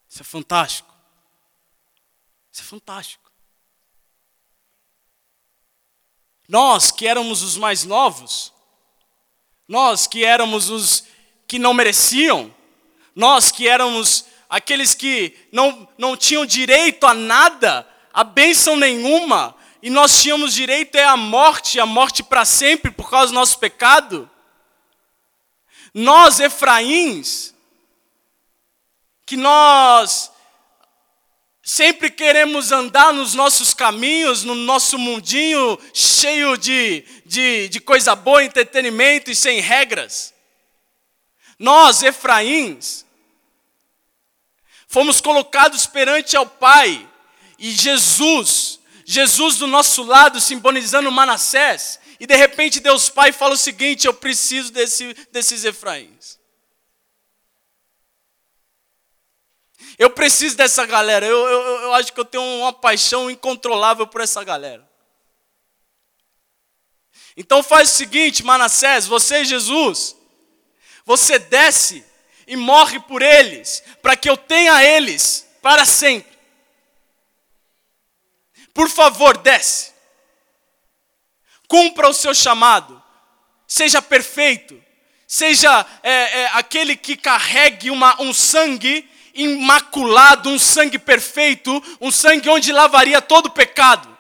Isso 0.09 0.21
é 0.21 0.25
fantástico. 0.25 0.95
Isso 2.53 2.63
é 2.63 2.65
fantástico. 2.65 3.31
Nós 6.49 6.91
que 6.91 7.07
éramos 7.07 7.43
os 7.43 7.57
mais 7.57 7.85
novos, 7.85 8.53
nós 9.67 10.07
que 10.07 10.25
éramos 10.25 10.69
os 10.69 11.05
que 11.47 11.59
não 11.59 11.73
mereciam, 11.73 12.55
nós 13.15 13.51
que 13.51 13.69
éramos 13.69 14.27
aqueles 14.49 14.95
que 14.95 15.35
não, 15.53 15.89
não 15.97 16.17
tinham 16.17 16.45
direito 16.47 17.07
a 17.07 17.15
nada, 17.15 17.87
a 18.13 18.25
bênção 18.25 18.77
nenhuma, 18.77 19.55
e 19.83 19.91
nós 19.91 20.23
tínhamos 20.23 20.55
direito 20.55 20.97
é 20.97 21.05
à 21.05 21.17
morte, 21.17 21.79
a 21.79 21.87
morte 21.87 22.23
para 22.23 22.45
sempre 22.45 22.91
por 22.91 23.09
causa 23.09 23.29
do 23.29 23.35
nosso 23.35 23.59
pecado. 23.59 24.29
Nós, 25.95 26.41
Efraíns, 26.41 27.55
que 29.25 29.37
nós 29.37 30.31
sempre 31.63 32.11
queremos 32.11 32.71
andar 32.71 33.13
nos 33.13 33.35
nossos 33.35 33.75
caminhos, 33.75 34.45
no 34.45 34.55
nosso 34.55 34.99
mundinho 34.99 35.79
cheio 35.93 36.57
de, 36.57 37.05
de, 37.25 37.69
de 37.69 37.81
coisa 37.81 38.15
boa, 38.15 38.45
entretenimento 38.45 39.31
e 39.31 39.35
sem 39.35 39.61
regras. 39.61 40.36
Nós, 41.59 42.03
Efraíns, 42.03 43.07
fomos 44.87 45.21
colocados 45.21 45.87
perante 45.87 46.37
ao 46.37 46.47
Pai 46.47 47.09
e 47.59 47.71
Jesus, 47.71 48.81
Jesus 49.05 49.57
do 49.57 49.67
nosso 49.67 50.03
lado, 50.03 50.41
simbolizando 50.41 51.11
Manassés, 51.11 51.99
e 52.21 52.27
de 52.27 52.37
repente 52.37 52.81
Deus 52.81 53.09
Pai 53.09 53.33
fala 53.33 53.55
o 53.55 53.59
seguinte: 53.59 54.07
eu 54.07 54.15
preciso 54.15 54.73
desse, 54.73 55.15
desses 55.31 55.65
Efraíns. 55.65 56.39
Eu 59.99 60.11
preciso 60.11 60.57
dessa 60.57 60.85
galera. 60.85 61.25
Eu, 61.25 61.39
eu, 61.39 61.61
eu 61.83 61.95
acho 61.95 62.13
que 62.13 62.21
eu 62.21 62.25
tenho 62.25 62.43
uma 62.43 62.73
paixão 62.73 63.31
incontrolável 63.31 64.07
por 64.07 64.21
essa 64.21 64.45
galera. 64.45 64.87
Então 67.37 67.63
faz 67.63 67.93
o 67.93 67.97
seguinte, 67.97 68.43
Manassés, 68.43 69.07
você 69.07 69.43
e 69.43 69.45
Jesus, 69.45 70.16
você 71.07 71.39
desce 71.39 72.05
e 72.49 72.57
morre 72.57 72.99
por 73.01 73.23
eles, 73.23 73.83
para 74.03 74.17
que 74.17 74.29
eu 74.29 74.37
tenha 74.37 74.85
eles 74.85 75.49
para 75.63 75.85
sempre. 75.85 76.37
Por 78.75 78.91
favor, 78.91 79.39
desce. 79.39 79.93
Cumpra 81.69 82.09
o 82.09 82.13
seu 82.13 82.35
chamado. 82.35 83.03
Seja 83.67 84.03
perfeito. 84.03 84.83
Seja 85.27 85.87
é, 86.03 86.41
é, 86.41 86.47
aquele 86.53 86.97
que 86.97 87.17
carregue 87.17 87.91
uma, 87.91 88.21
um 88.21 88.35
sangue 88.35 89.09
imaculado, 89.35 90.49
um 90.49 90.59
sangue 90.59 90.99
perfeito, 90.99 91.83
um 92.01 92.11
sangue 92.11 92.49
onde 92.49 92.73
lavaria 92.73 93.23
todo 93.23 93.47
o 93.47 93.51
pecado. 93.51 94.17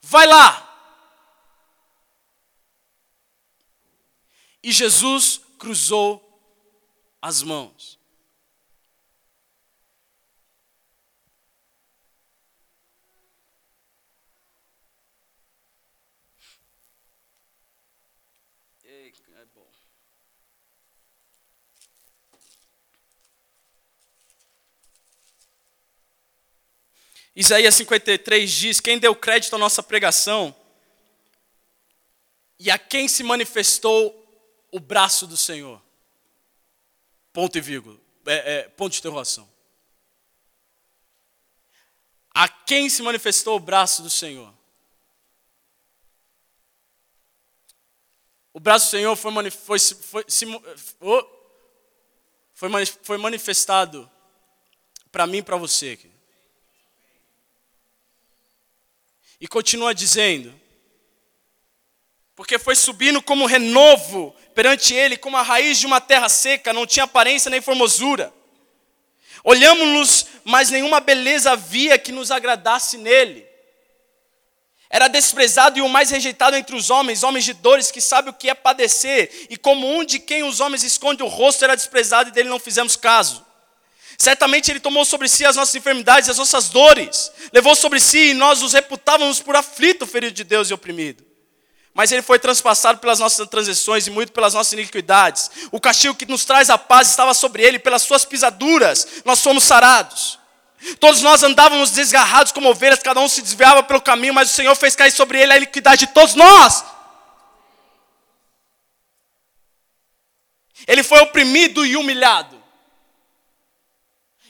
Vai 0.00 0.26
lá. 0.26 0.63
E 4.64 4.72
Jesus 4.72 5.42
cruzou 5.58 6.40
as 7.20 7.42
mãos. 7.42 7.98
Isaías 27.36 27.74
53 27.74 28.50
diz: 28.50 28.80
Quem 28.80 28.98
deu 28.98 29.14
crédito 29.14 29.54
à 29.56 29.58
nossa 29.58 29.82
pregação 29.82 30.56
e 32.58 32.70
a 32.70 32.78
quem 32.78 33.06
se 33.08 33.22
manifestou 33.22 34.23
o 34.74 34.80
braço 34.80 35.24
do 35.24 35.36
Senhor? 35.36 35.80
Ponto 37.32 37.56
e 37.56 37.60
vírgula. 37.60 37.96
É, 38.26 38.54
é, 38.54 38.68
ponto 38.70 38.92
de 38.92 38.98
interrogação. 38.98 39.48
A 42.34 42.48
quem 42.48 42.90
se 42.90 43.00
manifestou 43.00 43.56
o 43.56 43.60
braço 43.60 44.02
do 44.02 44.10
Senhor? 44.10 44.52
O 48.52 48.58
braço 48.58 48.86
do 48.86 48.90
Senhor 48.90 49.14
foi, 49.14 49.48
foi, 49.48 49.78
foi, 49.78 50.24
foi, 52.56 52.86
foi 53.04 53.18
manifestado 53.18 54.10
para 55.12 55.24
mim 55.24 55.38
e 55.38 55.42
para 55.42 55.56
você. 55.56 55.96
E 59.40 59.46
continua 59.46 59.94
dizendo: 59.94 60.52
porque 62.34 62.58
foi 62.58 62.74
subindo 62.74 63.22
como 63.22 63.46
renovo 63.46 64.34
perante 64.54 64.94
ele, 64.94 65.16
como 65.16 65.36
a 65.36 65.42
raiz 65.42 65.78
de 65.78 65.86
uma 65.86 66.00
terra 66.00 66.28
seca, 66.28 66.72
não 66.72 66.86
tinha 66.86 67.04
aparência 67.04 67.50
nem 67.50 67.60
formosura. 67.60 68.32
Olhamos-nos, 69.42 70.26
mas 70.44 70.70
nenhuma 70.70 71.00
beleza 71.00 71.52
havia 71.52 71.98
que 71.98 72.12
nos 72.12 72.30
agradasse 72.30 72.96
nele. 72.96 73.46
Era 74.88 75.08
desprezado 75.08 75.78
e 75.78 75.82
o 75.82 75.88
mais 75.88 76.10
rejeitado 76.10 76.56
entre 76.56 76.76
os 76.76 76.88
homens, 76.88 77.22
homens 77.22 77.44
de 77.44 77.52
dores, 77.52 77.90
que 77.90 78.00
sabe 78.00 78.30
o 78.30 78.32
que 78.32 78.48
é 78.48 78.54
padecer, 78.54 79.46
e 79.50 79.56
como 79.56 79.86
um 79.86 80.04
de 80.04 80.20
quem 80.20 80.44
os 80.44 80.60
homens 80.60 80.84
escondem 80.84 81.26
o 81.26 81.28
rosto, 81.28 81.64
era 81.64 81.74
desprezado 81.74 82.30
e 82.30 82.32
dele 82.32 82.48
não 82.48 82.60
fizemos 82.60 82.94
caso. 82.94 83.44
Certamente 84.16 84.70
ele 84.70 84.78
tomou 84.78 85.04
sobre 85.04 85.28
si 85.28 85.44
as 85.44 85.56
nossas 85.56 85.74
enfermidades, 85.74 86.30
as 86.30 86.38
nossas 86.38 86.68
dores, 86.68 87.32
levou 87.52 87.74
sobre 87.74 87.98
si 87.98 88.30
e 88.30 88.34
nós 88.34 88.62
os 88.62 88.72
reputávamos 88.72 89.40
por 89.40 89.56
aflito, 89.56 90.06
ferido 90.06 90.32
de 90.32 90.44
Deus 90.44 90.70
e 90.70 90.74
oprimido. 90.74 91.33
Mas 91.94 92.10
ele 92.10 92.22
foi 92.22 92.40
transpassado 92.40 92.98
pelas 92.98 93.20
nossas 93.20 93.48
transições 93.48 94.08
e 94.08 94.10
muito 94.10 94.32
pelas 94.32 94.52
nossas 94.52 94.72
iniquidades. 94.72 95.48
O 95.70 95.80
castigo 95.80 96.14
que 96.14 96.26
nos 96.26 96.44
traz 96.44 96.68
a 96.68 96.76
paz 96.76 97.08
estava 97.08 97.32
sobre 97.32 97.62
ele, 97.62 97.78
pelas 97.78 98.02
suas 98.02 98.24
pisaduras 98.24 99.22
nós 99.24 99.40
fomos 99.40 99.62
sarados. 99.62 100.40
Todos 100.98 101.22
nós 101.22 101.42
andávamos 101.44 101.92
desgarrados 101.92 102.52
como 102.52 102.68
ovelhas, 102.68 102.98
cada 102.98 103.20
um 103.20 103.28
se 103.28 103.40
desviava 103.40 103.82
pelo 103.82 104.02
caminho, 104.02 104.34
mas 104.34 104.50
o 104.50 104.54
Senhor 104.54 104.74
fez 104.74 104.96
cair 104.96 105.12
sobre 105.12 105.40
ele 105.40 105.52
a 105.52 105.56
iniquidade 105.56 106.06
de 106.06 106.12
todos 106.12 106.34
nós. 106.34 106.84
Ele 110.86 111.02
foi 111.02 111.20
oprimido 111.20 111.86
e 111.86 111.96
humilhado. 111.96 112.62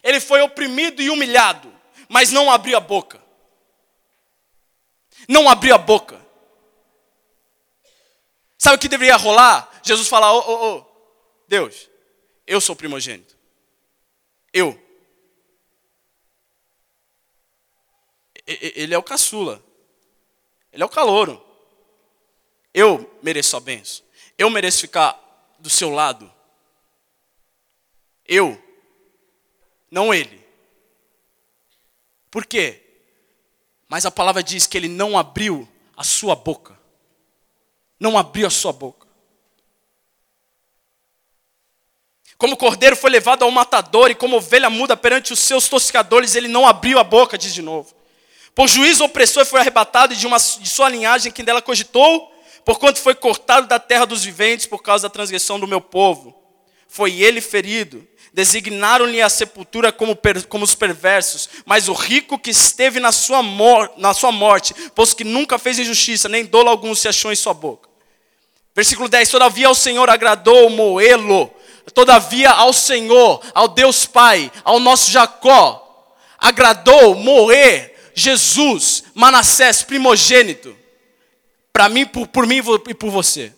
Ele 0.03 0.19
foi 0.19 0.41
oprimido 0.41 1.01
e 1.01 1.11
humilhado, 1.11 1.73
mas 2.09 2.33
não 2.33 2.51
abriu 2.51 2.77
a 2.77 2.81
boca. 2.81 3.23
Não 5.29 5.49
abriu 5.49 5.75
a 5.75 5.79
boca. 5.79 6.24
Sabe 8.65 8.77
o 8.77 8.79
que 8.79 8.89
deveria 8.89 9.17
rolar? 9.17 9.71
Jesus 9.83 10.09
falar: 10.09 10.33
Ô, 10.33 10.39
ô, 10.39 10.79
ô, 10.79 10.87
Deus, 11.47 11.91
eu 12.47 12.63
sou 12.63 12.75
primogênito. 12.75 13.37
Eu. 14.55 14.83
Ele 18.47 18.95
é 18.95 18.97
o 18.97 19.03
caçula. 19.03 19.63
Ele 20.73 20.83
é 20.83 20.87
o 20.87 20.89
calouro. 20.89 21.45
Eu 22.73 23.19
mereço 23.23 23.55
a 23.55 23.61
benção. 23.61 24.03
Eu 24.39 24.49
mereço 24.49 24.81
ficar 24.81 25.15
do 25.59 25.69
seu 25.69 25.91
lado. 25.91 26.33
Eu. 28.25 28.59
Não 29.91 30.15
ele. 30.15 30.43
Por 32.31 32.47
quê? 32.47 32.83
Mas 33.89 34.07
a 34.07 34.11
palavra 34.11 34.43
diz 34.43 34.67
que 34.67 34.79
ele 34.79 34.89
não 34.89 35.19
abriu 35.19 35.69
a 35.95 36.03
sua 36.03 36.35
boca 36.35 36.83
não 37.99 38.19
abriu 38.19 38.47
a 38.47 38.51
sua 38.51 38.73
boca. 38.73 39.05
Como 42.37 42.57
cordeiro 42.57 42.97
foi 42.97 43.11
levado 43.11 43.45
ao 43.45 43.51
matador 43.51 44.11
e 44.11 44.15
como 44.15 44.37
ovelha 44.37 44.69
muda 44.69 44.97
perante 44.97 45.33
os 45.33 45.39
seus 45.39 45.69
toscadores, 45.69 46.35
ele 46.35 46.49
não 46.49 46.67
abriu 46.67 46.99
a 46.99 47.05
boca, 47.05 47.39
diz 47.39 47.55
de 47.55 47.63
novo. 47.63 47.95
Por 48.55 48.69
juízo 48.69 49.05
opressor 49.05 49.45
foi 49.47 49.61
arrebatado 49.61 50.15
de, 50.15 50.27
uma, 50.27 50.37
de 50.37 50.69
sua 50.69 50.89
linhagem, 50.89 51.33
quem 51.33 51.45
dela 51.45 51.63
cogitou, 51.63 52.33
porquanto 52.65 53.01
foi 53.01 53.15
cortado 53.15 53.67
da 53.67 53.79
terra 53.79 54.05
dos 54.05 54.25
viventes 54.25 54.67
por 54.67 54.83
causa 54.83 55.09
da 55.09 55.13
transgressão 55.13 55.59
do 55.59 55.67
meu 55.67 55.81
povo. 55.81 56.35
Foi 56.87 57.21
ele 57.21 57.41
ferido, 57.41 58.07
designaram-lhe 58.35 59.23
a 59.23 59.29
sepultura 59.29 59.93
como, 59.93 60.17
per, 60.17 60.45
como 60.47 60.65
os 60.65 60.75
perversos, 60.75 61.49
mas 61.65 61.89
o 61.89 61.93
rico 61.93 62.37
que 62.37 62.51
esteve 62.51 62.99
na 62.99 63.13
sua, 63.13 63.45
mor, 63.45 63.93
na 63.97 64.13
sua 64.13 64.33
morte, 64.33 64.75
pois 64.93 65.15
que 65.15 65.23
nunca 65.23 65.57
fez 65.57 65.79
injustiça, 65.79 66.29
nem 66.29 66.45
dolo 66.45 66.69
algum 66.69 66.97
se 66.97 67.07
achou 67.07 67.33
em 67.33 67.37
sua 67.37 67.55
boca. 67.55 67.89
Versículo 68.75 69.09
10: 69.09 69.29
Todavia 69.29 69.69
ao 69.69 69.75
Senhor 69.75 70.11
agradou 70.11 70.69
moê-lo, 70.69 71.49
todavia 71.95 72.51
ao 72.51 72.73
Senhor, 72.73 73.41
ao 73.55 73.69
Deus 73.69 74.05
Pai, 74.05 74.51
ao 74.65 74.81
nosso 74.81 75.13
Jacó, 75.13 76.13
agradou 76.37 77.15
moer 77.15 77.95
Jesus, 78.17 79.05
Manassés, 79.15 79.85
primogênito, 79.85 80.77
para 81.73 81.89
mim, 81.89 82.05
por, 82.05 82.27
por 82.27 82.49
mim 82.49 82.61
e 82.89 82.95
por 82.95 83.11
você. 83.11 83.53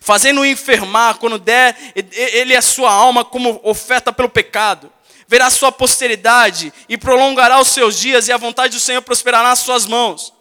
Fazendo-o 0.00 0.46
enfermar, 0.46 1.18
quando 1.18 1.38
der 1.38 1.76
ele 1.94 2.56
a 2.56 2.62
sua 2.62 2.90
alma 2.90 3.24
como 3.24 3.60
oferta 3.62 4.12
pelo 4.12 4.28
pecado. 4.28 4.92
Verá 5.28 5.50
sua 5.50 5.72
posteridade 5.72 6.72
e 6.88 6.96
prolongará 6.96 7.60
os 7.60 7.68
seus 7.68 7.98
dias, 7.98 8.28
e 8.28 8.32
a 8.32 8.36
vontade 8.36 8.74
do 8.74 8.80
Senhor 8.80 9.02
prosperará 9.02 9.48
nas 9.48 9.60
suas 9.60 9.86
mãos. 9.86 10.32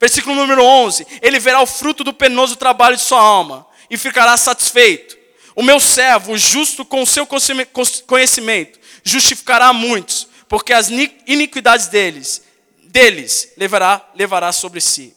Versículo 0.00 0.34
número 0.34 0.64
11: 0.64 1.06
Ele 1.20 1.38
verá 1.38 1.60
o 1.60 1.66
fruto 1.66 2.02
do 2.02 2.12
penoso 2.12 2.56
trabalho 2.56 2.96
de 2.96 3.02
sua 3.02 3.20
alma 3.20 3.66
e 3.90 3.98
ficará 3.98 4.36
satisfeito. 4.36 5.18
O 5.54 5.62
meu 5.62 5.78
servo, 5.78 6.38
justo 6.38 6.84
com 6.84 7.02
o 7.02 7.06
seu 7.06 7.26
conhecimento, 7.26 8.78
justificará 9.04 9.72
muitos, 9.72 10.26
porque 10.48 10.72
as 10.72 10.88
iniquidades 10.88 11.88
deles, 11.88 12.42
deles 12.84 13.52
levará, 13.56 14.08
levará 14.14 14.52
sobre 14.52 14.80
si. 14.80 15.14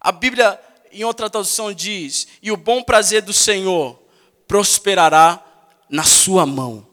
A 0.00 0.12
Bíblia 0.12 0.60
em 0.94 1.04
outra 1.04 1.28
tradução 1.28 1.72
diz: 1.72 2.26
E 2.40 2.50
o 2.50 2.56
bom 2.56 2.82
prazer 2.82 3.22
do 3.22 3.32
Senhor 3.32 4.00
prosperará 4.46 5.44
na 5.90 6.04
sua 6.04 6.46
mão. 6.46 6.86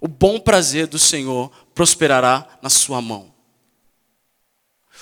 O 0.00 0.08
bom 0.08 0.38
prazer 0.38 0.86
do 0.86 0.98
Senhor 0.98 1.50
prosperará 1.74 2.58
na 2.60 2.68
sua 2.68 3.00
mão. 3.00 3.34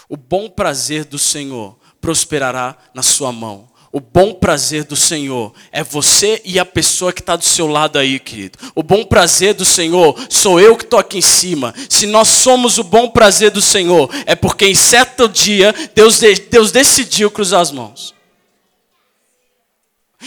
O 0.09 0.17
bom 0.17 0.49
prazer 0.49 1.05
do 1.05 1.19
Senhor 1.19 1.79
prosperará 2.01 2.77
na 2.95 3.03
sua 3.03 3.33
mão. 3.33 3.73
O 3.95 4.01
bom 4.01 4.35
prazer 4.35 4.83
do 4.83 4.97
Senhor 4.97 5.55
é 5.71 5.81
você 5.85 6.43
e 6.45 6.59
a 6.59 6.65
pessoa 6.65 7.13
que 7.13 7.21
está 7.21 7.37
do 7.37 7.45
seu 7.45 7.69
lado 7.69 7.97
aí, 7.97 8.19
querido. 8.19 8.59
O 8.75 8.83
bom 8.83 9.05
prazer 9.05 9.55
do 9.55 9.65
Senhor 9.65 10.19
sou 10.29 10.59
eu 10.59 10.77
que 10.77 10.83
estou 10.83 10.99
aqui 10.99 11.19
em 11.19 11.23
cima. 11.23 11.73
Se 11.89 12.05
nós 12.05 12.27
somos 12.27 12.77
o 12.77 12.83
bom 12.83 13.09
prazer 13.09 13.53
do 13.53 13.63
Senhor, 13.63 14.11
é 14.27 14.35
porque 14.35 14.67
em 14.67 14.75
certo 14.75 15.29
dia 15.29 15.73
Deus, 15.95 16.19
Deus 16.51 16.73
decidiu 16.73 17.31
cruzar 17.31 17.61
as 17.61 17.71
mãos. 17.71 18.13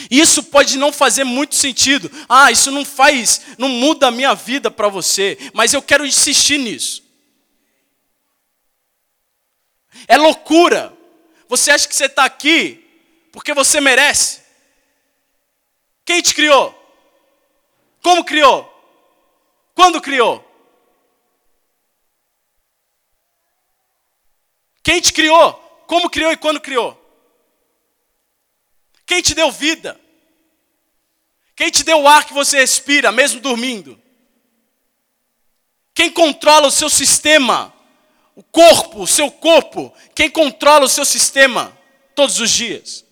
Isso 0.10 0.44
pode 0.44 0.78
não 0.78 0.94
fazer 0.94 1.26
muito 1.26 1.54
sentido. 1.54 2.10
Ah, 2.30 2.50
isso 2.50 2.72
não 2.72 2.86
faz, 2.86 3.42
não 3.58 3.68
muda 3.68 4.08
a 4.08 4.12
minha 4.12 4.34
vida 4.34 4.72
para 4.72 4.88
você. 4.88 5.38
Mas 5.54 5.74
eu 5.74 5.82
quero 5.82 6.06
insistir 6.06 6.58
nisso. 6.58 7.04
É 10.08 10.16
loucura. 10.16 10.94
Você 11.50 11.70
acha 11.70 11.86
que 11.86 11.94
você 11.94 12.06
está 12.06 12.24
aqui 12.24 12.87
porque 13.38 13.54
você 13.54 13.80
merece. 13.80 14.42
Quem 16.04 16.24
te 16.24 16.34
criou? 16.34 16.74
Como 18.02 18.26
criou? 18.26 18.66
Quando 19.76 20.02
criou? 20.02 20.44
Quem 24.82 25.00
te 25.00 25.14
criou? 25.14 25.54
Como 25.86 26.10
criou 26.10 26.32
e 26.32 26.38
quando 26.38 26.60
criou? 26.60 27.00
Quem 29.06 29.22
te 29.22 29.36
deu 29.36 29.52
vida? 29.52 30.02
Quem 31.56 31.70
te 31.70 31.84
deu 31.84 32.02
o 32.02 32.08
ar 32.08 32.26
que 32.26 32.34
você 32.34 32.58
respira, 32.58 33.12
mesmo 33.12 33.40
dormindo? 33.40 34.02
Quem 35.94 36.12
controla 36.12 36.70
o 36.70 36.72
seu 36.72 36.90
sistema? 36.90 37.72
O 38.36 38.42
corpo, 38.42 39.04
o 39.04 39.08
seu 39.08 39.30
corpo. 39.30 39.94
Quem 40.16 40.28
controla 40.28 40.86
o 40.86 40.90
seu 40.90 41.06
sistema 41.06 41.78
todos 42.16 42.40
os 42.40 42.50
dias? 42.50 43.06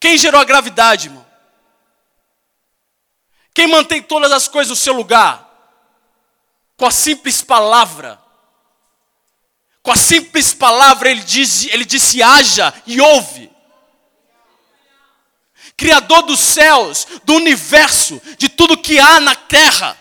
Quem 0.00 0.16
gerou 0.18 0.40
a 0.40 0.44
gravidade, 0.44 1.08
irmão? 1.08 1.26
Quem 3.54 3.66
mantém 3.66 4.02
todas 4.02 4.30
as 4.32 4.48
coisas 4.48 4.70
no 4.70 4.76
seu 4.76 4.92
lugar? 4.92 5.42
Com 6.76 6.86
a 6.86 6.90
simples 6.90 7.40
palavra. 7.40 8.20
Com 9.82 9.92
a 9.92 9.96
simples 9.96 10.52
palavra 10.52 11.10
ele 11.10 11.22
disse, 11.22 11.70
ele 11.70 11.84
disse 11.84 12.22
haja 12.22 12.74
e 12.86 13.00
ouve. 13.00 13.50
Criador 15.76 16.22
dos 16.22 16.40
céus, 16.40 17.06
do 17.24 17.34
universo, 17.34 18.20
de 18.38 18.48
tudo 18.48 18.80
que 18.80 18.98
há 18.98 19.20
na 19.20 19.34
terra, 19.34 19.96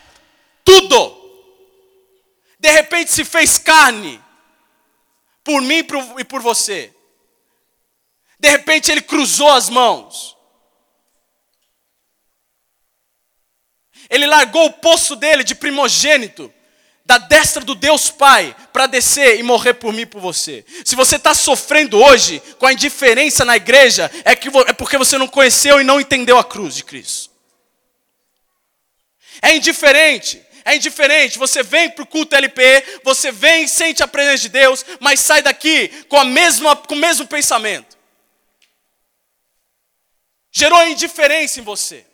tudo. 0.63 1.23
De 2.59 2.71
repente 2.71 3.11
se 3.11 3.25
fez 3.25 3.57
carne 3.57 4.23
por 5.43 5.61
mim 5.61 5.85
e 6.17 6.23
por 6.23 6.41
você. 6.41 6.94
De 8.45 8.51
repente 8.51 8.91
ele 8.91 9.01
cruzou 9.01 9.49
as 9.49 9.71
mãos. 9.71 10.37
Ele 14.07 14.27
largou 14.27 14.67
o 14.67 14.73
poço 14.73 15.15
dele 15.15 15.43
de 15.43 15.55
primogênito, 15.55 16.53
da 17.03 17.17
destra 17.17 17.63
do 17.63 17.73
Deus 17.73 18.11
Pai, 18.11 18.55
para 18.71 18.85
descer 18.85 19.39
e 19.39 19.41
morrer 19.41 19.73
por 19.73 19.91
mim 19.91 20.03
e 20.03 20.05
por 20.05 20.21
você. 20.21 20.63
Se 20.85 20.95
você 20.95 21.15
está 21.15 21.33
sofrendo 21.33 21.99
hoje 21.99 22.39
com 22.59 22.67
a 22.67 22.73
indiferença 22.73 23.43
na 23.43 23.55
igreja, 23.55 24.11
é, 24.23 24.35
que, 24.35 24.47
é 24.67 24.73
porque 24.73 24.95
você 24.95 25.17
não 25.17 25.27
conheceu 25.27 25.81
e 25.81 25.83
não 25.83 25.99
entendeu 25.99 26.37
a 26.37 26.43
cruz 26.43 26.75
de 26.75 26.83
Cristo. 26.83 27.31
É 29.41 29.55
indiferente. 29.55 30.39
É 30.63 30.75
indiferente, 30.75 31.39
você 31.39 31.63
vem 31.63 31.89
para 31.89 32.03
o 32.03 32.07
culto 32.07 32.35
LP, 32.35 32.99
você 33.03 33.31
vem 33.31 33.63
e 33.63 33.67
sente 33.67 34.03
a 34.03 34.07
presença 34.07 34.43
de 34.43 34.49
Deus, 34.49 34.85
mas 34.99 35.19
sai 35.19 35.41
daqui 35.41 35.87
com, 36.09 36.17
a 36.17 36.23
mesma, 36.23 36.75
com 36.75 36.93
o 36.93 36.97
mesmo 36.99 37.25
pensamento. 37.25 37.94
Gerou 40.57 40.87
indiferença 40.87 41.59
em 41.59 41.63
você. 41.63 42.05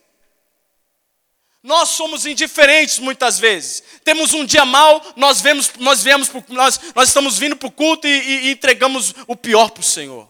Nós 1.62 1.90
somos 1.90 2.26
indiferentes 2.26 2.98
muitas 2.98 3.38
vezes. 3.38 3.84
Temos 4.04 4.34
um 4.34 4.44
dia 4.44 4.66
mal, 4.66 5.00
nós 5.16 5.42
vemos, 5.42 5.72
nós 5.78 6.02
vemos, 6.02 6.32
nós, 6.50 6.80
nós 6.96 7.10
estamos 7.10 7.38
vindo 7.38 7.56
para 7.56 7.68
o 7.68 7.72
culto 7.72 8.08
e, 8.08 8.10
e, 8.10 8.48
e 8.48 8.52
entregamos 8.52 9.14
o 9.28 9.36
pior 9.36 9.70
para 9.70 9.82
o 9.82 9.84
Senhor. 9.84 10.28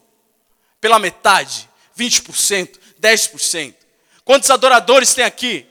Pela 0.81 0.99
metade, 0.99 1.69
20%, 1.97 2.77
10%. 2.99 3.75
Quantos 4.25 4.49
adoradores 4.49 5.13
tem 5.13 5.23
aqui? 5.23 5.65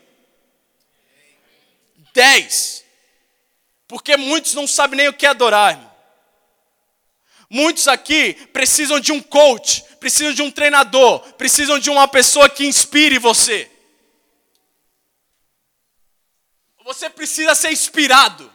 10. 2.15 2.85
Porque 3.87 4.17
muitos 4.17 4.55
não 4.55 4.67
sabem 4.67 4.97
nem 4.97 5.09
o 5.09 5.13
que 5.13 5.27
é 5.27 5.29
adorar, 5.29 5.73
irmão. 5.73 5.90
Muitos 7.51 7.89
aqui 7.89 8.35
precisam 8.53 9.01
de 9.01 9.11
um 9.11 9.21
coach, 9.21 9.85
precisam 9.99 10.33
de 10.33 10.41
um 10.41 10.53
treinador, 10.53 11.19
precisam 11.35 11.81
de 11.81 11.91
uma 11.91 12.07
pessoa 12.07 12.49
que 12.49 12.65
inspire 12.65 13.19
você. 13.19 13.69
Você 16.85 17.11
precisa 17.11 17.55
ser 17.57 17.73
inspirado. 17.73 18.51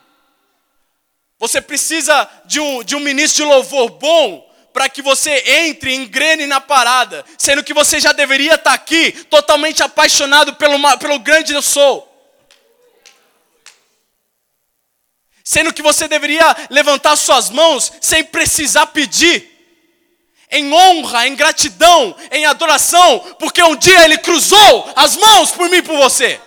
Você 1.37 1.61
precisa 1.61 2.29
de 2.45 2.61
um, 2.61 2.83
de 2.83 2.95
um 2.95 3.01
ministro 3.01 3.43
de 3.43 3.51
louvor 3.51 3.89
bom 3.89 4.49
para 4.71 4.87
que 4.89 5.01
você 5.01 5.43
entre, 5.45 5.93
engrene 5.93 6.47
na 6.47 6.61
parada, 6.61 7.25
sendo 7.37 7.63
que 7.63 7.73
você 7.73 7.99
já 7.99 8.13
deveria 8.13 8.55
estar 8.55 8.73
aqui 8.73 9.11
totalmente 9.25 9.83
apaixonado 9.83 10.55
pelo, 10.55 10.77
pelo 10.97 11.19
grande 11.19 11.53
eu 11.53 11.61
sou. 11.61 12.14
Sendo 15.47 15.71
que 15.71 15.83
você 15.83 16.07
deveria 16.07 16.55
levantar 16.71 17.15
suas 17.15 17.51
mãos 17.51 17.93
sem 18.01 18.23
precisar 18.23 18.87
pedir, 18.87 19.51
em 20.49 20.73
honra, 20.73 21.27
em 21.27 21.35
gratidão, 21.35 22.15
em 22.31 22.45
adoração, 22.45 23.19
porque 23.37 23.61
um 23.61 23.75
dia 23.75 24.03
ele 24.03 24.17
cruzou 24.17 24.91
as 24.95 25.15
mãos 25.15 25.51
por 25.51 25.69
mim 25.69 25.77
e 25.77 25.81
por 25.83 25.97
você. 25.97 26.41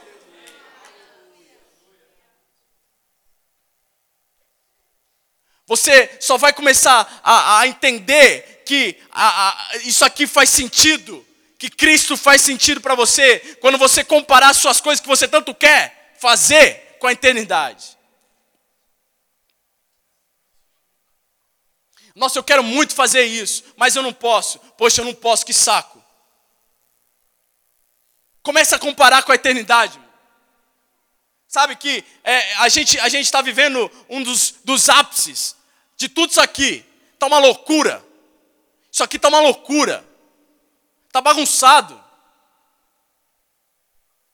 Você 5.64 6.16
só 6.18 6.36
vai 6.36 6.52
começar 6.52 7.20
a, 7.22 7.60
a 7.60 7.68
entender 7.68 8.64
que 8.64 8.96
a, 9.12 9.50
a, 9.50 9.76
isso 9.84 10.04
aqui 10.04 10.26
faz 10.26 10.50
sentido, 10.50 11.24
que 11.56 11.68
Cristo 11.70 12.16
faz 12.16 12.42
sentido 12.42 12.80
para 12.80 12.94
você, 12.94 13.38
quando 13.60 13.78
você 13.78 14.02
comparar 14.02 14.54
suas 14.54 14.80
coisas 14.80 15.00
que 15.00 15.06
você 15.06 15.28
tanto 15.28 15.54
quer 15.54 16.16
fazer 16.18 16.96
com 16.98 17.06
a 17.06 17.12
eternidade. 17.12 17.97
Nossa, 22.18 22.36
eu 22.36 22.42
quero 22.42 22.64
muito 22.64 22.96
fazer 22.96 23.22
isso, 23.24 23.62
mas 23.76 23.94
eu 23.94 24.02
não 24.02 24.12
posso. 24.12 24.58
Poxa, 24.76 25.00
eu 25.00 25.04
não 25.04 25.14
posso, 25.14 25.46
que 25.46 25.52
saco. 25.54 26.02
Começa 28.42 28.74
a 28.74 28.78
comparar 28.78 29.22
com 29.22 29.30
a 29.30 29.36
eternidade. 29.36 30.00
Sabe 31.46 31.76
que 31.76 32.04
é, 32.24 32.54
a 32.56 32.68
gente 32.68 32.98
a 32.98 33.06
está 33.06 33.40
vivendo 33.40 33.88
um 34.08 34.20
dos, 34.20 34.56
dos 34.64 34.88
ápices 34.88 35.54
de 35.96 36.08
tudo 36.08 36.30
isso 36.30 36.40
aqui. 36.40 36.84
Está 37.14 37.26
uma 37.26 37.38
loucura. 37.38 38.04
Isso 38.90 39.04
aqui 39.04 39.16
está 39.16 39.28
uma 39.28 39.40
loucura. 39.40 40.04
Está 41.06 41.20
bagunçado. 41.20 42.02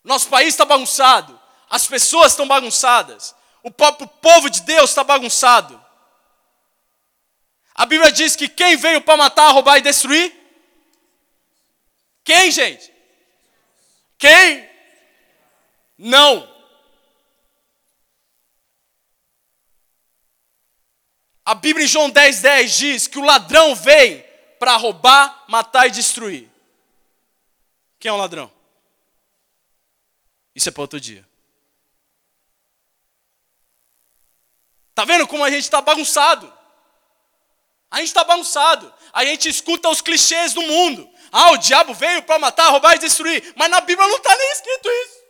Nosso 0.03 0.29
país 0.29 0.49
está 0.49 0.65
bagunçado. 0.65 1.39
As 1.69 1.87
pessoas 1.87 2.33
estão 2.33 2.49
bagunçadas. 2.49 3.35
O 3.63 3.71
próprio 3.71 4.09
povo 4.09 4.49
de 4.49 4.63
Deus 4.63 4.91
está 4.91 5.05
bagunçado. 5.05 5.84
A 7.75 7.87
Bíblia 7.87 8.13
diz 8.13 8.37
que 8.37 8.49
quem 8.49 8.77
veio 8.77 9.01
para 9.03 9.17
matar, 9.17 9.51
roubar 9.51 9.79
e 9.79 9.83
destruir? 9.83 10.33
Quem, 12.23 12.51
gente? 12.51 12.93
Quem? 14.17 14.71
Não. 15.99 16.49
A 21.45 21.55
Bíblia 21.55 21.85
em 21.85 21.89
João 21.89 22.09
10, 22.09 22.41
10 22.41 22.77
diz 22.77 23.07
que 23.07 23.19
o 23.19 23.25
ladrão 23.25 23.75
vem 23.75 24.25
para 24.59 24.77
roubar, 24.77 25.45
matar 25.49 25.87
e 25.87 25.91
destruir. 25.91 26.51
Quem 27.99 28.09
é 28.09 28.13
o 28.13 28.17
ladrão? 28.17 28.51
Isso 30.55 30.69
é 30.69 30.73
para 30.73 30.83
outro 30.83 31.01
dia. 31.01 31.29
Tá 34.95 35.05
vendo 35.05 35.27
como 35.27 35.43
a 35.45 35.51
gente 35.51 35.65
está 35.65 35.81
bagunçado? 35.83 36.64
A 37.95 37.99
gente 37.99 38.09
está 38.09 38.25
bagunçado. 38.25 38.93
A 39.13 39.25
gente 39.25 39.49
escuta 39.49 39.89
os 39.89 40.01
clichês 40.01 40.53
do 40.53 40.63
mundo. 40.63 41.09
Ah, 41.31 41.53
o 41.53 41.57
diabo 41.57 41.95
veio 41.95 42.25
para 42.25 42.41
matar, 42.41 42.69
roubar 42.71 42.97
e 42.97 42.99
destruir. 42.99 43.55
Mas 43.55 43.71
na 43.71 43.81
Bíblia 43.81 44.09
não 44.09 44.17
está 44.17 44.37
nem 44.37 44.51
escrito 44.51 44.91
isso. 44.91 45.25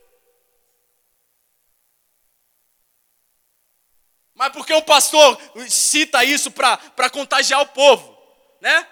Mas 4.34 4.50
por 4.50 4.66
que 4.66 4.72
o 4.72 4.80
pastor 4.80 5.38
cita 5.68 6.24
isso 6.24 6.50
para 6.50 7.10
contagiar 7.10 7.60
o 7.60 7.66
povo? 7.66 8.18
Né? 8.62 8.88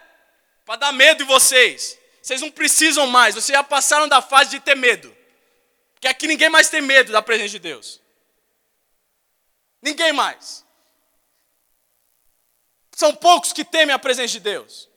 Para 0.66 0.76
dar 0.76 0.92
medo 0.92 1.22
em 1.22 1.26
vocês. 1.26 1.98
Vocês 2.22 2.42
não 2.42 2.50
precisam 2.50 3.06
mais, 3.06 3.34
vocês 3.34 3.56
já 3.56 3.64
passaram 3.64 4.06
da 4.06 4.20
fase 4.20 4.50
de 4.50 4.60
ter 4.60 4.76
medo. 4.76 5.16
Porque 5.94 6.08
aqui 6.08 6.26
ninguém 6.26 6.50
mais 6.50 6.68
tem 6.68 6.82
medo 6.82 7.10
da 7.10 7.22
presença 7.22 7.48
de 7.48 7.58
Deus. 7.58 8.02
Ninguém 9.80 10.12
mais. 10.12 10.61
São 13.02 13.14
poucos 13.14 13.52
que 13.52 13.64
temem 13.64 13.92
a 13.92 13.98
presença 13.98 14.32
de 14.32 14.40
Deus. 14.40 14.88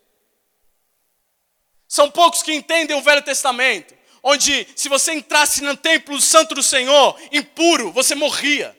São 1.87 2.11
poucos 2.11 2.43
que 2.43 2.53
entendem 2.53 2.95
o 2.95 3.01
Velho 3.01 3.23
Testamento, 3.23 3.95
onde 4.21 4.67
se 4.75 4.87
você 4.87 5.13
entrasse 5.13 5.63
no 5.63 5.75
templo 5.75 6.21
santo 6.21 6.53
do 6.53 6.61
Senhor 6.61 7.19
impuro, 7.31 7.91
você 7.91 8.13
morria 8.13 8.77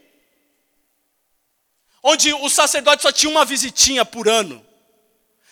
onde 2.08 2.32
o 2.32 2.48
sacerdote 2.48 3.02
só 3.02 3.10
tinha 3.10 3.28
uma 3.28 3.44
visitinha 3.44 4.04
por 4.04 4.28
ano. 4.28 4.64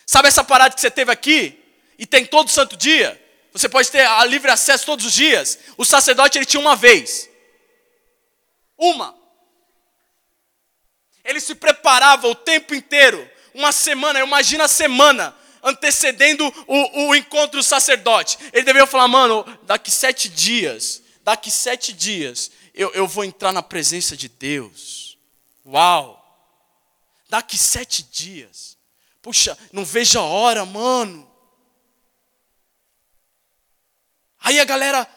Sabe 0.07 0.29
essa 0.29 0.45
parada 0.45 0.73
que 0.73 0.81
você 0.81 0.89
teve 0.89 1.11
aqui? 1.11 1.61
E 1.99 2.07
tem 2.07 2.25
todo 2.25 2.49
santo 2.49 2.77
dia? 2.77 3.21
Você 3.53 3.69
pode 3.69 3.91
ter 3.91 4.07
a 4.07 4.25
livre 4.25 4.53
acesso 4.53 4.87
todos 4.87 5.05
os 5.05 5.13
dias. 5.13 5.59
O 5.77 5.85
sacerdote 5.85 6.39
ele 6.39 6.47
tinha 6.47 6.61
uma 6.61 6.77
vez. 6.77 7.29
Uma. 8.79 9.19
Ele 11.25 11.41
se 11.41 11.57
preparava 11.57 12.29
o 12.29 12.37
tempo 12.37 12.73
inteiro. 12.73 13.29
Uma 13.55 13.73
semana, 13.73 14.21
imagina 14.21 14.65
a 14.65 14.69
semana 14.69 15.35
antecedendo 15.63 16.45
o, 16.67 17.09
o 17.09 17.15
encontro 17.15 17.59
do 17.59 17.65
sacerdote. 17.65 18.37
Ele 18.53 18.65
deveria 18.65 18.87
falar, 18.87 19.09
mano, 19.09 19.47
daqui 19.63 19.91
sete 19.91 20.29
dias, 20.29 21.03
daqui 21.23 21.51
sete 21.51 21.93
dias, 21.93 22.51
eu, 22.75 22.91
eu 22.93 23.07
vou 23.07 23.25
entrar 23.25 23.53
na 23.53 23.63
presença 23.63 24.17
de 24.17 24.29
Deus. 24.29 25.17
Uau! 25.65 26.25
daqui 27.35 27.59
sete 27.59 28.05
dias. 28.05 28.79
Puxa, 29.21 29.59
não 29.73 29.85
vejo 29.85 30.21
a 30.21 30.23
hora, 30.23 30.65
mano. 30.65 31.29
Aí 34.39 34.61
a 34.61 34.65
galera. 34.65 35.09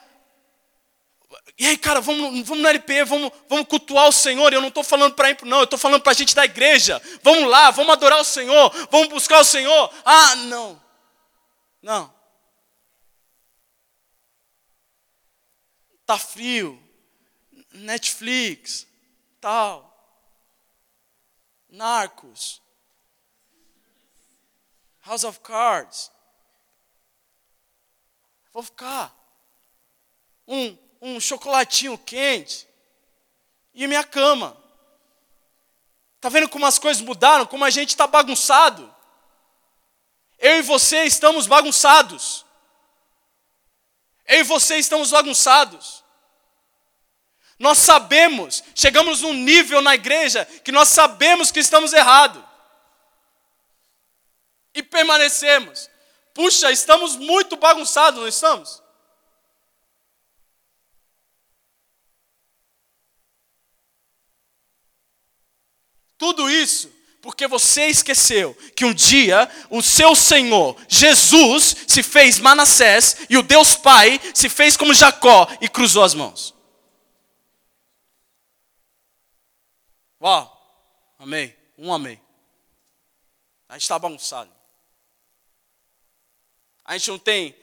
E 1.58 1.66
aí, 1.66 1.78
cara, 1.78 2.00
vamos, 2.00 2.46
vamos 2.48 2.62
no 2.62 2.70
LP, 2.70 3.04
vamos, 3.04 3.32
vamos 3.50 3.68
cultuar 3.68 4.08
o 4.08 4.12
Senhor. 4.12 4.54
Eu 4.54 4.62
não 4.62 4.68
estou 4.68 4.84
falando 4.84 5.16
para 5.16 5.32
ir, 5.32 5.38
não, 5.44 5.60
eu 5.60 5.64
estou 5.64 5.80
falando 5.80 6.04
para 6.04 6.12
a 6.12 6.16
gente 6.16 6.36
da 6.36 6.46
igreja. 6.46 7.02
Vamos 7.24 7.50
lá, 7.50 7.72
vamos 7.72 7.92
adorar 7.94 8.20
o 8.20 8.24
Senhor, 8.24 8.70
vamos 8.92 9.08
buscar 9.08 9.40
o 9.40 9.44
Senhor. 9.44 9.92
Ah, 10.06 10.36
não. 10.36 10.80
Não. 11.82 12.14
Tá 16.06 16.18
frio. 16.18 16.82
Netflix, 17.74 18.88
tal. 19.42 19.88
Narcos. 21.70 22.62
House 25.06 25.24
of 25.24 25.40
Cards. 25.40 26.12
Vou 28.54 28.62
ficar. 28.62 29.16
Um, 30.48 30.78
um 31.02 31.20
chocolatinho 31.20 31.98
quente. 31.98 32.68
E 33.74 33.86
minha 33.88 34.04
cama. 34.04 34.58
Está 36.16 36.30
vendo 36.30 36.50
como 36.50 36.66
as 36.66 36.80
coisas 36.80 37.02
mudaram? 37.02 37.46
Como 37.46 37.64
a 37.64 37.70
gente 37.70 37.90
está 37.90 38.08
bagunçado? 38.08 38.94
Eu 40.40 40.58
e 40.58 40.62
você 40.62 41.04
estamos 41.04 41.48
bagunçados. 41.48 42.46
Eu 44.26 44.40
e 44.40 44.44
você 44.44 44.78
estamos 44.78 45.12
bagunçados. 45.12 46.04
Nós 47.60 47.80
sabemos, 47.80 48.64
chegamos 48.76 49.22
num 49.22 49.34
nível 49.34 49.82
na 49.82 49.96
igreja 49.96 50.46
que 50.64 50.72
nós 50.72 50.90
sabemos 50.90 51.50
que 51.50 51.60
estamos 51.60 51.92
errados. 51.94 52.44
E 54.74 54.84
permanecemos. 54.84 55.90
Puxa, 56.36 56.72
estamos 56.72 57.16
muito 57.16 57.58
bagunçados, 57.58 58.20
não 58.20 58.28
estamos? 58.28 58.84
Tudo 66.18 66.50
isso 66.50 66.98
porque 67.22 67.46
você 67.46 67.88
esqueceu 67.88 68.56
que 68.74 68.86
um 68.86 68.94
dia 68.94 69.50
o 69.70 69.82
seu 69.82 70.16
Senhor, 70.16 70.78
Jesus, 70.88 71.76
se 71.86 72.02
fez 72.02 72.40
Manassés 72.40 73.18
e 73.30 73.38
o 73.38 73.44
Deus 73.44 73.76
Pai 73.76 74.20
se 74.34 74.48
fez 74.48 74.78
como 74.78 74.94
Jacó 74.94 75.46
e 75.60 75.68
cruzou 75.68 76.04
as 76.04 76.14
mãos. 76.14 76.56
Uau, 80.22 81.16
amém. 81.20 81.54
Um 81.78 81.94
amém. 81.94 82.20
A 83.68 83.74
gente 83.74 83.84
está 83.84 84.00
bagunçado. 84.00 84.50
A 86.86 86.98
gente 86.98 87.10
não 87.10 87.20
tem 87.20 87.54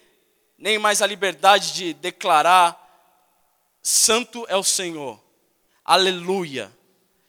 nem 0.59 0.79
mais 0.79 1.01
a 1.01 1.07
liberdade 1.07 1.73
de 1.73 1.95
declarar: 1.95 2.79
Santo 3.83 4.45
é 4.49 4.57
o 4.57 4.63
Senhor. 4.63 5.19
Aleluia. 5.83 6.71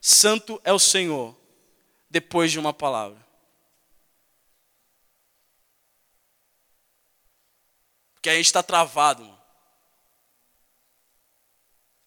Santo 0.07 0.61
é 0.63 0.71
o 0.71 0.77
Senhor. 0.77 1.35
Depois 2.07 2.51
de 2.51 2.59
uma 2.59 2.71
palavra. 2.71 3.17
Porque 8.13 8.29
a 8.29 8.35
gente 8.35 8.45
está 8.45 8.61
travado. 8.61 9.23
Mano. 9.23 9.41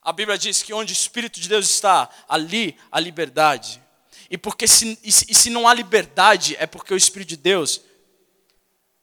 A 0.01 0.13
Bíblia 0.13 0.39
diz 0.39 0.63
que 0.63 0.73
onde 0.73 0.93
o 0.93 0.95
Espírito 0.95 1.41
de 1.41 1.49
Deus 1.49 1.69
está, 1.69 2.09
ali 2.29 2.79
a 2.89 3.01
liberdade. 3.01 3.83
E 4.31 4.39
porque 4.39 4.69
se, 4.69 4.97
e 5.03 5.11
se 5.11 5.51
não 5.51 5.67
há 5.67 5.75
liberdade, 5.75 6.55
é 6.61 6.69
porque 6.69 6.95
o 6.95 6.97
Espírito 6.97 7.31
de 7.31 7.37
Deus 7.37 7.81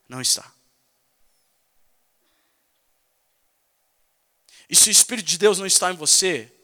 não 0.07 0.21
está. 0.21 0.49
E 4.69 4.75
se 4.75 4.87
o 4.87 4.91
Espírito 4.91 5.25
de 5.25 5.37
Deus 5.37 5.59
não 5.59 5.65
está 5.65 5.91
em 5.91 5.97
você, 5.97 6.54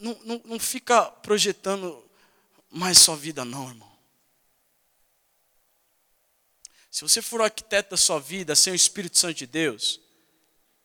não, 0.00 0.18
não, 0.24 0.42
não 0.44 0.58
fica 0.58 1.04
projetando 1.04 2.04
mais 2.70 2.98
sua 2.98 3.16
vida, 3.16 3.44
não, 3.44 3.68
irmão. 3.68 3.92
Se 6.90 7.02
você 7.02 7.20
for 7.20 7.40
o 7.40 7.44
arquiteto 7.44 7.90
da 7.90 7.96
sua 7.96 8.20
vida 8.20 8.54
sem 8.54 8.72
o 8.72 8.76
Espírito 8.76 9.18
Santo 9.18 9.34
de 9.34 9.46
Deus, 9.46 10.00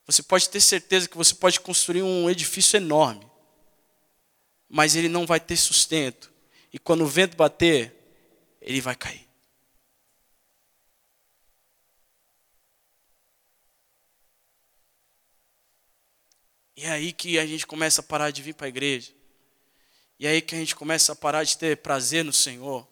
você 0.08 0.24
pode 0.24 0.50
ter 0.50 0.60
certeza 0.60 1.08
que 1.08 1.16
você 1.16 1.36
pode 1.36 1.60
construir 1.60 2.02
um 2.02 2.28
edifício 2.28 2.78
enorme, 2.78 3.30
mas 4.68 4.96
ele 4.96 5.08
não 5.08 5.28
vai 5.28 5.40
ter 5.40 5.56
sustento. 5.56 6.34
E 6.74 6.80
quando 6.80 7.04
o 7.04 7.08
vento 7.08 7.38
bater, 7.38 7.96
ele 8.60 8.82
vai 8.82 8.96
cair. 8.96 9.29
E 16.80 16.86
é 16.86 16.92
aí 16.92 17.12
que 17.12 17.38
a 17.38 17.46
gente 17.46 17.68
começa 17.68 18.00
a 18.00 18.04
parar 18.04 18.32
de 18.32 18.42
vir 18.42 18.54
para 18.54 18.66
a 18.66 18.70
igreja. 18.70 19.12
E 20.18 20.26
é 20.26 20.30
aí 20.30 20.42
que 20.42 20.56
a 20.56 20.58
gente 20.58 20.74
começa 20.74 21.12
a 21.12 21.16
parar 21.16 21.44
de 21.44 21.58
ter 21.58 21.76
prazer 21.76 22.24
no 22.24 22.32
Senhor. 22.32 22.88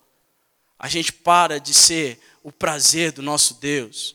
A 0.77 0.89
gente 0.89 1.13
para 1.13 1.57
de 1.57 1.73
ser 1.73 2.19
o 2.43 2.51
prazer 2.51 3.13
do 3.13 3.21
nosso 3.21 3.53
Deus. 3.53 4.13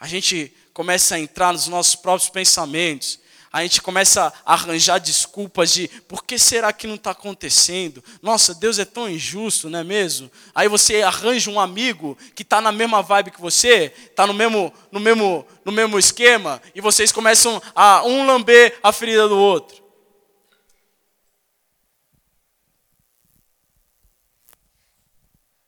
A 0.00 0.08
gente 0.08 0.50
começa 0.72 1.16
a 1.16 1.20
entrar 1.20 1.52
nos 1.52 1.68
nossos 1.68 1.96
próprios 1.96 2.30
pensamentos 2.30 3.20
a 3.52 3.62
gente 3.62 3.80
começa 3.80 4.32
a 4.44 4.52
arranjar 4.52 4.98
desculpas 4.98 5.72
de 5.72 5.88
por 6.06 6.24
que 6.24 6.38
será 6.38 6.72
que 6.72 6.86
não 6.86 6.96
está 6.96 7.12
acontecendo? 7.12 8.02
Nossa, 8.20 8.54
Deus 8.54 8.78
é 8.78 8.84
tão 8.84 9.08
injusto, 9.08 9.70
não 9.70 9.78
é 9.78 9.84
mesmo? 9.84 10.30
Aí 10.54 10.68
você 10.68 11.02
arranja 11.02 11.50
um 11.50 11.58
amigo 11.58 12.16
que 12.34 12.42
está 12.42 12.60
na 12.60 12.70
mesma 12.70 13.02
vibe 13.02 13.30
que 13.30 13.40
você, 13.40 13.92
está 14.10 14.26
no 14.26 14.34
mesmo, 14.34 14.72
no, 14.92 15.00
mesmo, 15.00 15.46
no 15.64 15.72
mesmo 15.72 15.98
esquema, 15.98 16.60
e 16.74 16.80
vocês 16.80 17.10
começam 17.10 17.60
a 17.74 18.02
um 18.04 18.26
lamber 18.26 18.78
a 18.82 18.92
ferida 18.92 19.26
do 19.26 19.38
outro. 19.38 19.88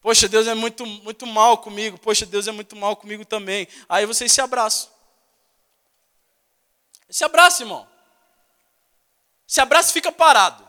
Poxa, 0.02 0.26
Deus 0.26 0.46
é 0.46 0.54
muito, 0.54 0.86
muito 0.86 1.26
mal 1.26 1.58
comigo. 1.58 1.98
Poxa, 1.98 2.24
Deus 2.24 2.48
é 2.48 2.52
muito 2.52 2.74
mal 2.74 2.96
comigo 2.96 3.24
também. 3.24 3.68
Aí 3.88 4.06
vocês 4.06 4.32
se 4.32 4.40
abraçam. 4.40 4.99
Se 7.10 7.24
abraça, 7.24 7.62
irmão. 7.62 7.88
Se 9.46 9.60
abraça 9.60 9.90
e 9.90 9.92
fica 9.92 10.12
parado. 10.12 10.66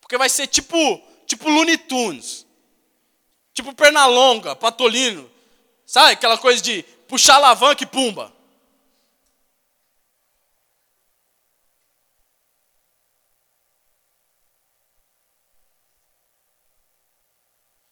Porque 0.00 0.18
vai 0.18 0.28
ser 0.28 0.46
tipo, 0.46 0.76
tipo 1.26 1.48
Looney 1.48 1.78
Tunes. 1.78 2.46
Tipo 3.54 3.74
Pernalonga, 3.74 4.54
Patolino. 4.54 5.30
Sabe 5.86 6.12
aquela 6.12 6.36
coisa 6.36 6.60
de 6.62 6.82
puxar 7.08 7.36
alavanca 7.36 7.82
e 7.82 7.86
pumba. 7.86 8.32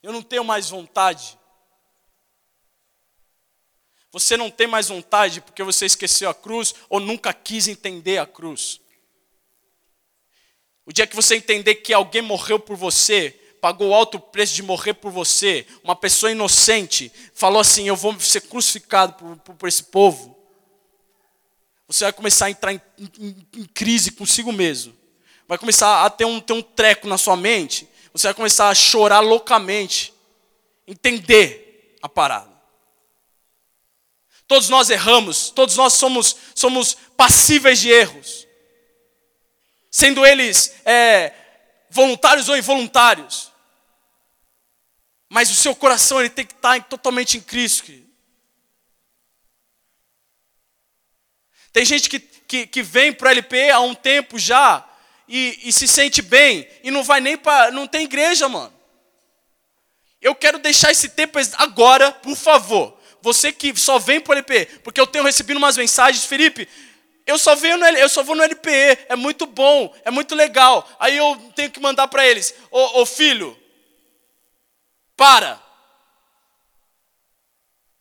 Eu 0.03 0.13
não 0.13 0.23
tenho 0.23 0.45
mais 0.45 0.71
vontade 0.71 1.38
você 4.13 4.37
não 4.37 4.51
tem 4.51 4.67
mais 4.67 4.89
vontade 4.89 5.41
porque 5.41 5.63
você 5.63 5.87
esqueceu 5.87 6.31
a 6.31 6.35
cruz 6.35 6.75
ou 6.89 6.99
nunca 6.99 7.33
quis 7.33 7.69
entender 7.69 8.19
a 8.19 8.27
cruz. 8.27 8.81
O 10.87 10.93
dia 10.93 11.07
que 11.07 11.15
você 11.15 11.37
entender 11.37 11.77
que 11.77 11.93
alguém 11.93 12.23
morreu 12.23 12.59
por 12.59 12.75
você, 12.75 13.39
pagou 13.61 13.93
alto 13.93 14.19
preço 14.19 14.55
de 14.55 14.63
morrer 14.63 14.95
por 14.95 15.13
você, 15.13 15.67
uma 15.85 15.95
pessoa 15.95 16.33
inocente, 16.33 17.13
falou 17.35 17.61
assim: 17.61 17.87
Eu 17.87 17.97
vou 17.97 18.19
ser 18.19 18.41
crucificado 18.43 19.13
por, 19.13 19.37
por, 19.37 19.55
por 19.55 19.69
esse 19.69 19.83
povo. 19.83 20.35
Você 21.87 22.05
vai 22.05 22.13
começar 22.13 22.47
a 22.47 22.51
entrar 22.51 22.73
em, 22.73 22.81
em, 22.99 23.47
em, 23.57 23.65
crise 23.65 24.13
consigo 24.13 24.53
mesmo. 24.53 24.95
Vai 25.47 25.59
começar 25.59 26.05
a 26.05 26.11
ter 26.11 26.25
um, 26.25 26.41
ter 26.41 26.53
um 26.53 26.63
treco 26.63 27.07
na 27.07 27.17
sua 27.17 27.37
mente. 27.37 27.89
Você 28.13 28.27
vai 28.27 28.35
começar 28.35 28.69
a 28.69 28.75
chorar 28.75 29.21
loucamente. 29.21 30.13
Entender 30.87 31.97
a 32.03 32.09
parada. 32.09 32.48
Todos 34.49 34.71
nós 34.71 34.89
erramos, 34.89 35.51
todos 35.51 35.77
nós 35.77 35.93
somos, 35.93 36.35
somos 36.55 36.97
passíveis 37.15 37.79
de 37.79 37.91
erros, 37.91 38.49
sendo 39.91 40.25
eles 40.25 40.75
é, 40.87 41.35
voluntários 41.91 42.49
ou 42.49 42.57
involuntários. 42.57 43.53
Mas 45.29 45.51
o 45.51 45.55
seu 45.55 45.77
coração 45.77 46.19
ele 46.19 46.31
tem 46.31 46.47
que 46.47 46.55
estar 46.55 46.83
totalmente 46.85 47.37
em 47.37 47.43
Cristo. 47.43 47.85
Querido. 47.85 48.09
Tem 51.71 51.85
gente 51.85 52.09
que, 52.09 52.19
que, 52.19 52.67
que 52.67 52.83
vem 52.83 53.13
para 53.13 53.29
o 53.29 53.31
LP 53.31 53.71
há 53.71 53.81
um 53.81 53.95
tempo 53.95 54.39
já 54.39 54.83
e, 55.29 55.61
e 55.65 55.73
se 55.73 55.87
sente 55.87 56.23
bem 56.23 56.67
e 56.83 56.91
não 56.91 57.05
vai 57.05 57.21
nem 57.21 57.37
para. 57.37 57.71
não 57.71 57.87
tem 57.87 58.05
igreja, 58.05 58.49
mano. 58.49 58.73
Eu 60.23 60.35
quero 60.35 60.59
deixar 60.59 60.91
esse 60.91 61.11
tempo 61.11 61.39
agora, 61.59 62.11
por 62.11 62.35
favor. 62.35 62.98
Você 63.21 63.53
que 63.53 63.75
só 63.79 63.99
vem 63.99 64.21
para 64.21 64.33
o 64.33 64.39
LPE, 64.39 64.81
porque 64.83 65.01
eu 65.01 65.07
tenho 65.07 65.25
recebido 65.25 65.57
umas 65.57 65.77
mensagens, 65.77 66.25
Felipe, 66.25 66.69
eu 67.27 67.37
só 67.37 67.55
venho 67.55 67.77
no, 67.77 67.85
eu 67.85 68.09
só 68.09 68.23
vou 68.23 68.35
no 68.35 68.43
LPE, 68.43 69.07
é 69.09 69.15
muito 69.15 69.45
bom, 69.45 69.95
é 70.05 70.11
muito 70.11 70.35
legal. 70.35 70.89
Aí 70.99 71.17
eu 71.17 71.37
tenho 71.55 71.71
que 71.71 71.79
mandar 71.79 72.09
para 72.09 72.27
eles, 72.27 72.55
ô, 72.71 73.03
ô 73.03 73.07
filho, 73.07 73.55
para. 75.15 75.63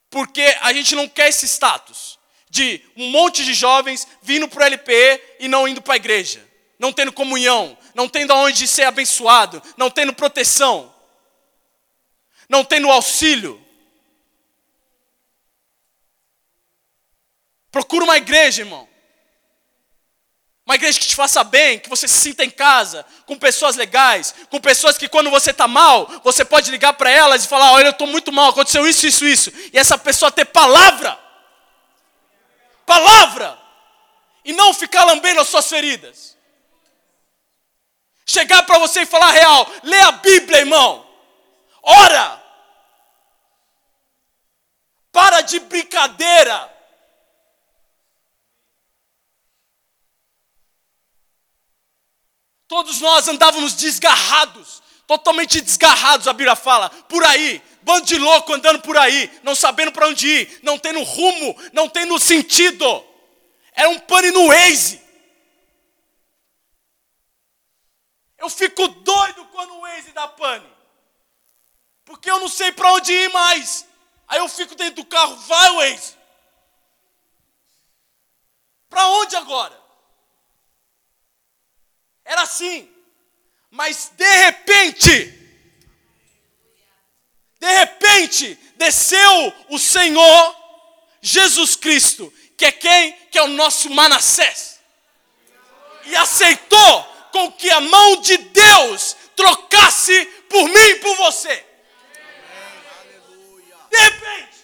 Porque 0.09 0.55
a 0.61 0.71
gente 0.71 0.95
não 0.95 1.09
quer 1.09 1.27
esse 1.27 1.45
status 1.45 2.17
de 2.49 2.81
um 2.95 3.09
monte 3.09 3.43
de 3.43 3.53
jovens 3.53 4.07
vindo 4.21 4.47
para 4.47 4.63
o 4.63 4.65
LPE 4.67 5.21
e 5.39 5.47
não 5.47 5.67
indo 5.67 5.81
para 5.81 5.95
a 5.95 5.97
igreja, 5.97 6.47
não 6.79 6.93
tendo 6.93 7.11
comunhão, 7.11 7.77
não 7.93 8.07
tendo 8.07 8.31
aonde 8.31 8.67
ser 8.67 8.83
abençoado, 8.83 9.61
não 9.75 9.89
tendo 9.89 10.13
proteção, 10.13 10.93
não 12.47 12.63
tendo 12.63 12.89
auxílio. 12.89 13.61
Procura 17.77 18.05
uma 18.05 18.17
igreja, 18.17 18.63
irmão. 18.63 18.89
Uma 20.65 20.73
igreja 20.73 20.99
que 20.99 21.05
te 21.05 21.15
faça 21.15 21.43
bem, 21.43 21.77
que 21.77 21.87
você 21.87 22.07
se 22.07 22.19
sinta 22.19 22.43
em 22.43 22.49
casa, 22.49 23.05
com 23.27 23.37
pessoas 23.37 23.75
legais, 23.75 24.33
com 24.49 24.59
pessoas 24.59 24.97
que 24.97 25.07
quando 25.07 25.29
você 25.29 25.51
está 25.51 25.67
mal, 25.67 26.07
você 26.23 26.43
pode 26.43 26.71
ligar 26.71 26.93
para 26.93 27.11
elas 27.11 27.45
e 27.45 27.47
falar: 27.47 27.73
Olha, 27.73 27.85
eu 27.85 27.91
estou 27.91 28.07
muito 28.07 28.31
mal, 28.31 28.49
aconteceu 28.49 28.87
isso, 28.87 29.05
isso, 29.05 29.25
isso. 29.25 29.51
E 29.71 29.77
essa 29.77 29.95
pessoa 29.95 30.31
ter 30.31 30.45
palavra. 30.45 31.19
Palavra. 32.83 33.59
E 34.43 34.51
não 34.53 34.73
ficar 34.73 35.05
lambendo 35.05 35.39
as 35.39 35.47
suas 35.47 35.69
feridas. 35.69 36.35
Chegar 38.25 38.63
para 38.63 38.79
você 38.79 39.01
e 39.01 39.05
falar 39.05 39.29
real: 39.29 39.71
lê 39.83 39.99
a 39.99 40.13
Bíblia, 40.13 40.61
irmão. 40.61 41.07
Ora. 41.83 42.43
Para 45.11 45.41
de 45.41 45.59
brincadeira. 45.59 46.75
Todos 52.67 52.99
nós 52.99 53.27
andávamos 53.27 53.73
desgarrados, 53.73 54.83
totalmente 55.05 55.61
desgarrados, 55.61 56.27
a 56.27 56.33
Bíblia 56.33 56.55
fala, 56.55 56.89
por 56.89 57.23
aí, 57.23 57.61
bando 57.81 58.05
de 58.05 58.17
louco 58.17 58.53
andando 58.53 58.81
por 58.81 58.97
aí, 58.97 59.31
não 59.41 59.55
sabendo 59.55 59.93
para 59.93 60.07
onde 60.07 60.27
ir, 60.27 60.59
não 60.63 60.77
tendo 60.77 61.01
rumo, 61.01 61.55
não 61.71 61.87
tendo 61.87 62.19
sentido. 62.19 63.05
Era 63.71 63.89
um 63.89 63.99
pane 63.99 64.31
no 64.31 64.47
Waze. 64.47 65.01
Eu 68.37 68.49
fico 68.49 68.87
doido 68.87 69.45
quando 69.45 69.73
o 69.75 69.81
Waze 69.81 70.11
dá 70.11 70.27
pane. 70.27 70.67
Porque 72.03 72.29
eu 72.29 72.39
não 72.39 72.49
sei 72.49 72.71
para 72.71 72.91
onde 72.93 73.11
ir 73.11 73.29
mais. 73.29 73.87
Aí 74.27 74.39
eu 74.39 74.49
fico 74.49 74.75
dentro 74.75 74.95
do 74.95 75.05
carro, 75.05 75.35
vai 75.37 75.71
Waze. 75.75 76.15
Para 78.89 79.07
onde 79.07 79.35
agora? 79.35 79.86
Assim. 82.57 82.89
Mas 83.69 84.11
de 84.17 84.35
repente, 84.45 85.09
de 87.59 87.67
repente, 87.67 88.57
desceu 88.75 89.53
o 89.69 89.77
Senhor 89.77 90.55
Jesus 91.21 91.75
Cristo, 91.75 92.33
que 92.57 92.65
é 92.65 92.71
quem? 92.71 93.11
Que 93.29 93.37
é 93.37 93.43
o 93.43 93.49
nosso 93.49 93.91
Manassés. 93.91 94.79
E 96.05 96.15
aceitou 96.15 97.03
com 97.31 97.51
que 97.51 97.69
a 97.69 97.81
mão 97.81 98.21
de 98.21 98.37
Deus 98.37 99.15
trocasse 99.35 100.25
por 100.49 100.67
mim 100.67 100.89
e 100.89 100.95
por 100.95 101.15
você. 101.17 101.63
De 103.91 103.97
repente. 103.99 104.57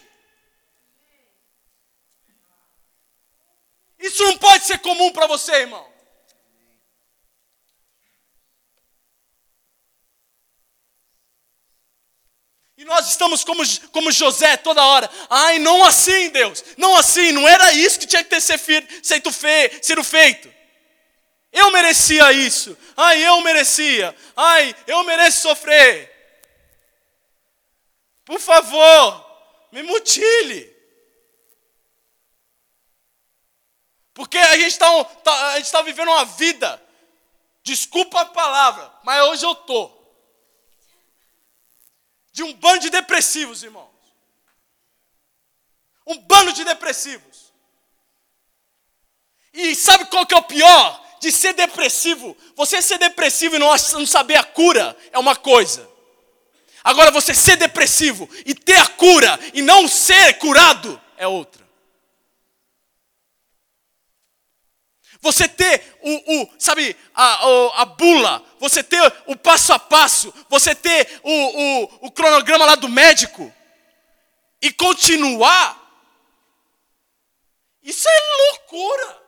Isso 4.00 4.24
não 4.24 4.36
pode 4.38 4.64
ser 4.64 4.78
comum 4.78 5.12
para 5.12 5.28
você, 5.28 5.52
irmão. 5.52 5.93
E 12.76 12.84
nós 12.84 13.08
estamos 13.08 13.44
como, 13.44 13.62
como 13.92 14.10
José 14.10 14.56
toda 14.56 14.84
hora. 14.84 15.08
Ai, 15.30 15.58
não 15.58 15.84
assim, 15.84 16.28
Deus. 16.30 16.64
Não 16.76 16.96
assim. 16.96 17.30
Não 17.30 17.46
era 17.48 17.72
isso 17.72 17.98
que 18.00 18.06
tinha 18.06 18.24
que 18.24 18.30
ter 18.30 18.40
sido, 18.40 18.58
fe, 19.32 19.78
sido 19.80 20.02
feito. 20.02 20.52
Eu 21.52 21.70
merecia 21.70 22.32
isso. 22.32 22.76
Ai, 22.96 23.24
eu 23.24 23.40
merecia. 23.42 24.14
Ai, 24.36 24.74
eu 24.88 25.04
mereço 25.04 25.42
sofrer. 25.42 26.12
Por 28.24 28.40
favor, 28.40 29.24
me 29.70 29.82
mutile. 29.84 30.74
Porque 34.12 34.38
a 34.38 34.56
gente 34.56 34.72
está 34.72 35.04
tá, 35.04 35.60
tá 35.60 35.82
vivendo 35.82 36.08
uma 36.08 36.24
vida. 36.24 36.82
Desculpa 37.62 38.20
a 38.20 38.26
palavra, 38.26 38.92
mas 39.04 39.22
hoje 39.22 39.46
eu 39.46 39.52
estou 39.52 40.03
de 42.34 42.42
um 42.42 42.52
bando 42.52 42.80
de 42.80 42.90
depressivos, 42.90 43.62
irmãos. 43.62 43.88
Um 46.04 46.18
bando 46.18 46.52
de 46.52 46.64
depressivos. 46.64 47.54
E 49.52 49.74
sabe 49.76 50.06
qual 50.06 50.26
que 50.26 50.34
é 50.34 50.36
o 50.36 50.42
pior 50.42 51.16
de 51.20 51.30
ser 51.30 51.52
depressivo? 51.54 52.36
Você 52.56 52.82
ser 52.82 52.98
depressivo 52.98 53.54
e 53.54 53.58
não, 53.60 53.78
saber 53.78 54.34
a 54.34 54.42
cura 54.42 54.96
é 55.12 55.18
uma 55.18 55.36
coisa. 55.36 55.88
Agora 56.82 57.12
você 57.12 57.32
ser 57.32 57.56
depressivo 57.56 58.28
e 58.44 58.52
ter 58.52 58.78
a 58.78 58.88
cura 58.88 59.38
e 59.54 59.62
não 59.62 59.86
ser 59.86 60.36
curado 60.38 61.00
é 61.16 61.28
outra. 61.28 61.63
Você 65.24 65.48
ter 65.48 65.96
o, 66.02 66.42
o 66.42 66.54
sabe, 66.58 66.94
a, 67.14 67.24
a, 67.24 67.80
a, 67.80 67.84
bula, 67.86 68.44
você 68.60 68.84
ter 68.84 69.00
o 69.24 69.34
passo 69.34 69.72
a 69.72 69.78
passo, 69.78 70.32
você 70.50 70.74
ter 70.74 71.18
o, 71.22 71.32
o, 71.32 71.84
o 72.02 72.10
cronograma 72.10 72.66
lá 72.66 72.74
do 72.74 72.90
médico 72.90 73.50
e 74.60 74.70
continuar, 74.70 75.80
isso 77.82 78.06
é 78.06 78.20
loucura. 78.50 79.22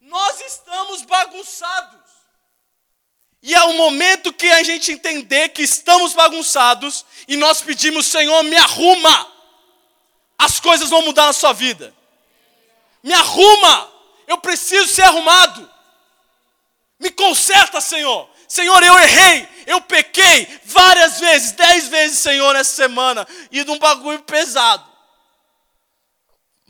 Nós 0.00 0.40
estamos 0.40 1.02
bagunçados. 1.02 2.08
E 3.42 3.54
é 3.54 3.62
o 3.64 3.74
momento 3.74 4.32
que 4.32 4.50
a 4.50 4.62
gente 4.62 4.92
entender 4.92 5.50
que 5.50 5.60
estamos 5.60 6.14
bagunçados 6.14 7.04
e 7.28 7.36
nós 7.36 7.60
pedimos, 7.60 8.06
Senhor, 8.06 8.42
me 8.44 8.56
arruma. 8.56 9.30
As 10.38 10.58
coisas 10.58 10.88
vão 10.88 11.02
mudar 11.02 11.26
na 11.26 11.34
sua 11.34 11.52
vida 11.52 11.97
me 13.02 13.12
arruma, 13.12 13.92
eu 14.26 14.38
preciso 14.38 14.88
ser 14.88 15.02
arrumado. 15.02 15.70
Me 16.98 17.10
conserta, 17.10 17.80
Senhor. 17.80 18.28
Senhor, 18.48 18.82
eu 18.82 18.98
errei, 18.98 19.48
eu 19.66 19.80
pequei 19.82 20.46
várias 20.64 21.20
vezes, 21.20 21.52
dez 21.52 21.88
vezes, 21.88 22.18
Senhor, 22.18 22.54
nessa 22.54 22.74
semana, 22.74 23.28
e 23.50 23.62
de 23.62 23.70
um 23.70 23.78
bagulho 23.78 24.22
pesado. 24.22 24.88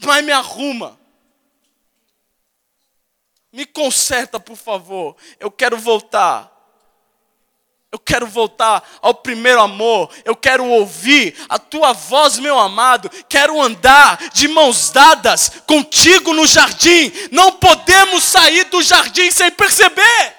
Mas 0.04 0.24
me 0.24 0.32
arruma. 0.32 0.98
Me 3.52 3.64
conserta, 3.64 4.38
por 4.38 4.56
favor. 4.56 5.16
Eu 5.38 5.50
quero 5.50 5.78
voltar. 5.78 6.57
Eu 7.90 7.98
quero 7.98 8.26
voltar 8.26 8.86
ao 9.00 9.14
primeiro 9.14 9.60
amor. 9.60 10.10
Eu 10.24 10.36
quero 10.36 10.64
ouvir 10.64 11.34
a 11.48 11.58
tua 11.58 11.92
voz, 11.92 12.38
meu 12.38 12.58
amado. 12.58 13.10
Quero 13.28 13.60
andar 13.60 14.28
de 14.30 14.46
mãos 14.46 14.90
dadas 14.90 15.50
contigo 15.66 16.34
no 16.34 16.46
jardim. 16.46 17.10
Não 17.32 17.52
podemos 17.52 18.24
sair 18.24 18.64
do 18.64 18.82
jardim 18.82 19.30
sem 19.30 19.50
perceber. 19.50 20.36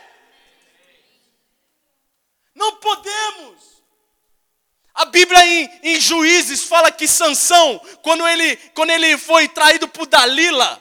Não 2.53 2.75
podemos. 2.75 3.57
A 4.93 5.05
Bíblia 5.05 5.43
em, 5.45 5.79
em 5.83 5.99
Juízes 5.99 6.65
fala 6.65 6.91
que 6.91 7.07
Sansão, 7.07 7.81
quando 8.03 8.27
ele, 8.27 8.57
quando 8.75 8.91
ele 8.91 9.17
foi 9.17 9.47
traído 9.47 9.87
por 9.87 10.05
Dalila, 10.05 10.79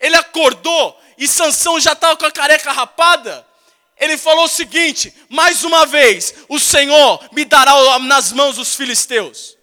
ele 0.00 0.16
acordou 0.16 0.98
e 1.18 1.26
Sansão 1.26 1.78
já 1.80 1.92
estava 1.92 2.16
com 2.16 2.24
a 2.24 2.30
careca 2.30 2.72
rapada 2.72 3.47
ele 3.98 4.16
falou 4.16 4.44
o 4.44 4.48
seguinte: 4.48 5.12
mais 5.28 5.64
uma 5.64 5.86
vez, 5.86 6.34
o 6.48 6.58
Senhor 6.58 7.28
me 7.32 7.44
dará 7.44 7.98
nas 7.98 8.32
mãos 8.32 8.58
os 8.58 8.74
filisteus. 8.74 9.56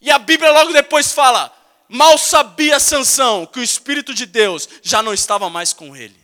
E 0.00 0.10
a 0.10 0.18
Bíblia 0.18 0.50
logo 0.50 0.72
depois 0.72 1.12
fala: 1.12 1.52
mal 1.88 2.18
sabia 2.18 2.80
Sansão 2.80 3.46
que 3.46 3.60
o 3.60 3.62
Espírito 3.62 4.12
de 4.12 4.26
Deus 4.26 4.68
já 4.82 5.02
não 5.02 5.14
estava 5.14 5.48
mais 5.48 5.72
com 5.72 5.94
ele. 5.94 6.20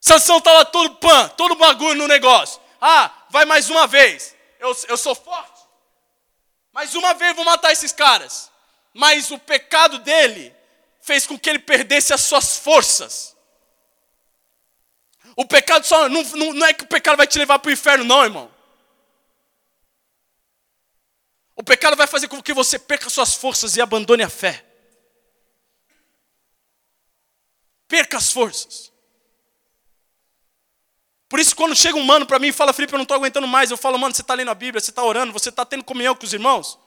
Sansão 0.00 0.38
estava 0.38 0.64
todo 0.64 0.96
pan, 0.96 1.28
todo 1.30 1.56
bagulho 1.56 2.02
no 2.02 2.06
negócio. 2.06 2.60
Ah, 2.80 3.10
vai 3.30 3.44
mais 3.44 3.70
uma 3.70 3.86
vez. 3.86 4.36
Eu, 4.60 4.76
eu 4.88 4.96
sou 4.96 5.14
forte. 5.14 5.62
Mais 6.72 6.94
uma 6.94 7.14
vez 7.14 7.34
vou 7.34 7.44
matar 7.44 7.72
esses 7.72 7.92
caras. 7.92 8.50
Mas 8.92 9.30
o 9.30 9.38
pecado 9.38 9.98
dele 9.98 10.54
fez 11.00 11.26
com 11.26 11.38
que 11.38 11.48
ele 11.48 11.58
perdesse 11.58 12.12
as 12.12 12.20
suas 12.20 12.56
forças. 12.56 13.35
O 15.36 15.44
pecado 15.44 15.86
só 15.86 16.08
não, 16.08 16.22
não, 16.22 16.54
não 16.54 16.66
é 16.66 16.72
que 16.72 16.84
o 16.84 16.88
pecado 16.88 17.18
vai 17.18 17.26
te 17.26 17.38
levar 17.38 17.58
para 17.58 17.68
o 17.68 17.72
inferno, 17.72 18.04
não, 18.04 18.24
irmão. 18.24 18.50
O 21.54 21.62
pecado 21.62 21.94
vai 21.94 22.06
fazer 22.06 22.26
com 22.26 22.42
que 22.42 22.54
você 22.54 22.78
perca 22.78 23.10
suas 23.10 23.34
forças 23.34 23.76
e 23.76 23.80
abandone 23.82 24.22
a 24.22 24.30
fé. 24.30 24.64
Perca 27.86 28.16
as 28.16 28.32
forças. 28.32 28.92
Por 31.28 31.38
isso, 31.38 31.54
quando 31.54 31.74
chega 31.76 31.98
um 31.98 32.04
mano 32.04 32.24
para 32.24 32.38
mim 32.38 32.48
e 32.48 32.52
fala, 32.52 32.72
Felipe, 32.72 32.94
eu 32.94 32.98
não 32.98 33.02
estou 33.02 33.16
aguentando 33.16 33.46
mais, 33.46 33.70
eu 33.70 33.76
falo, 33.76 33.98
mano, 33.98 34.14
você 34.14 34.22
está 34.22 34.34
lendo 34.34 34.50
a 34.50 34.54
Bíblia, 34.54 34.80
você 34.80 34.90
está 34.90 35.02
orando, 35.02 35.32
você 35.32 35.50
está 35.50 35.66
tendo 35.66 35.84
comunhão 35.84 36.14
com 36.14 36.24
os 36.24 36.32
irmãos, 36.32 36.78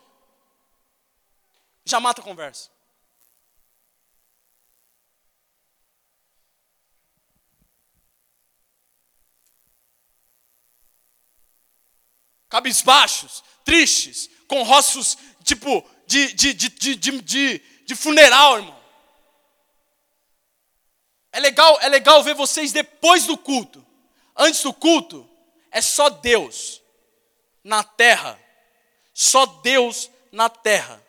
já 1.86 2.00
mata 2.00 2.22
a 2.22 2.24
conversa. 2.24 2.70
Cabisbaixos, 12.50 13.44
tristes, 13.64 14.30
com 14.48 14.64
rostos 14.64 15.18
tipo 15.44 15.88
de, 16.06 16.34
de, 16.34 16.54
de, 16.54 16.96
de, 16.96 17.62
de, 17.86 17.96
funeral, 17.96 18.58
irmão. 18.58 18.80
É 21.32 21.40
legal, 21.40 21.78
é 21.82 21.88
legal 21.88 22.24
ver 22.24 22.34
vocês 22.34 22.72
depois 22.72 23.26
do 23.26 23.38
culto. 23.38 23.86
Antes 24.36 24.64
do 24.64 24.74
culto, 24.74 25.30
é 25.72 25.82
só 25.82 26.10
Deus 26.10 26.82
na 27.64 27.84
terra. 27.84 28.40
Só 29.14 29.46
Deus 29.46 30.10
na 30.32 30.50
terra. 30.50 31.04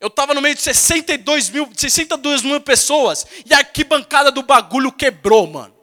Eu 0.00 0.08
estava 0.08 0.34
no 0.34 0.40
meio 0.40 0.54
de 0.54 0.62
62 0.62 1.50
mil, 1.50 1.70
62 1.74 2.42
mil 2.42 2.60
pessoas 2.60 3.26
e 3.44 3.52
a 3.52 3.58
arquibancada 3.58 4.30
do 4.30 4.42
bagulho 4.42 4.92
quebrou, 4.92 5.46
mano. 5.46 5.75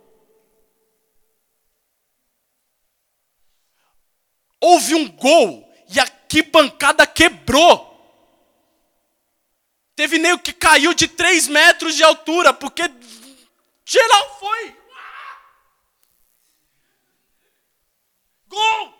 Houve 4.63 4.95
um 4.95 5.09
gol 5.09 5.69
e 5.89 5.99
a 5.99 6.03
arquibancada 6.03 7.05
quebrou. 7.05 7.91
Teve 9.93 10.17
nego 10.17 10.41
que 10.41 10.53
caiu 10.53 10.93
de 10.93 11.05
3 11.05 11.49
metros 11.49 11.95
de 11.95 12.01
altura, 12.01 12.53
porque 12.53 12.83
geral 13.83 14.39
foi. 14.39 14.77
Gol! 18.47 18.93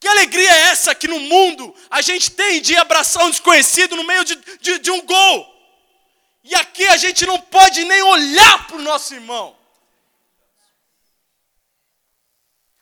Que 0.00 0.08
alegria 0.08 0.50
é 0.50 0.60
essa 0.70 0.94
que 0.94 1.06
no 1.06 1.20
mundo 1.20 1.74
a 1.90 2.00
gente 2.00 2.30
tem 2.30 2.62
de 2.62 2.74
abraçar 2.74 3.26
um 3.26 3.30
desconhecido 3.30 3.96
no 3.96 4.04
meio 4.04 4.24
de, 4.24 4.34
de, 4.62 4.78
de 4.78 4.90
um 4.90 5.02
gol? 5.02 5.46
E 6.42 6.54
aqui 6.54 6.88
a 6.88 6.96
gente 6.96 7.26
não 7.26 7.38
pode 7.38 7.84
nem 7.84 8.02
olhar 8.02 8.66
para 8.66 8.76
o 8.76 8.82
nosso 8.82 9.12
irmão. 9.12 9.61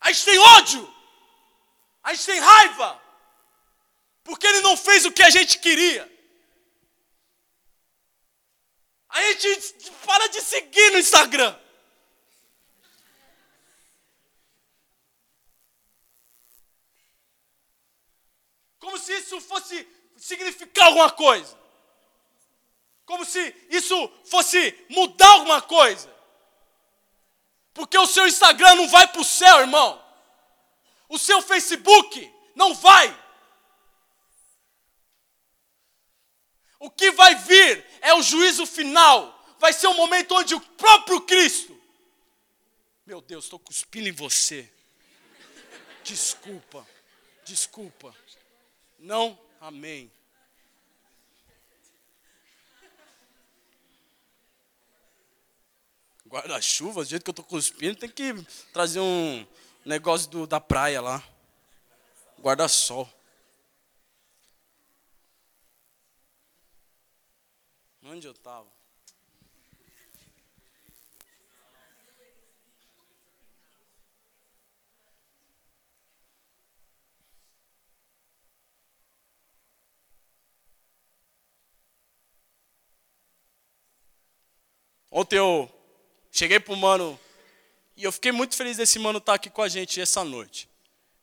A 0.01 0.11
gente 0.11 0.25
tem 0.25 0.39
ódio, 0.39 0.95
a 2.03 2.15
gente 2.15 2.27
tem 2.27 2.41
raiva, 2.41 3.03
porque 4.25 4.47
ele 4.47 4.63
não 4.63 4.77
fez 4.77 5.05
o 5.05 5.13
que 5.13 5.23
a 5.23 5.31
gente 5.31 5.59
queria. 5.59 6.11
A 9.09 9.21
gente 9.23 9.91
para 10.07 10.29
de 10.29 10.41
seguir 10.41 10.93
no 10.93 10.99
Instagram. 10.99 11.59
Como 18.79 18.97
se 18.99 19.13
isso 19.13 19.41
fosse 19.41 19.87
significar 20.17 20.87
alguma 20.87 21.11
coisa. 21.11 21.59
Como 23.05 23.25
se 23.25 23.41
isso 23.69 24.09
fosse 24.25 24.87
mudar 24.89 25.29
alguma 25.33 25.61
coisa. 25.61 26.09
Porque 27.73 27.97
o 27.97 28.07
seu 28.07 28.27
Instagram 28.27 28.75
não 28.77 28.89
vai 28.89 29.07
para 29.07 29.21
o 29.21 29.25
céu, 29.25 29.61
irmão. 29.61 30.03
O 31.09 31.19
seu 31.19 31.41
Facebook 31.43 32.33
não 32.55 32.75
vai. 32.75 33.17
O 36.79 36.91
que 36.91 37.11
vai 37.11 37.35
vir 37.35 37.87
é 38.01 38.15
o 38.15 38.23
juízo 38.23 38.65
final. 38.67 39.37
Vai 39.59 39.73
ser 39.73 39.87
o 39.87 39.91
um 39.91 39.97
momento 39.97 40.35
onde 40.35 40.55
o 40.55 40.61
próprio 40.61 41.21
Cristo. 41.23 41.79
Meu 43.05 43.21
Deus, 43.21 43.45
estou 43.45 43.59
cuspindo 43.59 44.09
em 44.09 44.13
você. 44.13 44.71
Desculpa, 46.03 46.87
desculpa. 47.45 48.15
Não? 48.99 49.39
Amém. 49.61 50.11
Guarda-chuva, 56.31 57.03
do 57.03 57.11
jeito 57.11 57.25
que 57.25 57.31
eu 57.31 57.33
estou 57.33 57.45
cuspindo, 57.45 57.97
tem 57.97 58.09
que 58.09 58.33
trazer 58.73 59.01
um 59.01 59.45
negócio 59.85 60.31
do, 60.31 60.47
da 60.47 60.61
praia 60.61 61.01
lá. 61.01 61.21
Guarda-sol. 62.39 63.13
Onde 68.05 68.29
eu 68.29 68.31
estava? 68.31 68.69
Ontem 85.11 85.37
eu 85.37 85.80
cheguei 86.31 86.61
pro 86.61 86.77
mano 86.77 87.19
e 87.97 88.05
eu 88.05 88.13
fiquei 88.13 88.33
muito 88.33 88.57
feliz 88.57 88.77
desse 88.77 88.99
mano 88.99 89.19
estar 89.19 89.33
tá 89.33 89.37
aqui 89.37 89.51
com 89.51 89.63
a 89.63 89.69
gente 89.69 90.01
essa 90.01 90.25
noite. 90.25 90.69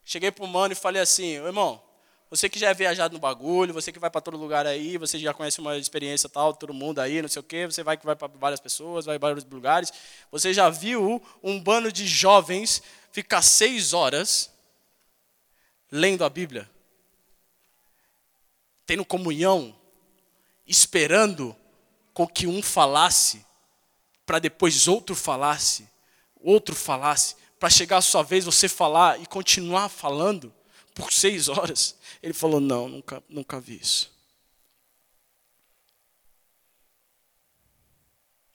Cheguei 0.06 0.32
pro 0.32 0.48
mano 0.48 0.74
e 0.74 0.76
falei 0.76 1.02
assim, 1.02 1.36
irmão, 1.36 1.82
você 2.30 2.50
que 2.50 2.60
já 2.60 2.70
é 2.70 2.74
viajado 2.74 3.14
no 3.14 3.20
bagulho, 3.20 3.74
você 3.74 3.92
que 3.92 4.00
vai 4.00 4.10
para 4.10 4.20
todo 4.20 4.38
lugar 4.38 4.68
aí, 4.68 4.98
você 4.98 5.18
já 5.18 5.34
conhece 5.34 5.60
uma 5.60 5.78
experiência 5.78 6.28
tal, 6.28 6.54
todo 6.54 6.74
mundo 6.74 7.00
aí, 7.00 7.22
não 7.22 7.30
sei 7.30 7.40
o 7.40 7.44
quê, 7.44 7.66
você 7.66 7.84
vai 7.84 7.96
que 7.98 8.06
vai 8.06 8.16
para 8.16 8.28
várias 8.28 8.60
pessoas, 8.60 9.06
vai 9.06 9.18
para 9.18 9.30
vários 9.30 9.46
lugares. 9.46 9.92
Você 10.30 10.54
já 10.54 10.70
viu 10.70 11.24
um 11.42 11.60
bando 11.60 11.92
de 11.92 12.06
jovens 12.06 12.84
ficar 13.12 13.42
seis 13.42 13.94
horas 13.94 14.52
lendo 15.90 16.26
a 16.26 16.30
Bíblia, 16.30 16.70
tendo 18.86 19.06
comunhão, 19.06 19.74
esperando 20.68 21.56
com 22.14 22.28
que 22.28 22.46
um 22.46 22.62
falasse 22.62 23.46
para 24.28 24.40
depois 24.40 24.90
outro 24.90 25.16
falasse, 25.16 25.88
outro 26.36 26.76
falasse, 26.76 27.38
para 27.58 27.70
chegar 27.70 27.98
a 27.98 28.02
sua 28.02 28.22
vez 28.22 28.44
você 28.44 28.68
falar 28.68 29.20
e 29.22 29.26
continuar 29.26 29.88
falando 29.88 30.54
por 30.94 31.14
seis 31.14 31.48
horas. 31.48 31.98
Ele 32.22 32.34
falou: 32.34 32.60
Não, 32.60 32.90
nunca, 32.90 33.24
nunca 33.30 33.60
vi 33.60 33.80
isso. 33.80 34.16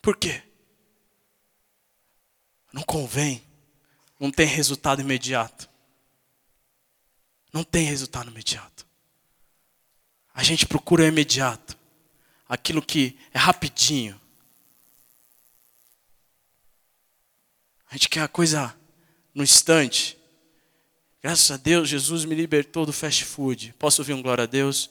Por 0.03 0.17
quê? 0.17 0.43
Não 2.71 2.83
convém, 2.83 3.43
não 4.21 4.31
tem 4.31 4.47
resultado 4.47 5.01
imediato. 5.01 5.71
Não 7.51 7.65
tem 7.65 7.87
resultado 7.87 8.31
imediato. 8.31 8.87
A 10.35 10.43
gente 10.43 10.67
procura 10.67 11.05
o 11.05 11.07
imediato, 11.07 11.79
aquilo 12.49 12.83
que 12.83 13.19
é 13.33 13.39
rapidinho, 13.39 14.21
A 17.93 17.95
gente 17.95 18.09
quer 18.09 18.23
a 18.23 18.29
coisa 18.29 18.75
no 19.35 19.43
instante. 19.43 20.17
Graças 21.23 21.51
a 21.51 21.59
Deus, 21.59 21.91
Jesus 21.91 22.25
me 22.25 22.35
libertou 22.35 22.87
do 22.87 22.93
fast 22.93 23.23
food. 23.23 23.75
Posso 23.79 24.01
ouvir 24.01 24.15
um 24.15 24.23
glória 24.23 24.45
a 24.45 24.47
Deus? 24.47 24.89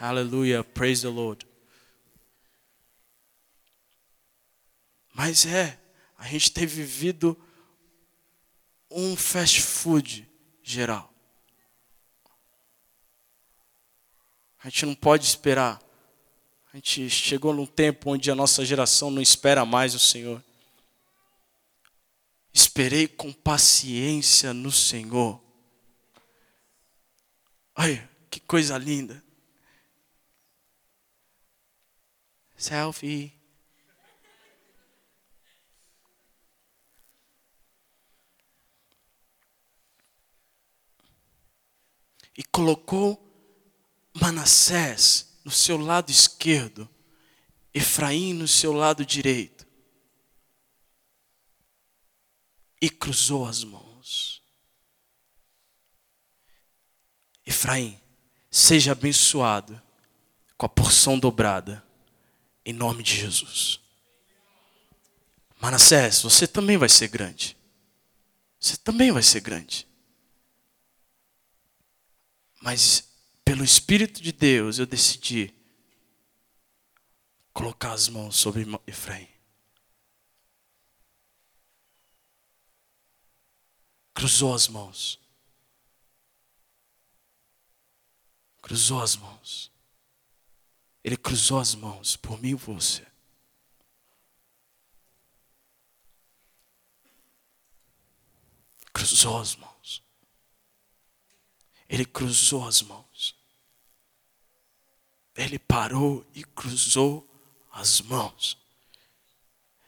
Aleluia, 0.00 0.64
praise 0.64 1.02
the 1.02 1.08
Lord. 1.08 1.46
Mas 5.12 5.44
é, 5.44 5.78
a 6.16 6.26
gente 6.26 6.50
tem 6.50 6.64
vivido 6.64 7.38
um 8.90 9.14
fast 9.14 9.60
food 9.60 10.26
geral. 10.62 11.12
A 14.64 14.70
gente 14.70 14.86
não 14.86 14.94
pode 14.94 15.26
esperar. 15.26 15.78
A 16.72 16.76
gente 16.76 17.10
chegou 17.10 17.52
num 17.52 17.66
tempo 17.66 18.12
onde 18.12 18.30
a 18.30 18.34
nossa 18.34 18.64
geração 18.64 19.10
não 19.10 19.20
espera 19.20 19.66
mais 19.66 19.94
o 19.94 19.98
Senhor. 19.98 20.42
Esperei 22.52 23.06
com 23.06 23.32
paciência 23.32 24.52
no 24.52 24.72
Senhor. 24.72 25.42
Ai, 27.74 28.08
que 28.30 28.40
coisa 28.40 28.76
linda. 28.76 29.22
Selfie. 32.56 33.32
E 42.36 42.44
colocou 42.44 43.26
Manassés 44.14 45.38
no 45.44 45.50
seu 45.50 45.78
lado 45.78 46.10
esquerdo, 46.10 46.88
Efraim 47.72 48.34
no 48.34 48.48
seu 48.48 48.72
lado 48.72 49.04
direito. 49.06 49.59
E 52.80 52.88
cruzou 52.88 53.46
as 53.46 53.62
mãos. 53.62 54.42
Efraim, 57.44 58.00
seja 58.50 58.92
abençoado 58.92 59.80
com 60.56 60.66
a 60.66 60.68
porção 60.68 61.18
dobrada, 61.18 61.84
em 62.64 62.72
nome 62.72 63.02
de 63.02 63.16
Jesus. 63.16 63.80
Manassés, 65.60 66.22
você 66.22 66.46
também 66.46 66.76
vai 66.76 66.88
ser 66.88 67.08
grande. 67.08 67.56
Você 68.58 68.76
também 68.76 69.10
vai 69.10 69.22
ser 69.22 69.40
grande. 69.40 69.86
Mas, 72.60 73.08
pelo 73.44 73.64
Espírito 73.64 74.20
de 74.22 74.32
Deus, 74.32 74.78
eu 74.78 74.86
decidi 74.86 75.52
colocar 77.52 77.92
as 77.92 78.08
mãos 78.08 78.36
sobre 78.36 78.66
Efraim. 78.86 79.29
Cruzou 84.20 84.54
as 84.54 84.68
mãos. 84.68 85.18
cruzou 88.60 89.00
as 89.00 89.16
mãos. 89.16 89.72
Ele 91.02 91.16
cruzou 91.16 91.58
as 91.58 91.74
mãos 91.74 92.16
por 92.16 92.38
mim 92.38 92.50
e 92.50 92.54
você. 92.54 93.06
Cruzou 98.92 99.40
as 99.40 99.56
mãos. 99.56 100.02
Ele 101.88 102.04
cruzou 102.04 102.68
as 102.68 102.82
mãos. 102.82 103.34
Ele 105.34 105.58
parou 105.58 106.30
e 106.34 106.44
cruzou 106.44 107.26
as 107.72 108.02
mãos. 108.02 108.58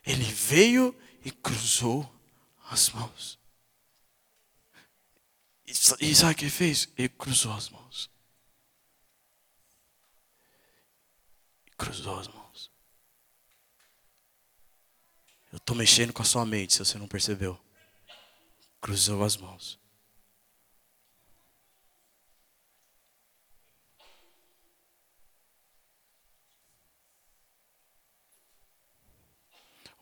Ele 0.03 0.25
veio 0.25 0.99
e 1.23 1.31
cruzou 1.31 2.11
as 2.71 2.89
mãos. 2.89 3.42
E 6.01 6.15
sabe 6.15 6.33
o 6.33 6.37
que 6.37 6.45
ele 6.45 6.51
fez? 6.51 6.89
Ele 6.99 7.09
cruzou 7.09 7.53
as 7.53 7.71
mãos. 7.71 8.11
Cruzou 11.79 12.19
as 12.19 12.29
mãos. 12.29 12.71
Eu 15.51 15.57
estou 15.57 15.75
mexendo 15.75 16.13
com 16.13 16.21
a 16.23 16.27
sua 16.27 16.45
mente, 16.45 16.75
se 16.75 16.79
você 16.81 16.99
não 16.99 17.09
percebeu. 17.09 17.59
Cruzou 18.83 19.25
as 19.25 19.37
mãos. 19.37 19.81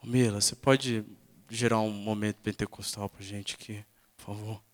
Mila, 0.02 0.40
você 0.40 0.56
pode 0.56 1.04
gerar 1.48 1.78
um 1.80 1.90
momento 1.90 2.38
pentecostal 2.38 3.08
para 3.08 3.22
gente 3.22 3.54
aqui, 3.54 3.84
por 4.16 4.34
favor? 4.34 4.69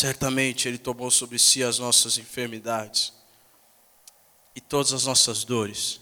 Certamente 0.00 0.66
Ele 0.66 0.78
tomou 0.78 1.10
sobre 1.10 1.38
si 1.38 1.62
as 1.62 1.78
nossas 1.78 2.16
enfermidades 2.16 3.12
e 4.56 4.60
todas 4.60 4.94
as 4.94 5.04
nossas 5.04 5.44
dores. 5.44 6.00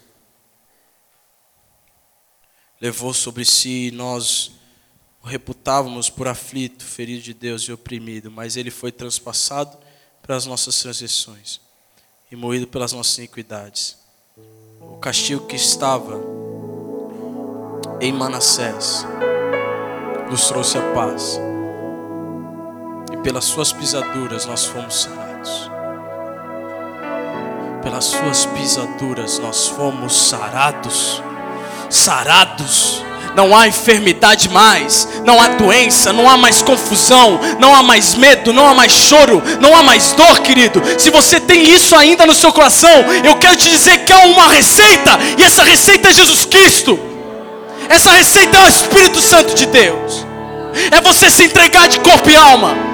Levou 2.81 3.13
sobre 3.13 3.45
si 3.45 3.89
e 3.89 3.91
nós 3.91 4.53
o 5.21 5.27
reputávamos 5.27 6.09
por 6.09 6.29
aflito, 6.29 6.85
ferido 6.85 7.23
de 7.23 7.35
Deus 7.35 7.63
e 7.63 7.73
oprimido, 7.73 8.31
mas 8.31 8.57
Ele 8.57 8.71
foi 8.71 8.93
transpassado 8.93 9.77
pelas 10.23 10.47
nossas 10.47 10.79
transgressões 10.79 11.61
e 12.31 12.37
moído 12.37 12.69
pelas 12.69 12.93
nossas 12.93 13.19
iniquidades. 13.19 13.97
O 14.81 14.99
castigo 14.99 15.45
que 15.49 15.57
estava 15.57 16.21
em 18.01 18.13
Manassés 18.13 19.03
nos 20.31 20.47
trouxe 20.47 20.79
a 20.79 20.95
paz 20.95 21.48
pelas 23.29 23.45
suas 23.45 23.75
pisaduras 23.75 24.47
nós 24.47 24.65
fomos 24.65 25.03
sarados. 25.03 25.71
Pelas 27.83 28.07
suas 28.07 28.47
pisaduras 28.47 29.39
nós 29.39 29.69
fomos 29.69 30.17
sarados. 30.31 31.23
Sarados. 31.91 33.05
Não 33.37 33.55
há 33.55 33.69
enfermidade 33.69 34.49
mais, 34.49 35.07
não 35.27 35.39
há 35.43 35.49
doença, 35.49 36.11
não 36.11 36.27
há 36.27 36.39
mais 36.39 36.63
confusão, 36.63 37.39
não 37.61 37.75
há 37.75 37.83
mais 37.83 38.15
medo, 38.15 38.51
não 38.51 38.67
há 38.67 38.73
mais 38.73 38.93
choro, 38.93 39.43
não 39.61 39.77
há 39.77 39.83
mais 39.83 40.13
dor, 40.13 40.41
querido. 40.41 40.83
Se 40.97 41.11
você 41.11 41.39
tem 41.39 41.71
isso 41.71 41.95
ainda 41.95 42.25
no 42.25 42.33
seu 42.33 42.51
coração, 42.51 43.05
eu 43.23 43.37
quero 43.37 43.57
te 43.57 43.69
dizer 43.69 44.07
que 44.07 44.13
há 44.13 44.21
uma 44.21 44.49
receita, 44.49 45.19
e 45.37 45.43
essa 45.43 45.63
receita 45.63 46.09
é 46.09 46.13
Jesus 46.15 46.47
Cristo. 46.47 46.99
Essa 47.91 48.11
receita 48.11 48.57
é 48.57 48.61
o 48.65 48.69
Espírito 48.69 49.21
Santo 49.21 49.55
de 49.55 49.67
Deus. 49.67 50.27
É 50.91 51.03
você 51.03 51.29
se 51.29 51.45
entregar 51.45 51.89
de 51.89 52.01
corpo 52.01 52.31
e 52.31 52.35
alma 52.35 52.88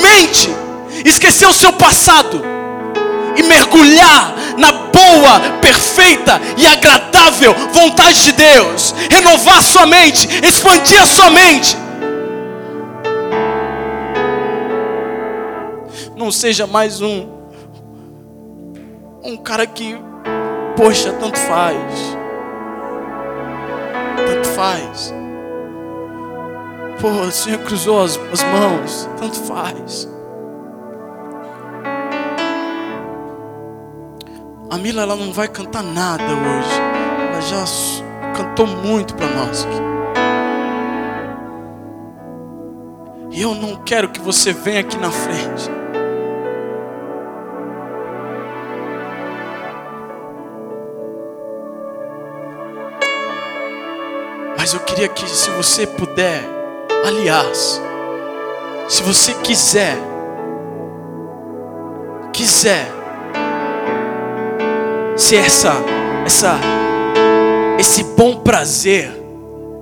mente, 0.00 0.50
esquecer 1.04 1.46
o 1.46 1.52
seu 1.52 1.72
passado 1.72 2.42
e 3.36 3.42
mergulhar 3.42 4.34
na 4.58 4.72
boa, 4.72 5.40
perfeita 5.60 6.40
e 6.56 6.66
agradável 6.66 7.54
vontade 7.72 8.24
de 8.24 8.32
Deus, 8.32 8.94
renovar 9.10 9.62
sua 9.62 9.86
mente, 9.86 10.28
expandir 10.44 11.00
a 11.00 11.06
sua 11.06 11.30
mente. 11.30 11.76
Não 16.16 16.30
seja 16.30 16.66
mais 16.66 17.00
um 17.00 17.42
um 19.24 19.36
cara 19.36 19.66
que 19.66 19.96
poxa, 20.76 21.12
tanto 21.12 21.38
faz. 21.38 21.76
Tanto 24.16 24.48
faz. 24.48 25.21
Pô, 27.02 27.08
o 27.08 27.32
Senhor 27.32 27.58
cruzou 27.64 28.00
as, 28.00 28.16
as 28.32 28.44
mãos, 28.44 29.10
tanto 29.18 29.36
faz. 29.40 30.08
A 34.70 34.78
Mila 34.78 35.02
ela 35.02 35.16
não 35.16 35.32
vai 35.32 35.48
cantar 35.48 35.82
nada 35.82 36.22
hoje. 36.22 36.80
Ela 37.28 37.40
já 37.40 37.64
cantou 38.36 38.68
muito 38.68 39.16
para 39.16 39.26
nós 39.26 39.66
aqui. 39.66 39.76
E 43.32 43.42
eu 43.42 43.56
não 43.56 43.82
quero 43.82 44.10
que 44.10 44.20
você 44.20 44.52
venha 44.52 44.78
aqui 44.78 44.96
na 44.96 45.10
frente. 45.10 45.68
Mas 54.56 54.72
eu 54.72 54.78
queria 54.78 55.08
que, 55.08 55.28
se 55.28 55.50
você 55.50 55.84
puder, 55.84 56.61
Aliás, 57.04 57.82
se 58.88 59.02
você 59.02 59.34
quiser, 59.34 59.98
quiser 62.32 62.86
ser 65.16 65.36
essa, 65.38 65.72
essa, 66.24 66.60
esse 67.76 68.04
bom 68.04 68.36
prazer 68.36 69.10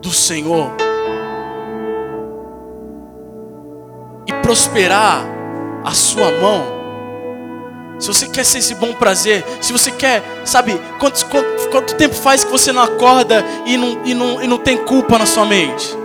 do 0.00 0.10
Senhor 0.10 0.70
e 4.26 4.32
prosperar 4.40 5.22
a 5.84 5.90
sua 5.90 6.30
mão, 6.40 6.64
se 7.98 8.08
você 8.08 8.28
quer 8.28 8.46
ser 8.46 8.58
esse 8.58 8.74
bom 8.76 8.94
prazer, 8.94 9.44
se 9.60 9.74
você 9.74 9.90
quer, 9.90 10.22
sabe, 10.46 10.80
quanto, 10.98 11.26
quanto, 11.26 11.68
quanto 11.68 11.94
tempo 11.96 12.14
faz 12.14 12.44
que 12.44 12.50
você 12.50 12.72
não 12.72 12.82
acorda 12.82 13.44
e 13.66 13.76
não, 13.76 14.06
e, 14.06 14.14
não, 14.14 14.42
e 14.42 14.46
não 14.46 14.56
tem 14.56 14.78
culpa 14.78 15.18
na 15.18 15.26
sua 15.26 15.44
mente? 15.44 15.99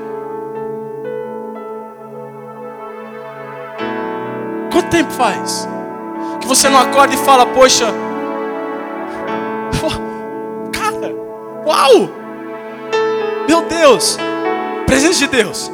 Quanto 4.76 4.90
tempo 4.90 5.14
faz? 5.14 5.66
Que 6.42 6.48
você 6.48 6.68
não 6.68 6.78
acorda 6.78 7.14
e 7.14 7.18
fala, 7.18 7.46
poxa, 7.46 7.86
cara, 10.74 11.16
uau, 11.66 12.10
meu 13.48 13.62
Deus, 13.62 14.18
presença 14.86 15.20
de 15.20 15.28
Deus, 15.28 15.72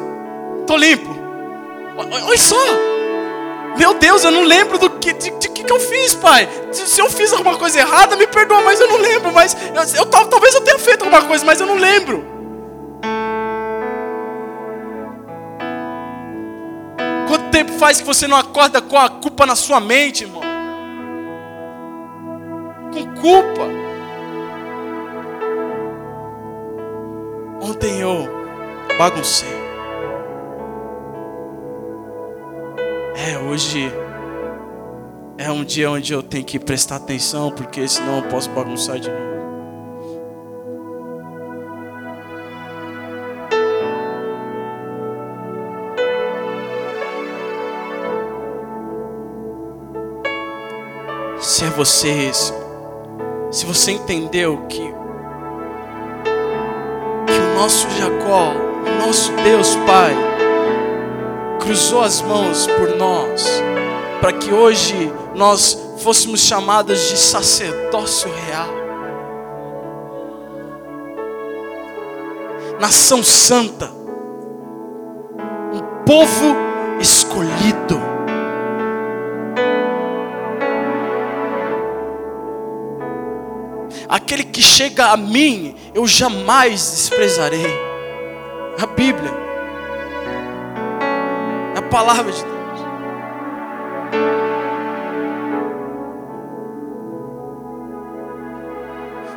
tô 0.68 0.78
limpo. 0.78 1.10
Olha 1.98 2.38
só, 2.38 2.64
meu 3.76 3.96
Deus, 3.96 4.24
eu 4.24 4.30
não 4.30 4.44
lembro 4.44 4.78
do 4.78 4.88
que, 4.92 5.14
de, 5.14 5.32
de 5.32 5.50
que, 5.50 5.64
que 5.64 5.74
eu 5.74 5.80
fiz, 5.80 6.14
pai. 6.14 6.48
Se, 6.72 6.86
se, 6.86 7.02
eu 7.02 7.10
fiz 7.10 7.34
alguma 7.34 7.58
coisa 7.58 7.80
errada, 7.80 8.16
me 8.16 8.28
perdoa, 8.28 8.62
mas 8.62 8.80
eu 8.80 8.88
não 8.88 8.98
lembro. 8.98 9.32
Mas 9.34 9.58
eu, 9.96 10.02
eu, 10.04 10.06
talvez 10.06 10.54
eu 10.54 10.62
tenha 10.62 10.78
feito 10.78 11.06
alguma 11.06 11.24
coisa, 11.24 11.44
mas 11.44 11.60
eu 11.60 11.66
não 11.66 11.76
lembro. 11.76 12.24
Tempo 17.52 17.72
faz 17.74 18.00
que 18.00 18.06
você 18.06 18.28
não 18.28 18.38
acorda 18.38 18.82
com 18.82 18.98
a 18.98 19.10
culpa 19.10 19.46
na 19.46 19.56
sua 19.56 19.80
mente, 19.80 20.24
irmão? 20.24 20.42
Com 22.94 23.22
culpa. 23.22 23.68
Ontem 27.62 28.00
eu 28.00 28.28
baguncei. 28.98 29.62
É, 33.16 33.38
hoje 33.38 33.92
é 35.38 35.52
um 35.52 35.64
dia 35.64 35.92
onde 35.92 36.14
eu 36.14 36.24
tenho 36.24 36.44
que 36.44 36.58
prestar 36.58 36.96
atenção, 36.96 37.52
porque 37.52 37.88
senão 37.88 38.18
eu 38.18 38.24
posso 38.24 38.50
bagunçar 38.50 39.00
de 39.00 39.10
novo. 39.10 39.31
Se 51.52 51.66
é 51.66 51.70
você 51.70 52.32
Se 53.52 53.66
você 53.66 53.92
entendeu 53.92 54.66
que, 54.70 54.80
que 57.28 57.40
o 57.40 57.56
nosso 57.56 57.90
Jacó, 57.90 58.54
o 58.88 59.06
nosso 59.06 59.34
Deus 59.44 59.76
Pai, 59.86 60.16
cruzou 61.60 62.04
as 62.04 62.22
mãos 62.22 62.68
por 62.68 62.96
nós, 62.96 63.62
para 64.22 64.32
que 64.32 64.54
hoje 64.54 65.12
nós 65.36 65.78
fôssemos 66.02 66.40
chamados 66.40 66.98
de 67.10 67.18
sacerdócio 67.18 68.32
real, 68.48 68.70
nação 72.80 73.22
santa, 73.22 73.92
um 75.74 76.06
povo 76.06 76.56
escolhido. 77.02 78.11
Aquele 84.12 84.44
que 84.44 84.62
chega 84.62 85.06
a 85.06 85.16
mim, 85.16 85.74
eu 85.96 86.06
jamais 86.06 86.82
desprezarei. 86.92 87.66
A 88.78 88.86
Bíblia, 88.86 89.32
a 91.78 91.82
palavra 91.84 92.30
de 92.30 92.44
Deus. 92.44 92.52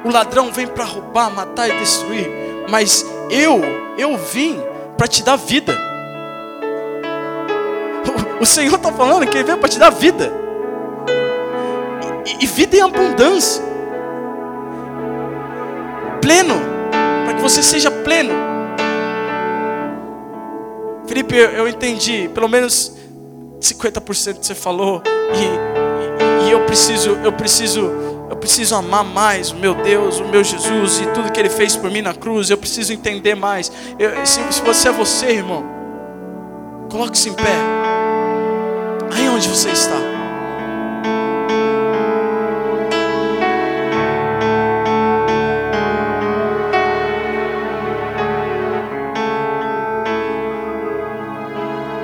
O 0.05 0.11
ladrão 0.11 0.51
vem 0.51 0.67
para 0.67 0.85
roubar, 0.85 1.31
matar 1.31 1.69
e 1.69 1.79
destruir, 1.79 2.29
mas 2.69 3.07
eu, 3.31 3.61
eu 3.97 4.17
vim 4.17 4.61
para 4.97 5.07
te 5.07 5.23
dar 5.23 5.37
vida. 5.37 5.73
O, 8.41 8.47
Senhor 8.47 8.75
está 8.75 8.91
falando 8.91 9.25
que 9.27 9.37
Ele 9.37 9.45
veio 9.45 9.59
para 9.59 9.69
te 9.69 9.79
dar 9.79 9.91
vida, 9.91 10.33
e, 12.27 12.45
e 12.45 12.47
vida 12.47 12.77
em 12.77 12.81
abundância 12.81 13.74
pleno, 16.25 16.55
para 17.27 17.35
que 17.35 17.43
você 17.43 17.63
seja 17.63 17.91
pleno. 17.91 18.33
Felipe, 21.07 21.37
eu, 21.37 21.69
entendi, 21.69 22.31
pelo 22.33 22.49
menos 22.49 22.97
50% 23.61 24.39
que 24.39 24.47
você 24.47 24.55
falou, 24.55 25.03
e, 25.35 26.45
e, 26.45 26.49
e 26.49 26.51
eu 26.51 26.65
preciso, 26.65 27.11
eu 27.23 27.31
preciso, 27.31 27.93
eu 28.31 28.37
preciso 28.37 28.75
amar 28.75 29.05
mais 29.05 29.51
o 29.51 29.57
meu 29.57 29.75
Deus, 29.75 30.19
o 30.19 30.25
meu 30.25 30.43
Jesus 30.43 31.01
e 31.01 31.07
tudo 31.09 31.31
que 31.31 31.39
Ele 31.39 31.51
fez 31.51 31.77
por 31.77 31.91
mim 31.91 32.01
na 32.01 32.15
cruz. 32.15 32.49
Eu 32.49 32.57
preciso 32.57 32.95
entender 32.95 33.35
mais. 33.35 33.71
Eu, 33.99 34.25
se, 34.25 34.41
se 34.51 34.63
você 34.63 34.89
é 34.89 34.93
você, 34.93 35.27
irmão, 35.27 35.63
coloque-se 36.91 37.29
em 37.29 37.35
pé. 37.35 37.55
Aí 39.13 39.29
onde 39.29 39.47
você 39.47 39.69
está? 39.69 40.14